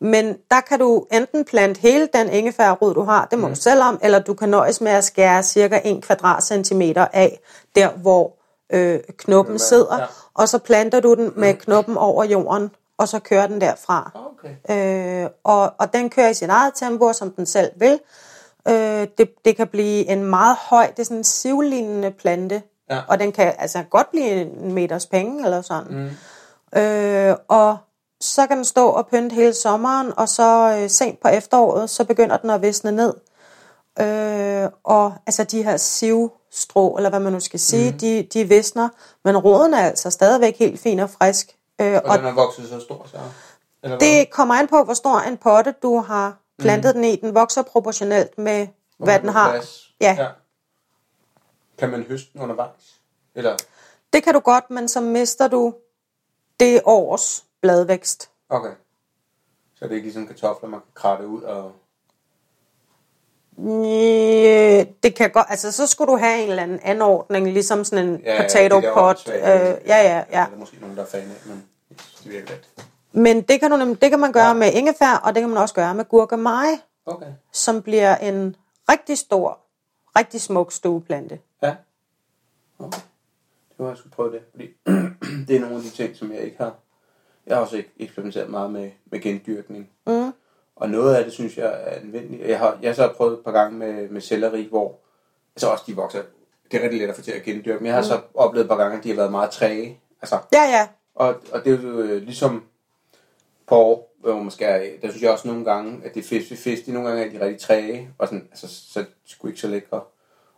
Men 0.00 0.36
der 0.50 0.60
kan 0.60 0.78
du 0.78 1.06
enten 1.12 1.44
plante 1.44 1.80
hele 1.80 2.08
den 2.12 2.28
ingefærrod, 2.28 2.94
du 2.94 3.02
har, 3.02 3.26
det 3.30 3.38
må 3.38 3.48
mm. 3.48 3.54
du 3.54 3.60
selv 3.60 3.82
om, 3.82 3.98
eller 4.02 4.18
du 4.18 4.34
kan 4.34 4.48
nøjes 4.48 4.80
med 4.80 4.92
at 4.92 5.04
skære 5.04 5.42
cirka 5.42 5.80
1 5.84 6.02
kvadratcentimeter 6.02 7.06
af, 7.12 7.40
der 7.74 7.90
hvor 7.90 8.36
øh, 8.72 9.00
knoppen 9.18 9.54
Ja, 9.54 9.58
sidder, 9.58 9.98
ja. 9.98 10.06
og 10.34 10.48
så 10.48 10.58
planter 10.58 11.00
du 11.00 11.14
den 11.14 11.32
med 11.36 11.54
knoppen 11.54 11.96
over 11.96 12.24
jorden, 12.24 12.70
og 13.00 13.08
så 13.08 13.18
kører 13.18 13.46
den 13.46 13.60
derfra. 13.60 14.10
Okay. 14.14 15.22
Øh, 15.24 15.30
og, 15.44 15.72
og 15.78 15.92
den 15.92 16.10
kører 16.10 16.28
i 16.28 16.34
sit 16.34 16.48
eget 16.48 16.72
tempo, 16.74 17.12
som 17.12 17.30
den 17.30 17.46
selv 17.46 17.70
vil. 17.76 17.98
Øh, 18.68 19.06
det, 19.18 19.30
det 19.44 19.56
kan 19.56 19.66
blive 19.66 20.08
en 20.08 20.24
meget 20.24 20.56
høj, 20.60 20.86
det 20.86 20.98
er 20.98 21.04
sådan 21.04 21.16
en 21.16 21.24
sivlignende 21.24 22.10
plante, 22.10 22.62
Ja. 22.90 23.00
og 23.08 23.18
den 23.20 23.32
kan 23.32 23.54
altså 23.58 23.82
godt 23.90 24.10
blive 24.10 24.30
en 24.30 24.72
meters 24.72 25.06
penge 25.06 25.44
eller 25.44 25.62
sådan. 25.62 26.10
Mm. 26.74 26.80
Øh, 26.80 27.36
og 27.48 27.76
så 28.20 28.46
kan 28.46 28.56
den 28.56 28.64
stå 28.64 28.88
og 28.88 29.06
pynte 29.06 29.34
hele 29.34 29.54
sommeren, 29.54 30.12
og 30.16 30.28
så 30.28 30.78
øh, 30.78 30.90
sent 30.90 31.20
på 31.20 31.28
efteråret, 31.28 31.90
så 31.90 32.04
begynder 32.04 32.36
den 32.36 32.50
at 32.50 32.62
visne 32.62 32.92
ned. 32.92 33.14
Øh, 34.00 34.68
og 34.84 35.12
altså 35.26 35.44
de 35.44 35.62
her 35.64 35.76
sivstrå, 35.76 36.96
eller 36.96 37.10
hvad 37.10 37.20
man 37.20 37.32
nu 37.32 37.40
skal 37.40 37.60
sige, 37.60 37.90
mm. 37.92 37.98
de, 37.98 38.22
de 38.34 38.44
visner, 38.48 38.88
men 39.24 39.36
roden 39.38 39.74
er 39.74 39.82
altså 39.82 40.10
stadigvæk 40.10 40.58
helt 40.58 40.80
fin 40.80 40.98
og 41.00 41.10
frisk. 41.10 41.56
Øh, 41.80 41.94
Og, 41.94 42.02
og 42.04 42.18
den 42.18 42.26
er 42.26 42.32
vokset 42.32 42.68
så 42.68 42.80
stor, 42.80 43.06
så? 43.06 43.16
Eller 43.82 43.96
hvad? 43.96 44.08
det 44.08 44.30
kommer 44.30 44.54
an 44.54 44.68
på, 44.68 44.84
hvor 44.84 44.94
stor 44.94 45.18
en 45.18 45.36
potte 45.36 45.74
du 45.82 45.98
har 46.00 46.36
plantet 46.58 46.96
mm. 46.96 47.02
den 47.02 47.10
i. 47.12 47.16
Den 47.16 47.34
vokser 47.34 47.62
proportionelt 47.62 48.38
med, 48.38 48.66
Hvor 48.96 49.06
hvad 49.06 49.18
den 49.20 49.28
har 49.28 49.42
har. 49.42 49.50
plads. 49.50 49.94
Ja. 50.00 50.16
ja. 50.18 50.28
Kan 51.78 51.90
man 51.90 52.02
høste 52.02 52.32
den 52.32 52.40
undervejs? 52.40 53.00
Eller? 53.34 53.56
Det 54.12 54.22
kan 54.22 54.34
du 54.34 54.40
godt, 54.40 54.70
men 54.70 54.88
så 54.88 55.00
mister 55.00 55.48
du 55.48 55.74
det 56.60 56.82
års 56.84 57.44
bladvækst. 57.60 58.30
Okay. 58.48 58.72
Så 59.74 59.84
det 59.84 59.90
er 59.90 59.94
ikke 59.94 60.06
ligesom 60.06 60.26
kartofler, 60.26 60.68
man 60.68 60.80
kan 60.80 60.90
kratte 60.94 61.26
ud 61.26 61.42
og... 61.42 61.72
Øh, 63.64 64.86
Det 65.02 65.14
kan 65.14 65.30
godt, 65.30 65.46
altså 65.50 65.72
så 65.72 65.86
skulle 65.86 66.12
du 66.12 66.16
have 66.18 66.42
en 66.42 66.48
eller 66.50 66.62
anden 66.62 66.80
anordning, 66.82 67.52
ligesom 67.52 67.84
sådan 67.84 68.08
en 68.08 68.20
Ja, 68.24 68.42
potato 68.42 68.76
det 68.76 68.82
der 68.84 68.94
pot. 68.94 69.28
Øh, 69.28 69.40
ja, 69.42 69.76
ja, 69.86 70.16
ja. 70.16 70.22
Der 70.30 70.38
er 70.38 70.56
måske 70.58 70.76
nogen, 70.80 70.96
der 70.96 71.02
er 71.02 71.06
fan 71.06 71.20
af, 71.20 71.46
men 71.46 71.64
det 71.88 72.30
virker 72.32 72.46
lidt. 72.48 72.68
Men 73.12 73.42
det 73.42 73.60
kan, 73.60 73.70
du, 73.70 73.76
nem- 73.76 73.94
det 74.02 74.10
kan 74.10 74.18
man 74.20 74.32
gøre 74.32 74.46
Ja. 74.46 74.52
med 74.54 74.72
ingefær, 74.72 75.16
og 75.24 75.34
det 75.34 75.40
kan 75.42 75.48
man 75.50 75.58
også 75.58 75.74
gøre 75.74 75.94
med 75.94 76.04
gurkemeje, 76.04 76.78
Okay. 77.06 77.26
som 77.52 77.82
bliver 77.82 78.16
en 78.16 78.56
rigtig 78.90 79.18
stor, 79.18 79.58
rigtig 80.18 80.40
smuk 80.40 80.72
stueplante. 80.72 81.38
Ja. 81.62 81.74
Okay. 82.78 82.98
Det 83.68 83.78
var 83.78 83.88
jeg 83.88 83.96
skulle 83.98 84.12
prøve 84.12 84.32
det, 84.32 84.40
fordi 84.50 84.68
det 85.48 85.56
er 85.56 85.60
nogle 85.60 85.76
af 85.76 85.82
de 85.82 85.90
ting, 85.90 86.16
som 86.16 86.32
jeg 86.32 86.40
ikke 86.40 86.56
har... 86.58 86.74
Jeg 87.46 87.56
har 87.56 87.62
også 87.62 87.76
ikke 87.76 87.90
eksperimenteret 87.96 88.50
meget 88.50 88.70
med, 88.70 88.90
med 89.10 89.20
gendyrkning. 89.20 89.90
Mm. 90.06 90.29
Og 90.80 90.90
noget 90.90 91.14
af 91.14 91.24
det, 91.24 91.32
synes 91.32 91.56
jeg 91.58 91.80
er 91.84 92.00
nødvendigt. 92.04 92.48
Jeg 92.48 92.58
har, 92.58 92.78
jeg 92.82 92.88
har 92.90 92.94
så 92.94 93.12
prøvet 93.16 93.38
et 93.38 93.44
par 93.44 93.52
gange 93.52 93.78
med, 93.78 94.08
med 94.08 94.20
selleri, 94.20 94.68
hvor... 94.68 94.94
Altså 95.56 95.68
også 95.68 95.84
de 95.86 95.96
vokser... 95.96 96.22
Det 96.70 96.78
er 96.78 96.82
rigtig 96.82 97.00
let 97.00 97.08
at 97.08 97.16
få 97.16 97.22
til 97.22 97.32
at 97.32 97.42
gendyrke, 97.42 97.78
men 97.78 97.86
jeg 97.86 97.94
har 97.94 98.02
så 98.02 98.20
oplevet 98.34 98.64
et 98.64 98.68
par 98.68 98.76
gange, 98.76 98.98
at 98.98 99.04
de 99.04 99.08
har 99.08 99.16
været 99.16 99.30
meget 99.30 99.50
træge. 99.50 100.00
Altså, 100.22 100.38
Ja, 100.52 100.62
ja. 100.62 100.88
og, 101.14 101.34
og 101.52 101.64
det 101.64 101.74
er 101.74 101.82
jo 101.82 101.98
øh, 101.98 102.22
ligesom 102.22 102.64
på 103.66 103.74
år, 103.76 104.12
hvor 104.20 104.34
man 104.34 104.50
skal, 104.50 104.92
der 105.02 105.08
synes 105.08 105.22
jeg 105.22 105.30
også 105.30 105.48
nogle 105.48 105.64
gange, 105.64 106.00
at 106.04 106.14
det 106.14 106.20
er 106.24 106.28
fisk, 106.28 106.62
fisk, 106.62 106.86
de 106.86 106.92
nogle 106.92 107.08
gange 107.08 107.24
er 107.26 107.30
de 107.30 107.44
rigtig 107.44 107.60
træge, 107.60 108.10
og 108.18 108.28
sådan, 108.28 108.48
altså, 108.50 108.68
så 108.92 109.00
er 109.00 109.04
de 109.04 109.10
sgu 109.24 109.48
ikke 109.48 109.60
så 109.60 109.68
lækre. 109.68 110.00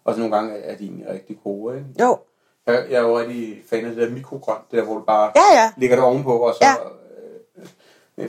Og 0.04 0.14
så 0.14 0.20
nogle 0.20 0.36
gange 0.36 0.54
er 0.58 0.76
de 0.76 0.84
egentlig 0.84 1.08
rigtig 1.08 1.38
gode, 1.44 1.76
ikke? 1.76 1.88
Jo. 2.00 2.18
Jeg, 2.66 2.86
jeg 2.90 2.96
er 2.96 3.00
jo 3.08 3.18
rigtig 3.18 3.62
fan 3.70 3.84
af 3.84 3.94
det 3.94 4.02
der 4.02 4.14
mikrogrønt, 4.14 4.70
det 4.70 4.78
der, 4.78 4.84
hvor 4.84 4.94
du 4.94 5.04
bare 5.04 5.32
Ja, 5.36 5.60
ja. 5.62 5.72
lægger 5.76 5.96
det 5.96 6.04
ovenpå, 6.04 6.38
og 6.38 6.54
så... 6.54 6.64
Ja. 6.64 6.74
Øh, 8.18 8.28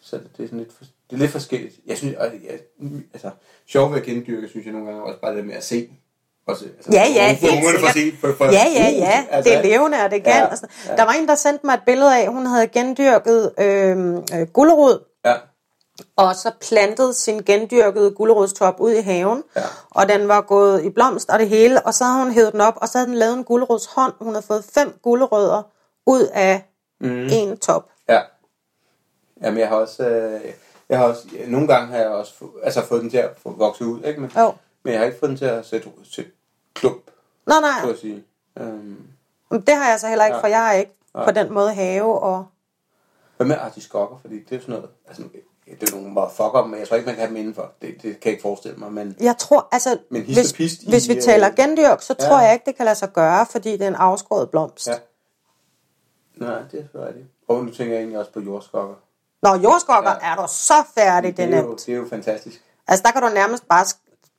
så 0.00 0.16
det, 0.16 0.30
det 0.36 0.42
er 0.42 0.46
sådan 0.46 0.58
lidt, 0.58 0.72
for, 0.72 0.84
det 1.10 1.16
er 1.16 1.20
lidt 1.20 1.30
forskelligt. 1.30 1.74
Jeg 1.86 1.96
synes, 1.98 2.16
og, 2.16 2.26
jeg, 2.26 2.58
altså, 3.14 3.30
sjovt 3.68 3.92
ved 3.92 3.98
at 4.00 4.04
gendyrke, 4.06 4.48
synes 4.48 4.66
jeg 4.66 4.72
nogle 4.72 4.86
gange 4.88 5.02
også 5.04 5.20
bare 5.20 5.36
det 5.36 5.46
med 5.46 5.54
at 5.54 5.64
se. 5.64 5.88
Også, 6.48 6.64
altså, 6.76 6.90
Ja, 6.92 7.04
ja, 7.14 7.26
helt 7.32 7.52
sikkert. 7.52 7.92
set, 7.92 8.14
for, 8.20 8.32
for, 8.38 8.44
Ja, 8.44 8.64
ja, 8.74 8.88
ja. 8.90 9.24
altså, 9.30 9.50
Det 9.50 9.58
er 9.58 9.62
levende, 9.62 9.98
og 10.04 10.10
det 10.10 10.24
kan. 10.24 10.32
Ja, 10.32 10.46
og 10.46 10.56
sådan. 10.56 10.74
ja. 10.88 10.96
Der 10.96 11.02
var 11.02 11.12
en, 11.12 11.28
der 11.28 11.34
sendte 11.34 11.66
mig 11.66 11.74
et 11.74 11.80
billede 11.86 12.20
af, 12.22 12.28
hun 12.28 12.46
havde 12.46 12.66
gendyrket 12.66 13.52
øh, 13.60 14.14
øh, 14.16 14.46
gulerod, 14.52 15.04
Ja, 15.24 15.34
og 16.16 16.34
så 16.36 16.50
plantet 16.60 17.16
sin 17.16 17.42
gendyrkede 17.42 18.10
gulerodstop 18.10 18.80
ud 18.80 18.90
i 18.92 19.00
haven. 19.00 19.42
Ja. 19.56 19.62
Og 19.90 20.08
den 20.08 20.28
var 20.28 20.40
gået 20.40 20.84
i 20.84 20.90
blomst 20.90 21.30
og 21.30 21.38
det 21.38 21.48
hele, 21.48 21.86
og 21.86 21.94
så 21.94 22.04
havde 22.04 22.24
hun 22.24 22.32
hævet 22.32 22.52
den 22.52 22.60
op, 22.60 22.74
og 22.76 22.88
så 22.88 22.98
havde 22.98 23.08
den 23.08 23.18
lavet 23.18 23.34
en 23.38 23.44
gulerodshånd. 23.44 24.12
Hun 24.18 24.34
havde 24.34 24.46
fået 24.46 24.64
fem 24.74 24.98
gulerødder 25.02 25.62
ud 26.06 26.26
af 26.32 26.64
mm. 27.00 27.28
en 27.32 27.58
top. 27.58 27.90
Ja. 28.08 28.20
Jamen, 29.42 29.60
jeg 29.60 29.68
har 29.68 29.76
også... 29.76 30.08
Øh, 30.08 30.40
jeg 30.88 30.98
har 30.98 31.04
også 31.04 31.28
nogle 31.46 31.68
gange 31.68 31.88
har 31.88 31.96
jeg 31.98 32.08
også 32.08 32.32
altså, 32.62 32.82
fået 32.82 33.02
den 33.02 33.10
til 33.10 33.16
at 33.16 33.30
vokse 33.44 33.86
ud, 33.86 34.02
ikke? 34.02 34.20
Men, 34.20 34.30
Jo. 34.36 34.52
men 34.82 34.92
jeg 34.92 35.00
har 35.00 35.06
ikke 35.06 35.18
fået 35.18 35.30
den 35.30 35.38
til 35.38 35.44
at 35.44 35.66
sætte, 35.66 35.88
sætte 36.04 36.30
klump, 36.74 37.10
Nej, 37.46 37.56
så 37.56 37.60
nej, 37.60 37.92
at 37.92 37.98
sige. 37.98 38.24
Um, 38.60 38.98
men 39.50 39.60
det 39.60 39.74
har 39.74 39.90
jeg 39.90 40.00
så 40.00 40.08
heller 40.08 40.24
ikke, 40.24 40.36
Ja. 40.36 40.42
for 40.42 40.46
jeg 40.46 40.58
har 40.58 40.72
ikke 40.72 40.92
Nej. 41.14 41.24
på 41.24 41.30
den 41.30 41.52
måde 41.52 41.74
have. 41.74 42.22
Og... 42.22 42.46
hvad 43.36 43.46
med 43.46 43.56
artiskokker? 43.56 44.16
Fordi 44.20 44.44
det 44.44 44.56
er 44.56 44.60
sådan 44.60 44.74
noget... 44.74 44.90
Altså, 45.08 45.22
det 45.80 45.92
er 45.92 45.96
nogle 45.96 46.14
bare 46.14 46.30
fucker, 46.30 46.66
men 46.66 46.80
jeg 46.80 46.88
tror 46.88 46.96
ikke, 46.96 47.06
man 47.06 47.14
kan 47.14 47.20
have 47.24 47.28
dem 47.28 47.36
indenfor. 47.36 47.72
Det, 47.82 47.94
det 47.94 48.02
kan 48.02 48.12
jeg 48.24 48.32
ikke 48.32 48.42
forestille 48.42 48.76
mig, 48.76 48.92
men... 48.92 49.16
Jeg 49.20 49.36
tror, 49.38 49.68
altså, 49.72 49.98
Men 50.10 50.22
hvis, 50.22 50.52
pist 50.52 50.82
i, 50.82 50.88
hvis 50.90 51.08
vi 51.08 51.14
øh, 51.14 51.22
taler 51.22 51.50
gendyrk, 51.50 52.02
så 52.02 52.14
ja. 52.20 52.26
tror 52.26 52.40
jeg 52.40 52.52
ikke, 52.52 52.64
det 52.66 52.76
kan 52.76 52.84
lade 52.84 52.96
sig 52.96 53.12
gøre, 53.12 53.46
fordi 53.50 53.72
det 53.72 53.82
er 53.82 53.88
en 53.88 53.94
afskåret 53.94 54.50
blomst. 54.50 54.88
Ja. 54.88 54.94
Nej, 56.34 56.62
det 56.72 56.88
er 56.94 57.06
rigtigt. 57.06 57.26
Og 57.48 57.64
nu 57.64 57.70
tænker 57.70 57.94
jeg 57.94 58.00
egentlig 58.00 58.18
også 58.18 58.32
på 58.32 58.40
jordskokker. 58.40 58.94
Nå, 59.42 59.54
jordskokker 59.54 60.10
Ja. 60.22 60.32
er 60.32 60.36
du 60.36 60.42
så 60.48 60.74
færdig, 60.98 61.36
det 61.36 61.42
er 61.42 61.46
det, 61.46 61.54
er 61.54 61.60
jo, 61.62 61.66
nemt. 61.68 61.86
det 61.86 61.92
er 61.92 61.96
jo 61.96 62.06
fantastisk. 62.10 62.62
Altså, 62.88 63.02
der 63.02 63.10
kan 63.10 63.22
du 63.22 63.28
nærmest 63.28 63.68
bare 63.68 63.84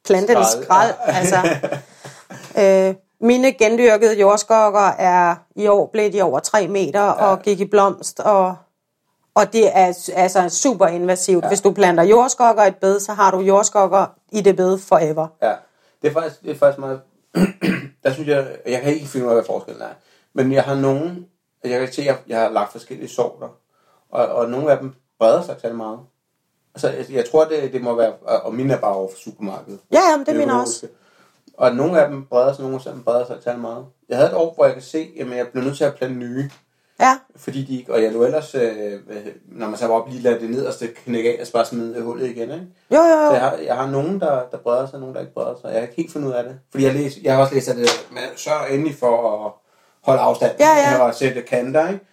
plante 0.05 0.33
en 0.33 0.45
Skrald, 0.63 0.93
ja. 1.07 1.13
Altså, 1.13 1.37
øh, 2.61 2.95
mine 3.21 3.51
gendyrkede 3.51 4.19
jordskokker 4.19 4.87
er 4.99 5.35
i 5.55 5.67
år 5.67 5.89
blevet 5.93 6.13
de 6.13 6.21
over 6.21 6.39
3 6.39 6.67
meter 6.67 7.03
ja. 7.03 7.11
og 7.11 7.41
gik 7.41 7.59
i 7.59 7.65
blomst, 7.65 8.19
og, 8.19 8.55
og 9.35 9.53
det 9.53 9.77
er 9.77 9.93
altså 10.15 10.49
super 10.49 10.87
invasivt. 10.87 11.43
Ja. 11.43 11.47
Hvis 11.47 11.61
du 11.61 11.71
planter 11.71 12.03
jordskokker 12.03 12.63
i 12.63 12.67
et 12.67 12.75
bed, 12.75 12.99
så 12.99 13.13
har 13.13 13.31
du 13.31 13.39
jordskokker 13.39 14.05
i 14.31 14.41
det 14.41 14.55
bed 14.55 14.79
forever. 14.79 15.27
Ja, 15.41 15.53
det 16.01 16.07
er 16.09 16.13
faktisk, 16.13 16.41
det 16.41 16.51
er 16.51 16.55
faktisk 16.55 16.79
meget... 16.79 17.01
der 18.03 18.13
synes 18.13 18.27
jeg, 18.27 18.47
jeg 18.65 18.81
kan 18.81 18.93
ikke 18.93 19.07
finde 19.07 19.25
ud 19.25 19.31
af, 19.31 19.35
hvad 19.35 19.45
forskellen 19.45 19.81
er. 19.81 19.93
Men 20.33 20.51
jeg 20.51 20.63
har 20.63 20.75
nogen 20.75 21.25
Og 21.63 21.69
jeg 21.69 21.79
kan 21.79 21.93
se, 21.93 22.01
at 22.01 22.07
jeg, 22.07 22.17
jeg 22.27 22.39
har 22.39 22.49
lagt 22.49 22.71
forskellige 22.71 23.09
sorter, 23.09 23.47
og, 24.11 24.27
og 24.27 24.49
nogle 24.49 24.71
af 24.71 24.77
dem 24.79 24.93
breder 25.19 25.41
sig 25.41 25.55
ikke 25.63 25.77
meget. 25.77 25.99
Altså, 26.75 26.89
jeg, 26.89 27.05
jeg 27.11 27.29
tror, 27.31 27.45
det, 27.45 27.73
det 27.73 27.81
må 27.81 27.95
være, 27.95 28.13
og 28.13 28.53
mine 28.53 28.73
er 28.73 28.77
bare 28.77 28.93
over 28.93 29.09
for 29.11 29.17
supermarkedet. 29.17 29.79
Ja, 29.91 29.99
jamen, 30.11 30.25
det 30.25 30.33
er 30.33 30.37
mine 30.37 30.61
også. 30.61 30.87
Og 31.53 31.75
nogle 31.75 32.01
af 32.01 32.09
dem 32.09 32.25
breder 32.25 32.53
sig, 32.53 32.63
nogle 32.63 32.79
af 32.85 32.93
dem 32.93 33.03
breder 33.03 33.25
sig 33.25 33.35
ikke 33.47 33.61
meget. 33.61 33.85
Jeg 34.09 34.17
havde 34.17 34.29
et 34.29 34.35
år, 34.35 34.53
hvor 34.53 34.65
jeg 34.65 34.73
kan 34.73 34.83
se, 34.83 35.09
at 35.19 35.37
jeg 35.37 35.47
blev 35.47 35.63
nødt 35.63 35.77
til 35.77 35.83
at 35.83 35.95
plante 35.95 36.15
nye. 36.15 36.49
Ja, 36.99 37.17
Fordi 37.35 37.63
de 37.63 37.77
ikke, 37.77 37.93
og 37.93 38.03
jeg 38.03 38.11
lå 38.11 38.23
ellers, 38.23 38.55
øh, 38.55 38.93
når 39.45 39.67
man 39.67 39.77
så 39.77 39.87
var 39.87 39.93
op 39.93 40.09
lige 40.09 40.21
lader 40.21 40.39
det 40.39 40.49
nederste 40.49 40.87
knække 40.87 41.37
af, 41.37 41.41
og 41.41 41.47
så 41.47 41.53
bare 41.53 41.65
smide 41.65 42.01
hullet 42.01 42.27
igen, 42.29 42.51
ikke? 42.51 42.67
jo, 42.91 42.97
jo, 42.97 43.01
Så 43.01 43.25
jo. 43.25 43.31
jeg 43.33 43.41
har, 43.41 43.57
jeg 43.57 43.75
har 43.75 43.87
nogen, 43.87 44.19
der, 44.19 44.41
der 44.51 44.57
breder 44.57 44.87
sig, 44.87 44.99
nogen, 44.99 45.15
der 45.15 45.21
ikke 45.21 45.33
breder 45.33 45.55
sig. 45.61 45.67
Jeg 45.67 45.75
har 45.75 45.81
ikke 45.81 45.95
helt 45.95 46.11
fundet 46.11 46.27
ud 46.27 46.33
af 46.33 46.43
det. 46.43 46.59
Fordi 46.71 46.83
jeg, 46.83 46.93
læser, 46.93 47.19
jeg 47.23 47.33
har 47.35 47.41
også 47.41 47.53
læst, 47.53 47.67
at 47.67 47.75
det, 47.77 48.07
man 48.11 48.23
sørger 48.35 48.65
endelig 48.65 48.95
for 48.95 49.45
at 49.45 49.51
holde 50.03 50.21
afstand 50.21 50.51
Ja, 50.59 50.69
ja. 50.91 51.03
og 51.03 51.15
sætte 51.15 51.41
kanter, 51.41 51.87
ikke? 51.87 52.05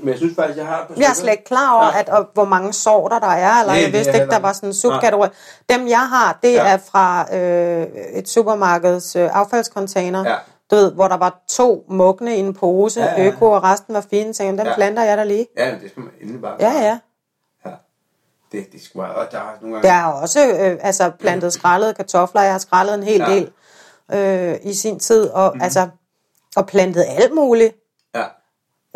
Men 0.00 0.08
jeg 0.08 0.16
synes 0.16 0.34
faktisk, 0.36 0.58
jeg 0.58 0.66
har... 0.66 0.92
Jeg 0.96 1.10
er 1.10 1.14
slet 1.14 1.30
ikke 1.32 1.44
klar 1.44 1.74
over, 1.74 1.84
Ja. 1.94 2.00
at, 2.00 2.08
og, 2.08 2.26
hvor 2.34 2.44
mange 2.44 2.72
sorter 2.72 3.18
der 3.18 3.26
er, 3.26 3.60
eller 3.60 3.72
Nej, 3.72 3.82
jeg 3.82 3.92
vidste 3.92 4.12
ikke, 4.14 4.26
der 4.26 4.38
var 4.38 4.52
sådan 4.52 4.68
en 4.68 4.74
subkategori. 4.74 5.28
Dem, 5.70 5.88
jeg 5.88 6.08
har, 6.08 6.38
det 6.42 6.52
Ja. 6.52 6.66
er 6.72 6.76
fra 6.76 7.34
øh, 7.36 7.86
et 8.14 8.28
supermarkeds 8.28 9.16
øh, 9.16 9.30
affaldscontainer, 9.40 10.28
Ja. 10.30 10.34
du 10.70 10.74
ved, 10.76 10.92
hvor 10.92 11.08
der 11.08 11.16
var 11.16 11.44
to 11.50 11.84
mugne 11.88 12.36
i 12.36 12.40
en 12.40 12.54
pose, 12.54 13.00
Ja, 13.00 13.22
ja. 13.22 13.28
øko, 13.28 13.50
og 13.50 13.62
resten 13.62 13.94
var 13.94 14.04
fine, 14.10 14.34
så 14.34 14.42
dem 14.42 14.58
Ja. 14.58 14.74
planter 14.74 15.02
jeg 15.02 15.18
der 15.18 15.24
lige. 15.24 15.46
Ja, 15.58 15.70
det 15.82 15.90
skal 15.90 16.02
man 16.02 16.12
endelig 16.20 16.40
bare 16.42 16.56
Ja, 16.60 16.72
ja. 16.72 16.98
ja. 17.66 17.70
Det, 18.52 18.72
det 18.72 18.82
skal 18.84 19.00
bare... 19.00 19.14
Og 19.14 19.26
der 19.30 19.38
er 19.38 19.42
nogle 19.60 19.74
gange... 19.76 19.88
Der 19.88 19.94
er 19.94 20.04
også 20.06 20.46
øh, 20.46 20.78
altså 20.80 21.10
plantet 21.20 21.52
skraldede 21.58 21.94
kartofler. 21.94 22.42
Jeg 22.42 22.52
har 22.52 22.58
skrællet 22.58 22.94
en 22.94 23.02
hel 23.02 23.20
Ja. 23.20 23.26
del 23.34 23.50
øh, 24.52 24.56
i 24.62 24.74
sin 24.74 24.98
tid, 24.98 25.28
og, 25.30 25.52
mm. 25.54 25.60
altså, 25.62 25.88
og 26.56 26.66
plantet 26.66 27.04
alt 27.08 27.34
muligt. 27.34 27.76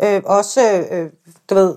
Øh, 0.01 0.21
også, 0.25 0.87
øh, 0.91 1.09
du 1.49 1.55
ved, 1.55 1.75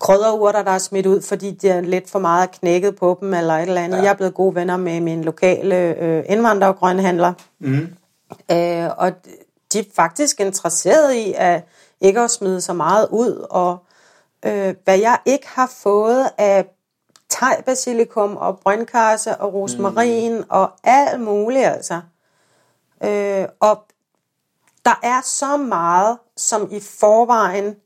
krydderurter, 0.00 0.62
der 0.62 0.70
er 0.70 0.78
smidt 0.78 1.06
ud, 1.06 1.22
fordi 1.22 1.50
de 1.50 1.68
er 1.68 1.80
lidt 1.80 2.10
for 2.10 2.18
meget 2.18 2.50
knækket 2.50 2.96
på 2.96 3.18
dem, 3.20 3.34
eller 3.34 3.54
et 3.54 3.62
eller 3.62 3.80
andet. 3.80 3.98
Ja. 3.98 4.02
Jeg 4.02 4.10
er 4.10 4.14
blevet 4.14 4.34
gode 4.34 4.54
venner 4.54 4.76
med 4.76 5.00
min 5.00 5.24
lokale 5.24 5.76
øh, 5.76 6.24
indvandrergrønhandler. 6.28 7.32
Mm. 7.58 7.88
Øh, 8.50 8.90
og 8.98 9.12
de 9.72 9.78
er 9.78 9.84
faktisk 9.96 10.40
interesseret 10.40 11.14
i 11.14 11.34
at 11.36 11.64
ikke 12.00 12.20
at 12.20 12.30
smide 12.30 12.60
så 12.60 12.72
meget 12.72 13.08
ud, 13.10 13.46
og 13.50 13.78
øh, 14.46 14.74
hvad 14.84 14.98
jeg 14.98 15.18
ikke 15.26 15.48
har 15.48 15.72
fået 15.82 16.30
af 16.38 16.66
thai-basilikum 17.30 18.36
og 18.36 18.58
brøndkarse 18.58 19.36
og 19.36 19.54
rosmarin 19.54 20.36
mm. 20.36 20.44
og 20.48 20.70
alt 20.84 21.20
muligt 21.20 21.66
altså. 21.66 22.00
Øh, 23.04 23.44
og 23.60 23.84
der 24.84 25.00
er 25.02 25.20
så 25.24 25.56
meget, 25.56 26.18
som 26.36 26.68
i 26.72 26.80
forvejen, 26.80 27.76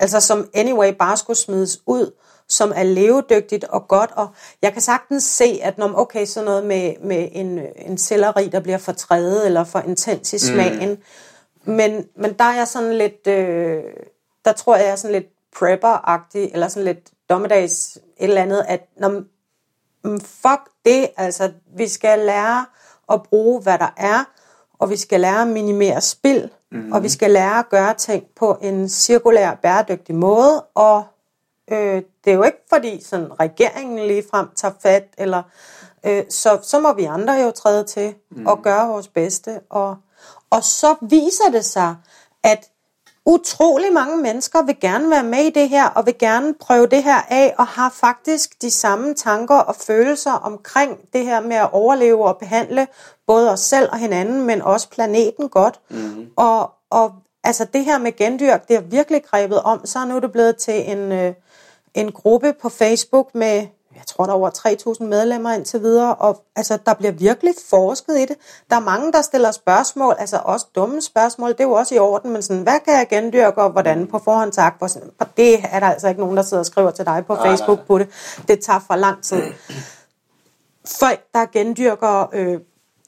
altså 0.00 0.20
som 0.20 0.50
anyway 0.54 0.92
bare 0.98 1.16
skulle 1.16 1.36
smides 1.36 1.78
ud, 1.86 2.12
som 2.48 2.72
er 2.76 2.82
levedygtigt 2.82 3.64
og 3.64 3.88
godt, 3.88 4.10
og 4.16 4.28
jeg 4.62 4.72
kan 4.72 4.82
sagtens 4.82 5.24
se, 5.24 5.60
at 5.62 5.78
når 5.78 5.98
okay, 5.98 6.26
sådan 6.26 6.44
noget 6.44 6.66
med, 6.66 6.94
med 7.04 7.28
en, 7.32 7.60
en 7.76 7.98
selleri, 7.98 8.48
der 8.48 8.60
bliver 8.60 8.78
for 8.78 8.92
trædet 8.92 9.46
eller 9.46 9.64
for 9.64 9.78
intens 9.78 10.32
i 10.32 10.38
smagen, 10.38 10.90
mm. 10.90 11.72
men, 11.72 12.06
men 12.16 12.32
der 12.32 12.44
er 12.44 12.54
jeg 12.54 12.68
sådan 12.68 12.94
lidt, 12.94 13.26
øh, 13.26 13.82
der 14.44 14.52
tror 14.52 14.76
jeg, 14.76 14.84
jeg 14.84 14.92
er 14.92 14.96
sådan 14.96 15.14
lidt 15.14 15.26
prepper-agtig, 15.56 16.50
eller 16.52 16.68
sådan 16.68 16.84
lidt 16.84 17.10
dommedags 17.30 17.96
et 17.96 18.02
eller 18.16 18.42
andet, 18.42 18.64
at 18.68 18.88
når, 18.96 19.22
mm, 20.04 20.20
fuck 20.20 20.60
det, 20.84 21.10
altså 21.16 21.52
vi 21.76 21.88
skal 21.88 22.18
lære 22.18 22.66
at 23.12 23.22
bruge, 23.22 23.62
hvad 23.62 23.78
der 23.78 23.94
er, 23.96 24.24
og 24.80 24.90
vi 24.90 24.96
skal 24.96 25.20
lære 25.20 25.42
at 25.42 25.48
minimere 25.48 26.00
spild, 26.00 26.48
mm. 26.72 26.92
og 26.92 27.02
vi 27.02 27.08
skal 27.08 27.30
lære 27.30 27.58
at 27.58 27.68
gøre 27.68 27.94
ting 27.94 28.24
på 28.36 28.58
en 28.62 28.88
cirkulær, 28.88 29.54
bæredygtig 29.54 30.14
måde, 30.14 30.64
og 30.74 31.04
øh, 31.70 32.02
det 32.24 32.30
er 32.30 32.34
jo 32.34 32.42
ikke 32.42 32.64
fordi 32.68 33.02
sådan 33.04 33.40
regeringen 33.40 34.06
ligefrem 34.06 34.46
tager 34.56 34.74
fat, 34.82 35.04
eller 35.18 35.42
øh, 36.06 36.24
så, 36.30 36.58
så 36.62 36.80
må 36.80 36.92
vi 36.92 37.04
andre 37.04 37.32
jo 37.32 37.50
træde 37.50 37.84
til 37.84 38.14
mm. 38.30 38.46
og 38.46 38.62
gøre 38.62 38.88
vores 38.88 39.08
bedste, 39.08 39.60
og, 39.70 39.96
og 40.50 40.64
så 40.64 40.94
viser 41.00 41.50
det 41.52 41.64
sig, 41.64 41.96
at 42.42 42.69
utrolig 43.30 43.92
mange 43.92 44.16
mennesker 44.16 44.62
vil 44.62 44.76
gerne 44.80 45.10
være 45.10 45.22
med 45.22 45.38
i 45.38 45.50
det 45.50 45.68
her, 45.68 45.86
og 45.86 46.06
vil 46.06 46.18
gerne 46.18 46.54
prøve 46.54 46.86
det 46.86 47.02
her 47.02 47.20
af, 47.30 47.54
og 47.58 47.66
har 47.66 47.90
faktisk 47.90 48.62
de 48.62 48.70
samme 48.70 49.14
tanker 49.14 49.54
og 49.54 49.76
følelser 49.76 50.32
omkring 50.32 50.98
det 51.12 51.24
her 51.24 51.40
med 51.40 51.56
at 51.56 51.72
overleve 51.72 52.24
og 52.24 52.38
behandle 52.38 52.86
både 53.26 53.52
os 53.52 53.60
selv 53.60 53.88
og 53.92 53.98
hinanden, 53.98 54.46
men 54.46 54.62
også 54.62 54.90
planeten 54.90 55.48
godt. 55.48 55.80
Mm. 55.90 56.26
Og, 56.36 56.70
og 56.90 57.12
altså 57.44 57.64
det 57.64 57.84
her 57.84 57.98
med 57.98 58.16
gendyrk, 58.16 58.68
det 58.68 58.76
er 58.76 58.80
virkelig 58.80 59.22
grebet 59.24 59.62
om, 59.62 59.86
så 59.86 60.04
nu 60.04 60.16
er 60.16 60.20
det 60.20 60.32
blevet 60.32 60.56
til 60.56 60.90
en, 60.90 61.12
øh, 61.12 61.34
en 61.94 62.12
gruppe 62.12 62.52
på 62.62 62.68
Facebook 62.68 63.34
med 63.34 63.66
jeg 64.00 64.06
tror, 64.06 64.24
der 64.24 64.32
er 64.32 64.36
over 64.36 64.50
3.000 65.00 65.04
medlemmer 65.04 65.52
indtil 65.52 65.80
videre, 65.82 66.14
og 66.14 66.42
altså, 66.56 66.78
der 66.86 66.94
bliver 66.94 67.12
virkelig 67.12 67.54
forsket 67.70 68.18
i 68.18 68.20
det. 68.20 68.36
Der 68.70 68.76
er 68.76 68.80
mange, 68.80 69.12
der 69.12 69.22
stiller 69.22 69.50
spørgsmål, 69.50 70.14
altså 70.18 70.40
også 70.44 70.66
dumme 70.74 71.00
spørgsmål, 71.02 71.50
det 71.50 71.60
er 71.60 71.64
jo 71.64 71.72
også 71.72 71.94
i 71.94 71.98
orden, 71.98 72.32
men 72.32 72.42
sådan, 72.42 72.62
hvad 72.62 72.80
kan 72.84 72.94
jeg 72.94 73.06
gendyrke, 73.10 73.62
og 73.62 73.70
hvordan 73.70 74.06
på 74.06 74.18
forhånd 74.18 74.52
tak, 74.52 74.74
hvor 74.78 74.86
sådan, 74.86 75.10
og 75.20 75.26
det 75.36 75.58
er 75.70 75.80
der 75.80 75.86
altså 75.86 76.08
ikke 76.08 76.20
nogen, 76.20 76.36
der 76.36 76.42
sidder 76.42 76.60
og 76.60 76.66
skriver 76.66 76.90
til 76.90 77.04
dig 77.06 77.24
på 77.26 77.34
Nej, 77.34 77.46
Facebook 77.48 77.78
nej. 77.78 77.86
på 77.86 77.98
det. 77.98 78.08
Det 78.48 78.60
tager 78.60 78.80
for 78.86 78.96
lang 78.96 79.22
tid. 79.22 79.42
Folk, 81.00 81.20
der 81.34 81.46
gendyrker, 81.52 82.28
øh, 82.32 82.60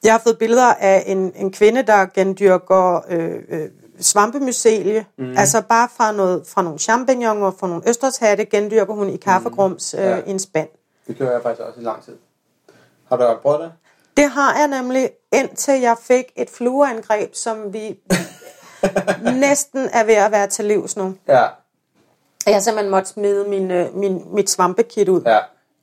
jeg 0.05 0.13
har 0.13 0.21
fået 0.25 0.39
billeder 0.39 0.75
af 0.75 1.03
en, 1.07 1.33
en 1.37 1.53
kvinde, 1.53 1.83
der 1.83 2.07
gendyrker 2.15 3.05
øh, 3.09 3.39
øh, 3.49 3.69
svampemycelie, 4.01 5.07
mm. 5.19 5.35
altså 5.37 5.63
bare 5.69 5.89
fra, 5.97 6.13
noget, 6.13 6.43
fra 6.47 6.63
nogle 6.63 6.79
champignoner 6.79 7.47
og 7.47 7.55
fra 7.61 7.67
nogle 7.69 7.83
østershatte, 7.89 8.45
gendyrker 8.45 8.95
hun 8.95 9.09
i 9.09 9.17
kaffegrums 9.17 9.95
øh, 9.95 10.01
Ja. 10.01 10.17
i 10.17 10.31
en 10.31 10.39
spand. 10.39 10.69
Det 11.07 11.17
gjorde 11.17 11.33
jeg 11.33 11.43
faktisk 11.43 11.63
også 11.63 11.81
i 11.81 11.83
lang 11.83 12.03
tid. 12.05 12.17
Har 13.09 13.17
du 13.17 13.39
prøvet 13.43 13.61
det? 13.61 13.73
Det 14.17 14.31
har 14.31 14.59
jeg 14.59 14.69
nemlig, 14.69 15.11
indtil 15.33 15.81
jeg 15.81 15.97
fik 16.01 16.33
et 16.37 16.51
flueangreb, 16.51 17.35
som 17.35 17.73
vi 17.73 18.01
næsten 19.47 19.89
er 19.93 20.05
ved 20.05 20.15
at 20.15 20.33
være 20.33 20.47
til 20.47 20.65
livs 20.65 20.97
nu. 20.97 21.15
Ja. 21.29 21.47
Jeg 22.47 22.55
har 22.55 22.61
simpelthen 22.61 22.91
måtte 22.91 23.09
smide 23.09 23.49
min, 23.49 23.71
øh, 23.71 23.95
min, 23.97 24.35
mit 24.35 24.51
svampekit 24.51 25.09
ud. 25.09 25.23
Ja. 25.27 25.39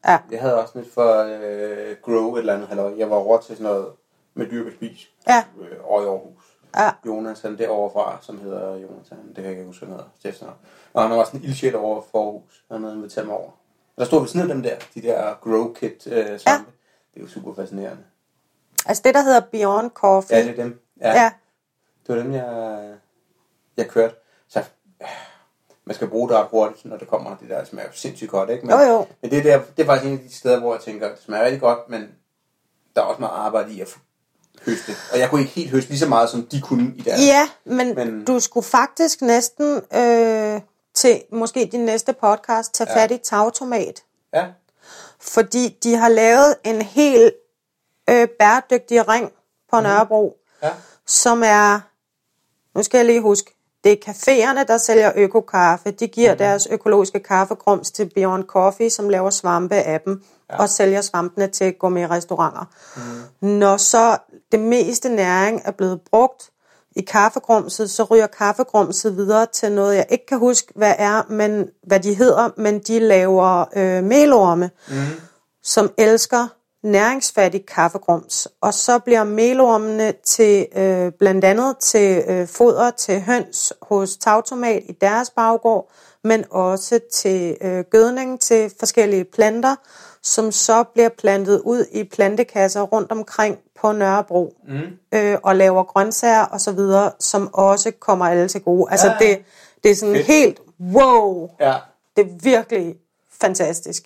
Ja. 0.08 0.18
Jeg 0.32 0.42
havde 0.42 0.62
også 0.62 0.80
lidt 0.80 0.94
for 0.94 1.40
øh, 1.42 1.96
Grow 2.06 2.36
et 2.36 2.40
eller 2.40 2.54
andet 2.54 2.68
halløj. 2.68 2.94
Jeg 2.98 3.10
var 3.10 3.16
over 3.16 3.38
til 3.38 3.58
sådan 3.58 3.72
noget 3.72 3.88
med 4.34 4.46
dyrk 4.52 4.66
og 4.66 4.72
spis 4.76 5.10
Ja. 5.28 5.44
øh, 5.62 5.78
over 5.84 6.02
i 6.02 6.06
Aarhus. 6.06 6.44
Ja. 6.78 6.90
Jonas, 7.06 7.42
han 7.42 7.58
derovre 7.58 7.94
fra, 7.94 8.18
som 8.22 8.40
hedder 8.42 8.72
Jonathan, 8.72 9.18
det 9.28 9.36
kan 9.36 9.44
jeg 9.44 9.52
ikke 9.52 9.66
huske, 9.66 9.86
han 9.86 9.96
hedder. 10.24 10.54
Og 10.94 11.02
han 11.08 11.18
var 11.18 11.24
sådan 11.24 11.40
en 11.40 11.46
ildsjæl 11.46 11.76
over 11.76 12.02
for 12.12 12.26
Aarhus. 12.26 12.64
Han 12.72 12.84
havde 12.84 12.96
inviteret 12.96 13.28
mig 13.28 13.36
over. 13.36 13.50
Der 14.00 14.06
stod 14.06 14.20
ved 14.20 14.28
siden 14.28 14.50
af 14.50 14.56
dem 14.56 14.64
der, 14.64 14.76
de 14.96 15.02
der 15.02 15.34
Grow 15.44 15.74
Kit 15.74 16.08
øh, 16.08 16.26
svampe. 16.26 16.42
Ja. 16.50 16.56
Det 17.14 17.20
er 17.20 17.22
jo 17.22 17.28
super 17.28 17.54
fascinerende. 17.56 18.04
Altså 18.86 19.02
det, 19.06 19.14
der 19.14 19.22
hedder 19.22 19.40
Beyond 19.40 19.92
Coffee. 19.92 20.38
Ja, 20.38 20.44
det 20.44 20.52
er 20.52 20.56
dem. 20.64 20.80
Ja. 21.02 21.22
ja. 21.22 21.32
Det 22.08 22.16
var 22.16 22.24
dem, 22.24 22.34
jeg, 22.34 22.80
jeg 23.78 23.88
kørte. 23.88 24.16
Så 24.50 24.60
øh, 24.60 25.08
man 25.86 25.96
skal 25.96 26.08
bruge 26.08 26.30
det 26.30 26.38
ret 26.38 26.48
hurtigt, 26.52 26.86
når 26.86 26.98
det 26.98 27.08
kommer. 27.08 27.36
Det 27.42 27.50
der 27.50 27.64
smager 27.66 27.88
jo 27.88 27.94
sindssygt 27.94 28.32
godt, 28.32 28.50
ikke? 28.50 28.66
Men, 28.66 28.76
Jo, 28.76 28.82
jo. 28.82 29.06
Men 29.22 29.32
det, 29.32 29.44
der, 29.44 29.60
det 29.78 29.84
er 29.84 29.86
faktisk 29.86 30.08
en 30.12 30.18
af 30.18 30.24
de 30.24 30.34
steder, 30.36 30.60
hvor 30.60 30.74
jeg 30.74 30.82
tænker, 30.82 31.10
det 31.10 31.18
smager 31.26 31.44
rigtig 31.46 31.62
godt, 31.62 31.80
men 31.90 32.02
der 32.96 33.02
er 33.02 33.06
også 33.06 33.20
meget 33.20 33.34
arbejde 33.36 33.74
i 33.74 33.82
at 33.82 33.96
høste. 34.66 34.92
Og 35.14 35.20
jeg 35.20 35.30
kunne 35.30 35.42
ikke 35.42 35.54
helt 35.54 35.72
høste 35.72 35.90
lige 35.90 36.00
så 36.00 36.08
meget, 36.08 36.30
som 36.30 36.46
de 36.52 36.62
kunne 36.62 36.94
i 36.96 37.02
deres. 37.02 37.20
Ja, 37.28 37.50
men, 37.66 37.78
Men- 37.96 37.96
men 37.96 38.26
du 38.26 38.40
skulle 38.40 38.66
faktisk 38.66 39.22
næsten 39.22 39.76
øh, 39.76 40.39
til 41.00 41.24
måske 41.32 41.70
din 41.72 41.86
næste 41.86 42.14
podcast 42.14 42.74
tage 42.74 42.90
Ja. 42.92 43.04
fat 43.04 43.12
i 43.12 43.18
tagtomat. 43.18 44.04
Ja. 44.34 44.46
Fordi 45.20 45.78
de 45.84 45.96
har 45.96 46.10
lavet 46.10 46.56
en 46.64 46.82
helt 46.82 47.34
øh, 48.10 48.28
bæredygtig 48.40 49.08
ring 49.10 49.32
på 49.72 49.80
Nørrebro, 49.80 50.38
Ja. 50.64 50.70
som 51.08 51.44
er, 51.46 51.80
nu 52.78 52.84
skal 52.84 52.98
jeg 52.98 53.06
lige 53.06 53.22
huske, 53.22 53.56
det 53.84 53.92
er 53.92 54.12
caféerne, 54.12 54.64
der 54.64 54.78
sælger 54.78 55.12
økokaffe. 55.16 55.92
De 55.92 56.08
giver 56.08 56.32
mm. 56.32 56.38
deres 56.38 56.68
økologiske 56.72 57.20
kaffegrums 57.20 57.92
til 57.92 58.12
Beyond 58.16 58.44
Coffee, 58.44 58.90
som 58.90 59.10
laver 59.10 59.30
svampe 59.30 59.76
af 59.76 60.02
dem, 60.02 60.24
ja. 60.50 60.58
og 60.62 60.70
sælger 60.70 61.02
svampene 61.02 61.48
til 61.48 61.74
gourmet-restauranter. 61.74 62.66
Mm. 63.42 63.48
Når 63.48 63.78
så 63.78 64.18
det 64.52 64.60
meste 64.60 65.10
næring 65.10 65.62
er 65.66 65.72
blevet 65.72 66.02
brugt 66.02 66.50
i 66.96 67.02
kaffegrumset, 67.02 67.90
så 67.90 68.04
ryger 68.04 68.28
kaffegrumset 68.28 69.18
videre 69.18 69.46
til 69.46 69.72
noget, 69.72 69.96
jeg 69.96 70.06
ikke 70.10 70.26
kan 70.26 70.40
huske, 70.40 70.74
hvad 70.76 70.94
er, 70.98 71.24
men 71.30 71.68
hvad 71.88 72.00
de 72.00 72.14
hedder, 72.14 72.50
men 72.58 72.80
de 72.80 73.00
laver 73.00 73.66
øh, 73.76 74.04
melorme, 74.04 74.70
mm. 74.90 74.96
som 75.64 75.92
elsker 75.98 76.48
næringsfattig 76.84 77.66
kaffegrums, 77.66 78.48
og 78.62 78.74
så 78.74 79.00
bliver 79.00 79.24
melormene 79.24 80.14
til 80.26 80.68
øh, 80.76 81.12
blandt 81.20 81.46
andet 81.46 81.78
til 81.78 82.24
øh, 82.28 82.48
foder 82.48 82.92
til 82.92 83.22
høns 83.22 83.74
hos 83.82 84.18
Tautomat 84.18 84.84
i 84.86 84.92
deres 85.02 85.30
baggård, 85.30 85.92
men 86.24 86.46
også 86.52 87.00
til 87.14 87.58
øh, 87.62 87.84
gødning 87.92 88.42
til 88.42 88.72
forskellige 88.80 89.24
planter, 89.24 89.76
som 90.24 90.52
så 90.52 90.84
bliver 90.84 91.10
plantet 91.10 91.60
ud 91.62 91.86
i 91.92 92.04
plantekasser 92.04 92.82
rundt 92.82 93.12
omkring 93.12 93.58
på 93.82 93.92
Nørrebro, 93.92 94.54
mm. 94.68 94.80
øh, 95.12 95.38
og 95.44 95.56
laver 95.56 95.84
grøntsager 95.84 96.46
og 96.46 96.62
så 96.62 96.72
videre, 96.72 97.12
som 97.20 97.54
også 97.54 97.92
kommer 98.00 98.26
alle 98.26 98.48
til 98.48 98.62
gode. 98.62 98.92
Altså 98.92 99.08
Ja. 99.08 99.26
det, 99.28 99.44
det 99.84 99.92
er 99.92 99.96
sådan 99.96 100.16
Fedt. 100.16 100.28
helt, 100.28 100.60
wow, 100.82 101.50
Ja. 101.60 101.76
det 102.16 102.26
er 102.26 102.30
virkelig 102.44 102.96
fantastisk. 103.42 104.04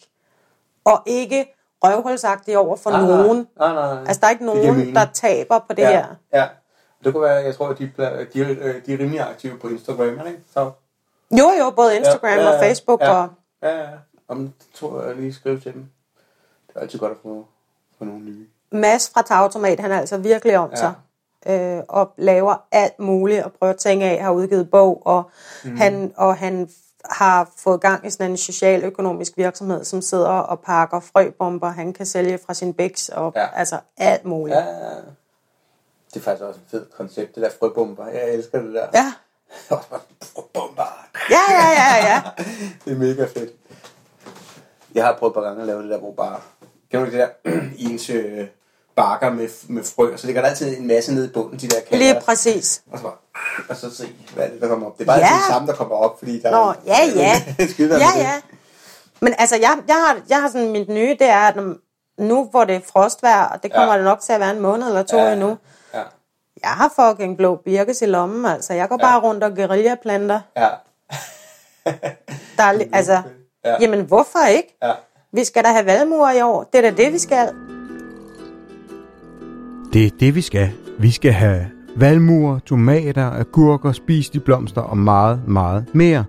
Og 0.86 1.02
ikke 1.06 1.56
røvhulsagtigt 1.84 2.58
over 2.58 2.76
for 2.76 2.90
Nej, 2.90 3.02
nogen. 3.02 3.48
Nej, 3.60 3.74
nej, 3.74 3.94
nej. 3.94 4.04
Altså, 4.08 4.20
der 4.22 4.28
er 4.28 4.32
ikke 4.32 4.46
nogen, 4.46 4.96
der 4.96 5.06
taber 5.14 5.60
på 5.60 5.74
det 5.74 5.82
ja. 5.84 5.90
her. 5.92 6.06
Ja. 6.34 6.48
Det 7.04 7.14
kunne 7.14 7.24
være, 7.24 7.36
jeg 7.44 7.56
tror, 7.56 7.68
at 7.70 7.80
de, 7.80 7.92
de, 7.98 8.04
er- 8.04 8.26
de 8.86 8.94
er 8.94 9.00
rimelig 9.00 9.20
aktive 9.22 9.58
på 9.58 9.68
Instagram, 9.68 10.28
ikke? 10.28 10.40
Så, 10.54 10.72
Jo, 11.32 11.52
jo, 11.60 11.70
både 11.76 11.96
Instagram 11.98 12.30
Ja, 12.30 12.36
ja, 12.42 12.50
ja, 12.50 12.54
og 12.58 12.64
Facebook. 12.64 13.02
ja. 13.02 13.12
Og, 13.14 13.28
ja, 13.64 13.78
ja. 13.80 13.88
Om 14.28 14.54
tror 14.76 15.04
jeg 15.04 15.16
lige 15.16 15.34
skrive 15.34 15.60
til 15.60 15.74
dem. 15.74 15.86
Det 16.74 16.80
er 16.80 16.82
altid 16.82 17.00
godt 17.00 17.12
at 17.12 17.18
få, 17.24 17.46
få 17.98 18.04
nogle 18.06 18.24
nye. 18.26 18.48
Mads 18.72 19.10
fra 19.14 19.22
Tautomat, 19.22 19.80
han 19.80 19.92
er 19.92 20.00
altså 20.00 20.18
virkelig 20.18 20.58
om 20.58 20.70
Ja. 20.70 20.76
sig. 20.76 20.94
Øh, 21.48 21.84
og 21.90 22.14
laver 22.18 22.56
alt 22.72 23.00
muligt 23.00 23.44
og 23.44 23.52
prøver 23.54 23.74
ting 23.74 24.04
af, 24.04 24.24
har 24.24 24.32
udgivet 24.32 24.72
bog, 24.72 25.02
og, 25.06 25.24
mm. 25.64 25.78
han, 25.78 26.14
og 26.18 26.38
han 26.38 26.70
har 27.06 27.50
fået 27.58 27.82
gang 27.82 28.08
i 28.08 28.10
sådan 28.10 28.32
en 28.32 28.38
socialøkonomisk 28.38 29.38
virksomhed, 29.38 29.84
som 29.84 30.02
sidder 30.02 30.30
og 30.30 30.60
pakker 30.60 31.00
frøbomber, 31.00 31.70
han 31.70 31.94
kan 31.94 32.06
sælge 32.06 32.40
fra 32.46 32.54
sin 32.54 32.74
bæks, 32.74 33.10
og 33.10 33.34
Ja. 33.36 33.48
altså 33.56 33.80
alt 33.98 34.26
muligt. 34.26 34.58
Ja, 34.58 34.64
ja, 34.66 34.78
ja. 34.90 34.96
Det 36.14 36.20
er 36.20 36.24
faktisk 36.24 36.44
også 36.44 36.60
et 36.66 36.72
fedt 36.72 36.94
koncept, 36.98 37.36
det 37.36 37.44
der 37.44 37.50
frøbomber. 37.60 38.08
Jeg 38.08 38.34
elsker 38.34 38.62
det 38.62 38.74
der. 38.74 38.88
Ja, 38.94 39.14
frøbomber. 40.34 41.06
ja, 41.30 41.42
ja, 41.50 41.70
ja. 41.72 41.96
ja. 42.14 42.22
Det 42.86 42.94
er 42.94 42.98
mega 42.98 43.26
fedt. 43.26 43.52
Jeg 44.96 45.06
har 45.06 45.16
prøvet 45.20 45.32
et 45.32 45.36
par 45.36 45.42
gange 45.42 45.62
at 45.62 45.68
lave 45.68 45.82
det 45.82 45.90
der, 45.90 45.98
hvor 45.98 46.12
bare... 46.12 46.40
Kender 46.94 47.06
du 47.06 47.12
det 47.12 47.20
der 47.20 47.52
i 47.82 47.86
ens 47.92 48.10
øh, 48.10 48.48
bakker 48.96 49.30
med, 49.32 49.48
med 49.70 49.84
frø, 49.84 50.14
og 50.14 50.20
så 50.20 50.26
ligger 50.28 50.42
der 50.42 50.50
altid 50.50 50.78
en 50.78 50.88
masse 50.88 51.14
nede 51.14 51.26
i 51.28 51.30
bunden, 51.30 51.60
de 51.60 51.68
der 51.68 51.76
kager. 51.90 51.98
Lige 51.98 52.22
præcis. 52.26 52.82
Og 52.92 52.98
så, 52.98 53.04
bare, 53.04 53.14
og 53.70 53.76
så 53.76 53.96
se, 53.96 54.10
hvad 54.36 54.50
det, 54.50 54.62
der 54.62 54.68
kommer 54.68 54.88
op. 54.88 54.98
Det 54.98 55.02
er 55.04 55.06
bare 55.06 55.18
Ja. 55.20 55.24
det 55.26 55.44
samme, 55.50 55.68
der 55.68 55.74
kommer 55.74 55.96
op, 55.96 56.20
fordi 56.20 56.42
der 56.42 56.52
Nå, 56.52 56.58
er... 56.70 56.74
ja, 56.86 56.98
ja. 57.16 57.66
Skide 57.72 57.90
være 57.90 58.00
ja, 58.00 58.20
det. 58.20 58.24
ja. 58.24 58.42
Men 59.20 59.36
altså, 59.38 59.56
jeg, 59.56 59.78
jeg, 59.88 59.96
har, 59.96 60.18
jeg 60.30 60.42
har 60.42 60.48
sådan, 60.50 60.72
mit 60.72 60.90
nye, 60.90 61.10
det 61.20 61.28
er, 61.30 61.40
at 61.40 61.56
nu 62.18 62.48
hvor 62.52 62.64
det 62.64 62.76
er 62.76 62.80
frostvejr, 62.92 63.46
og 63.46 63.64
det 63.64 63.74
kommer 63.74 63.92
Ja. 63.94 63.98
det 63.98 64.06
nok 64.06 64.22
til 64.22 64.34
at 64.34 64.40
være 64.40 64.52
en 64.52 64.60
måned 64.60 64.88
eller 64.88 65.04
to 65.04 65.18
Ja, 65.18 65.32
endnu, 65.34 65.58
Ja, 65.94 66.02
jeg 66.64 66.70
har 66.70 66.94
fucking 66.96 67.38
blå 67.38 67.56
birkes 67.56 68.02
i 68.02 68.06
lommen, 68.06 68.46
altså. 68.46 68.74
Jeg 68.74 68.90
går 68.90 68.98
Ja. 69.02 69.06
bare 69.06 69.20
rundt 69.22 69.44
og 69.44 69.56
guerillaplanter. 69.56 70.40
ja, 70.58 70.70
Der 72.58 72.64
er, 72.64 72.84
altså, 72.94 73.22
Ja. 73.66 73.76
jamen 73.82 74.02
hvorfor 74.06 74.46
ikke? 74.48 74.78
ja. 74.84 74.92
Vi 75.36 75.44
skal 75.44 75.64
da 75.64 75.68
have 75.68 75.86
valmuer 75.86 76.32
i 76.32 76.42
år. 76.42 76.70
Det 76.74 76.86
er 76.86 76.92
da 76.92 77.04
det, 77.04 77.14
vi 77.14 77.18
skal. 77.18 77.48
Det 79.94 80.06
er 80.06 80.10
det, 80.20 80.36
vi 80.36 80.42
skal. 80.42 80.72
Vi 81.00 81.12
skal 81.12 81.32
have 81.32 81.66
valmuer, 81.96 82.60
tomater, 82.60 83.30
agurker, 83.30 83.92
spiste 83.92 84.40
blomster 84.40 84.82
og 84.82 84.98
meget, 84.98 85.48
meget 85.48 85.86
mere. 85.94 86.26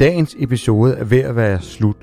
Dagens 0.00 0.36
episode 0.38 0.94
er 0.94 1.04
ved 1.04 1.18
at 1.18 1.36
være 1.36 1.60
slut. 1.60 1.96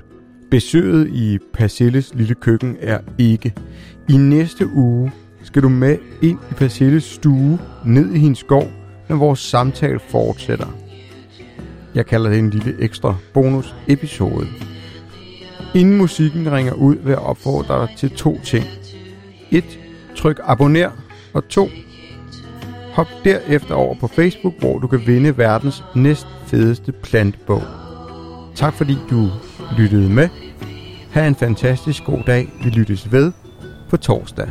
Besøget 0.50 1.08
i 1.08 1.38
Persilles 1.52 2.14
lille 2.14 2.34
køkken 2.34 2.76
er 2.80 2.98
ikke. 3.18 3.54
I 4.08 4.16
næste 4.16 4.68
uge 4.74 5.12
skal 5.42 5.62
du 5.62 5.68
med 5.68 5.98
ind 6.22 6.38
i 6.50 6.54
Persilles 6.54 7.04
stue, 7.04 7.58
ned 7.84 8.12
i 8.12 8.18
hendes 8.18 8.38
skov, 8.38 8.64
når 9.08 9.16
vores 9.16 9.40
samtale 9.40 9.98
fortsætter. 9.98 10.68
Jeg 11.94 12.06
kalder 12.06 12.30
det 12.30 12.38
en 12.38 12.50
lille 12.50 12.76
ekstra 12.80 13.14
bonus 13.34 13.74
episode. 13.88 14.46
Inden 15.74 15.96
musikken 15.96 16.52
ringer 16.52 16.72
ud, 16.72 16.96
vil 16.96 17.10
jeg 17.10 17.18
opfordre 17.18 17.80
dig 17.80 17.96
til 17.96 18.10
to 18.10 18.40
ting. 18.44 18.64
1. 19.50 19.64
Tryk 20.16 20.40
abonner. 20.44 20.90
Og 21.34 21.48
2. 21.48 21.68
Hop 22.92 23.06
derefter 23.24 23.74
over 23.74 23.94
på 24.00 24.06
Facebook, 24.06 24.54
hvor 24.58 24.78
du 24.78 24.86
kan 24.86 25.06
vinde 25.06 25.38
verdens 25.38 25.84
næst 25.94 26.26
fedeste 26.46 26.92
plantebog. 26.92 27.62
Tak 28.54 28.74
fordi 28.74 28.98
du 29.10 29.28
lyttede 29.78 30.10
med. 30.10 30.28
Ha' 31.10 31.26
en 31.26 31.34
fantastisk 31.34 32.04
god 32.04 32.22
dag. 32.26 32.48
Vi 32.64 32.70
lyttes 32.70 33.12
ved 33.12 33.32
på 33.90 33.96
torsdag. 33.96 34.48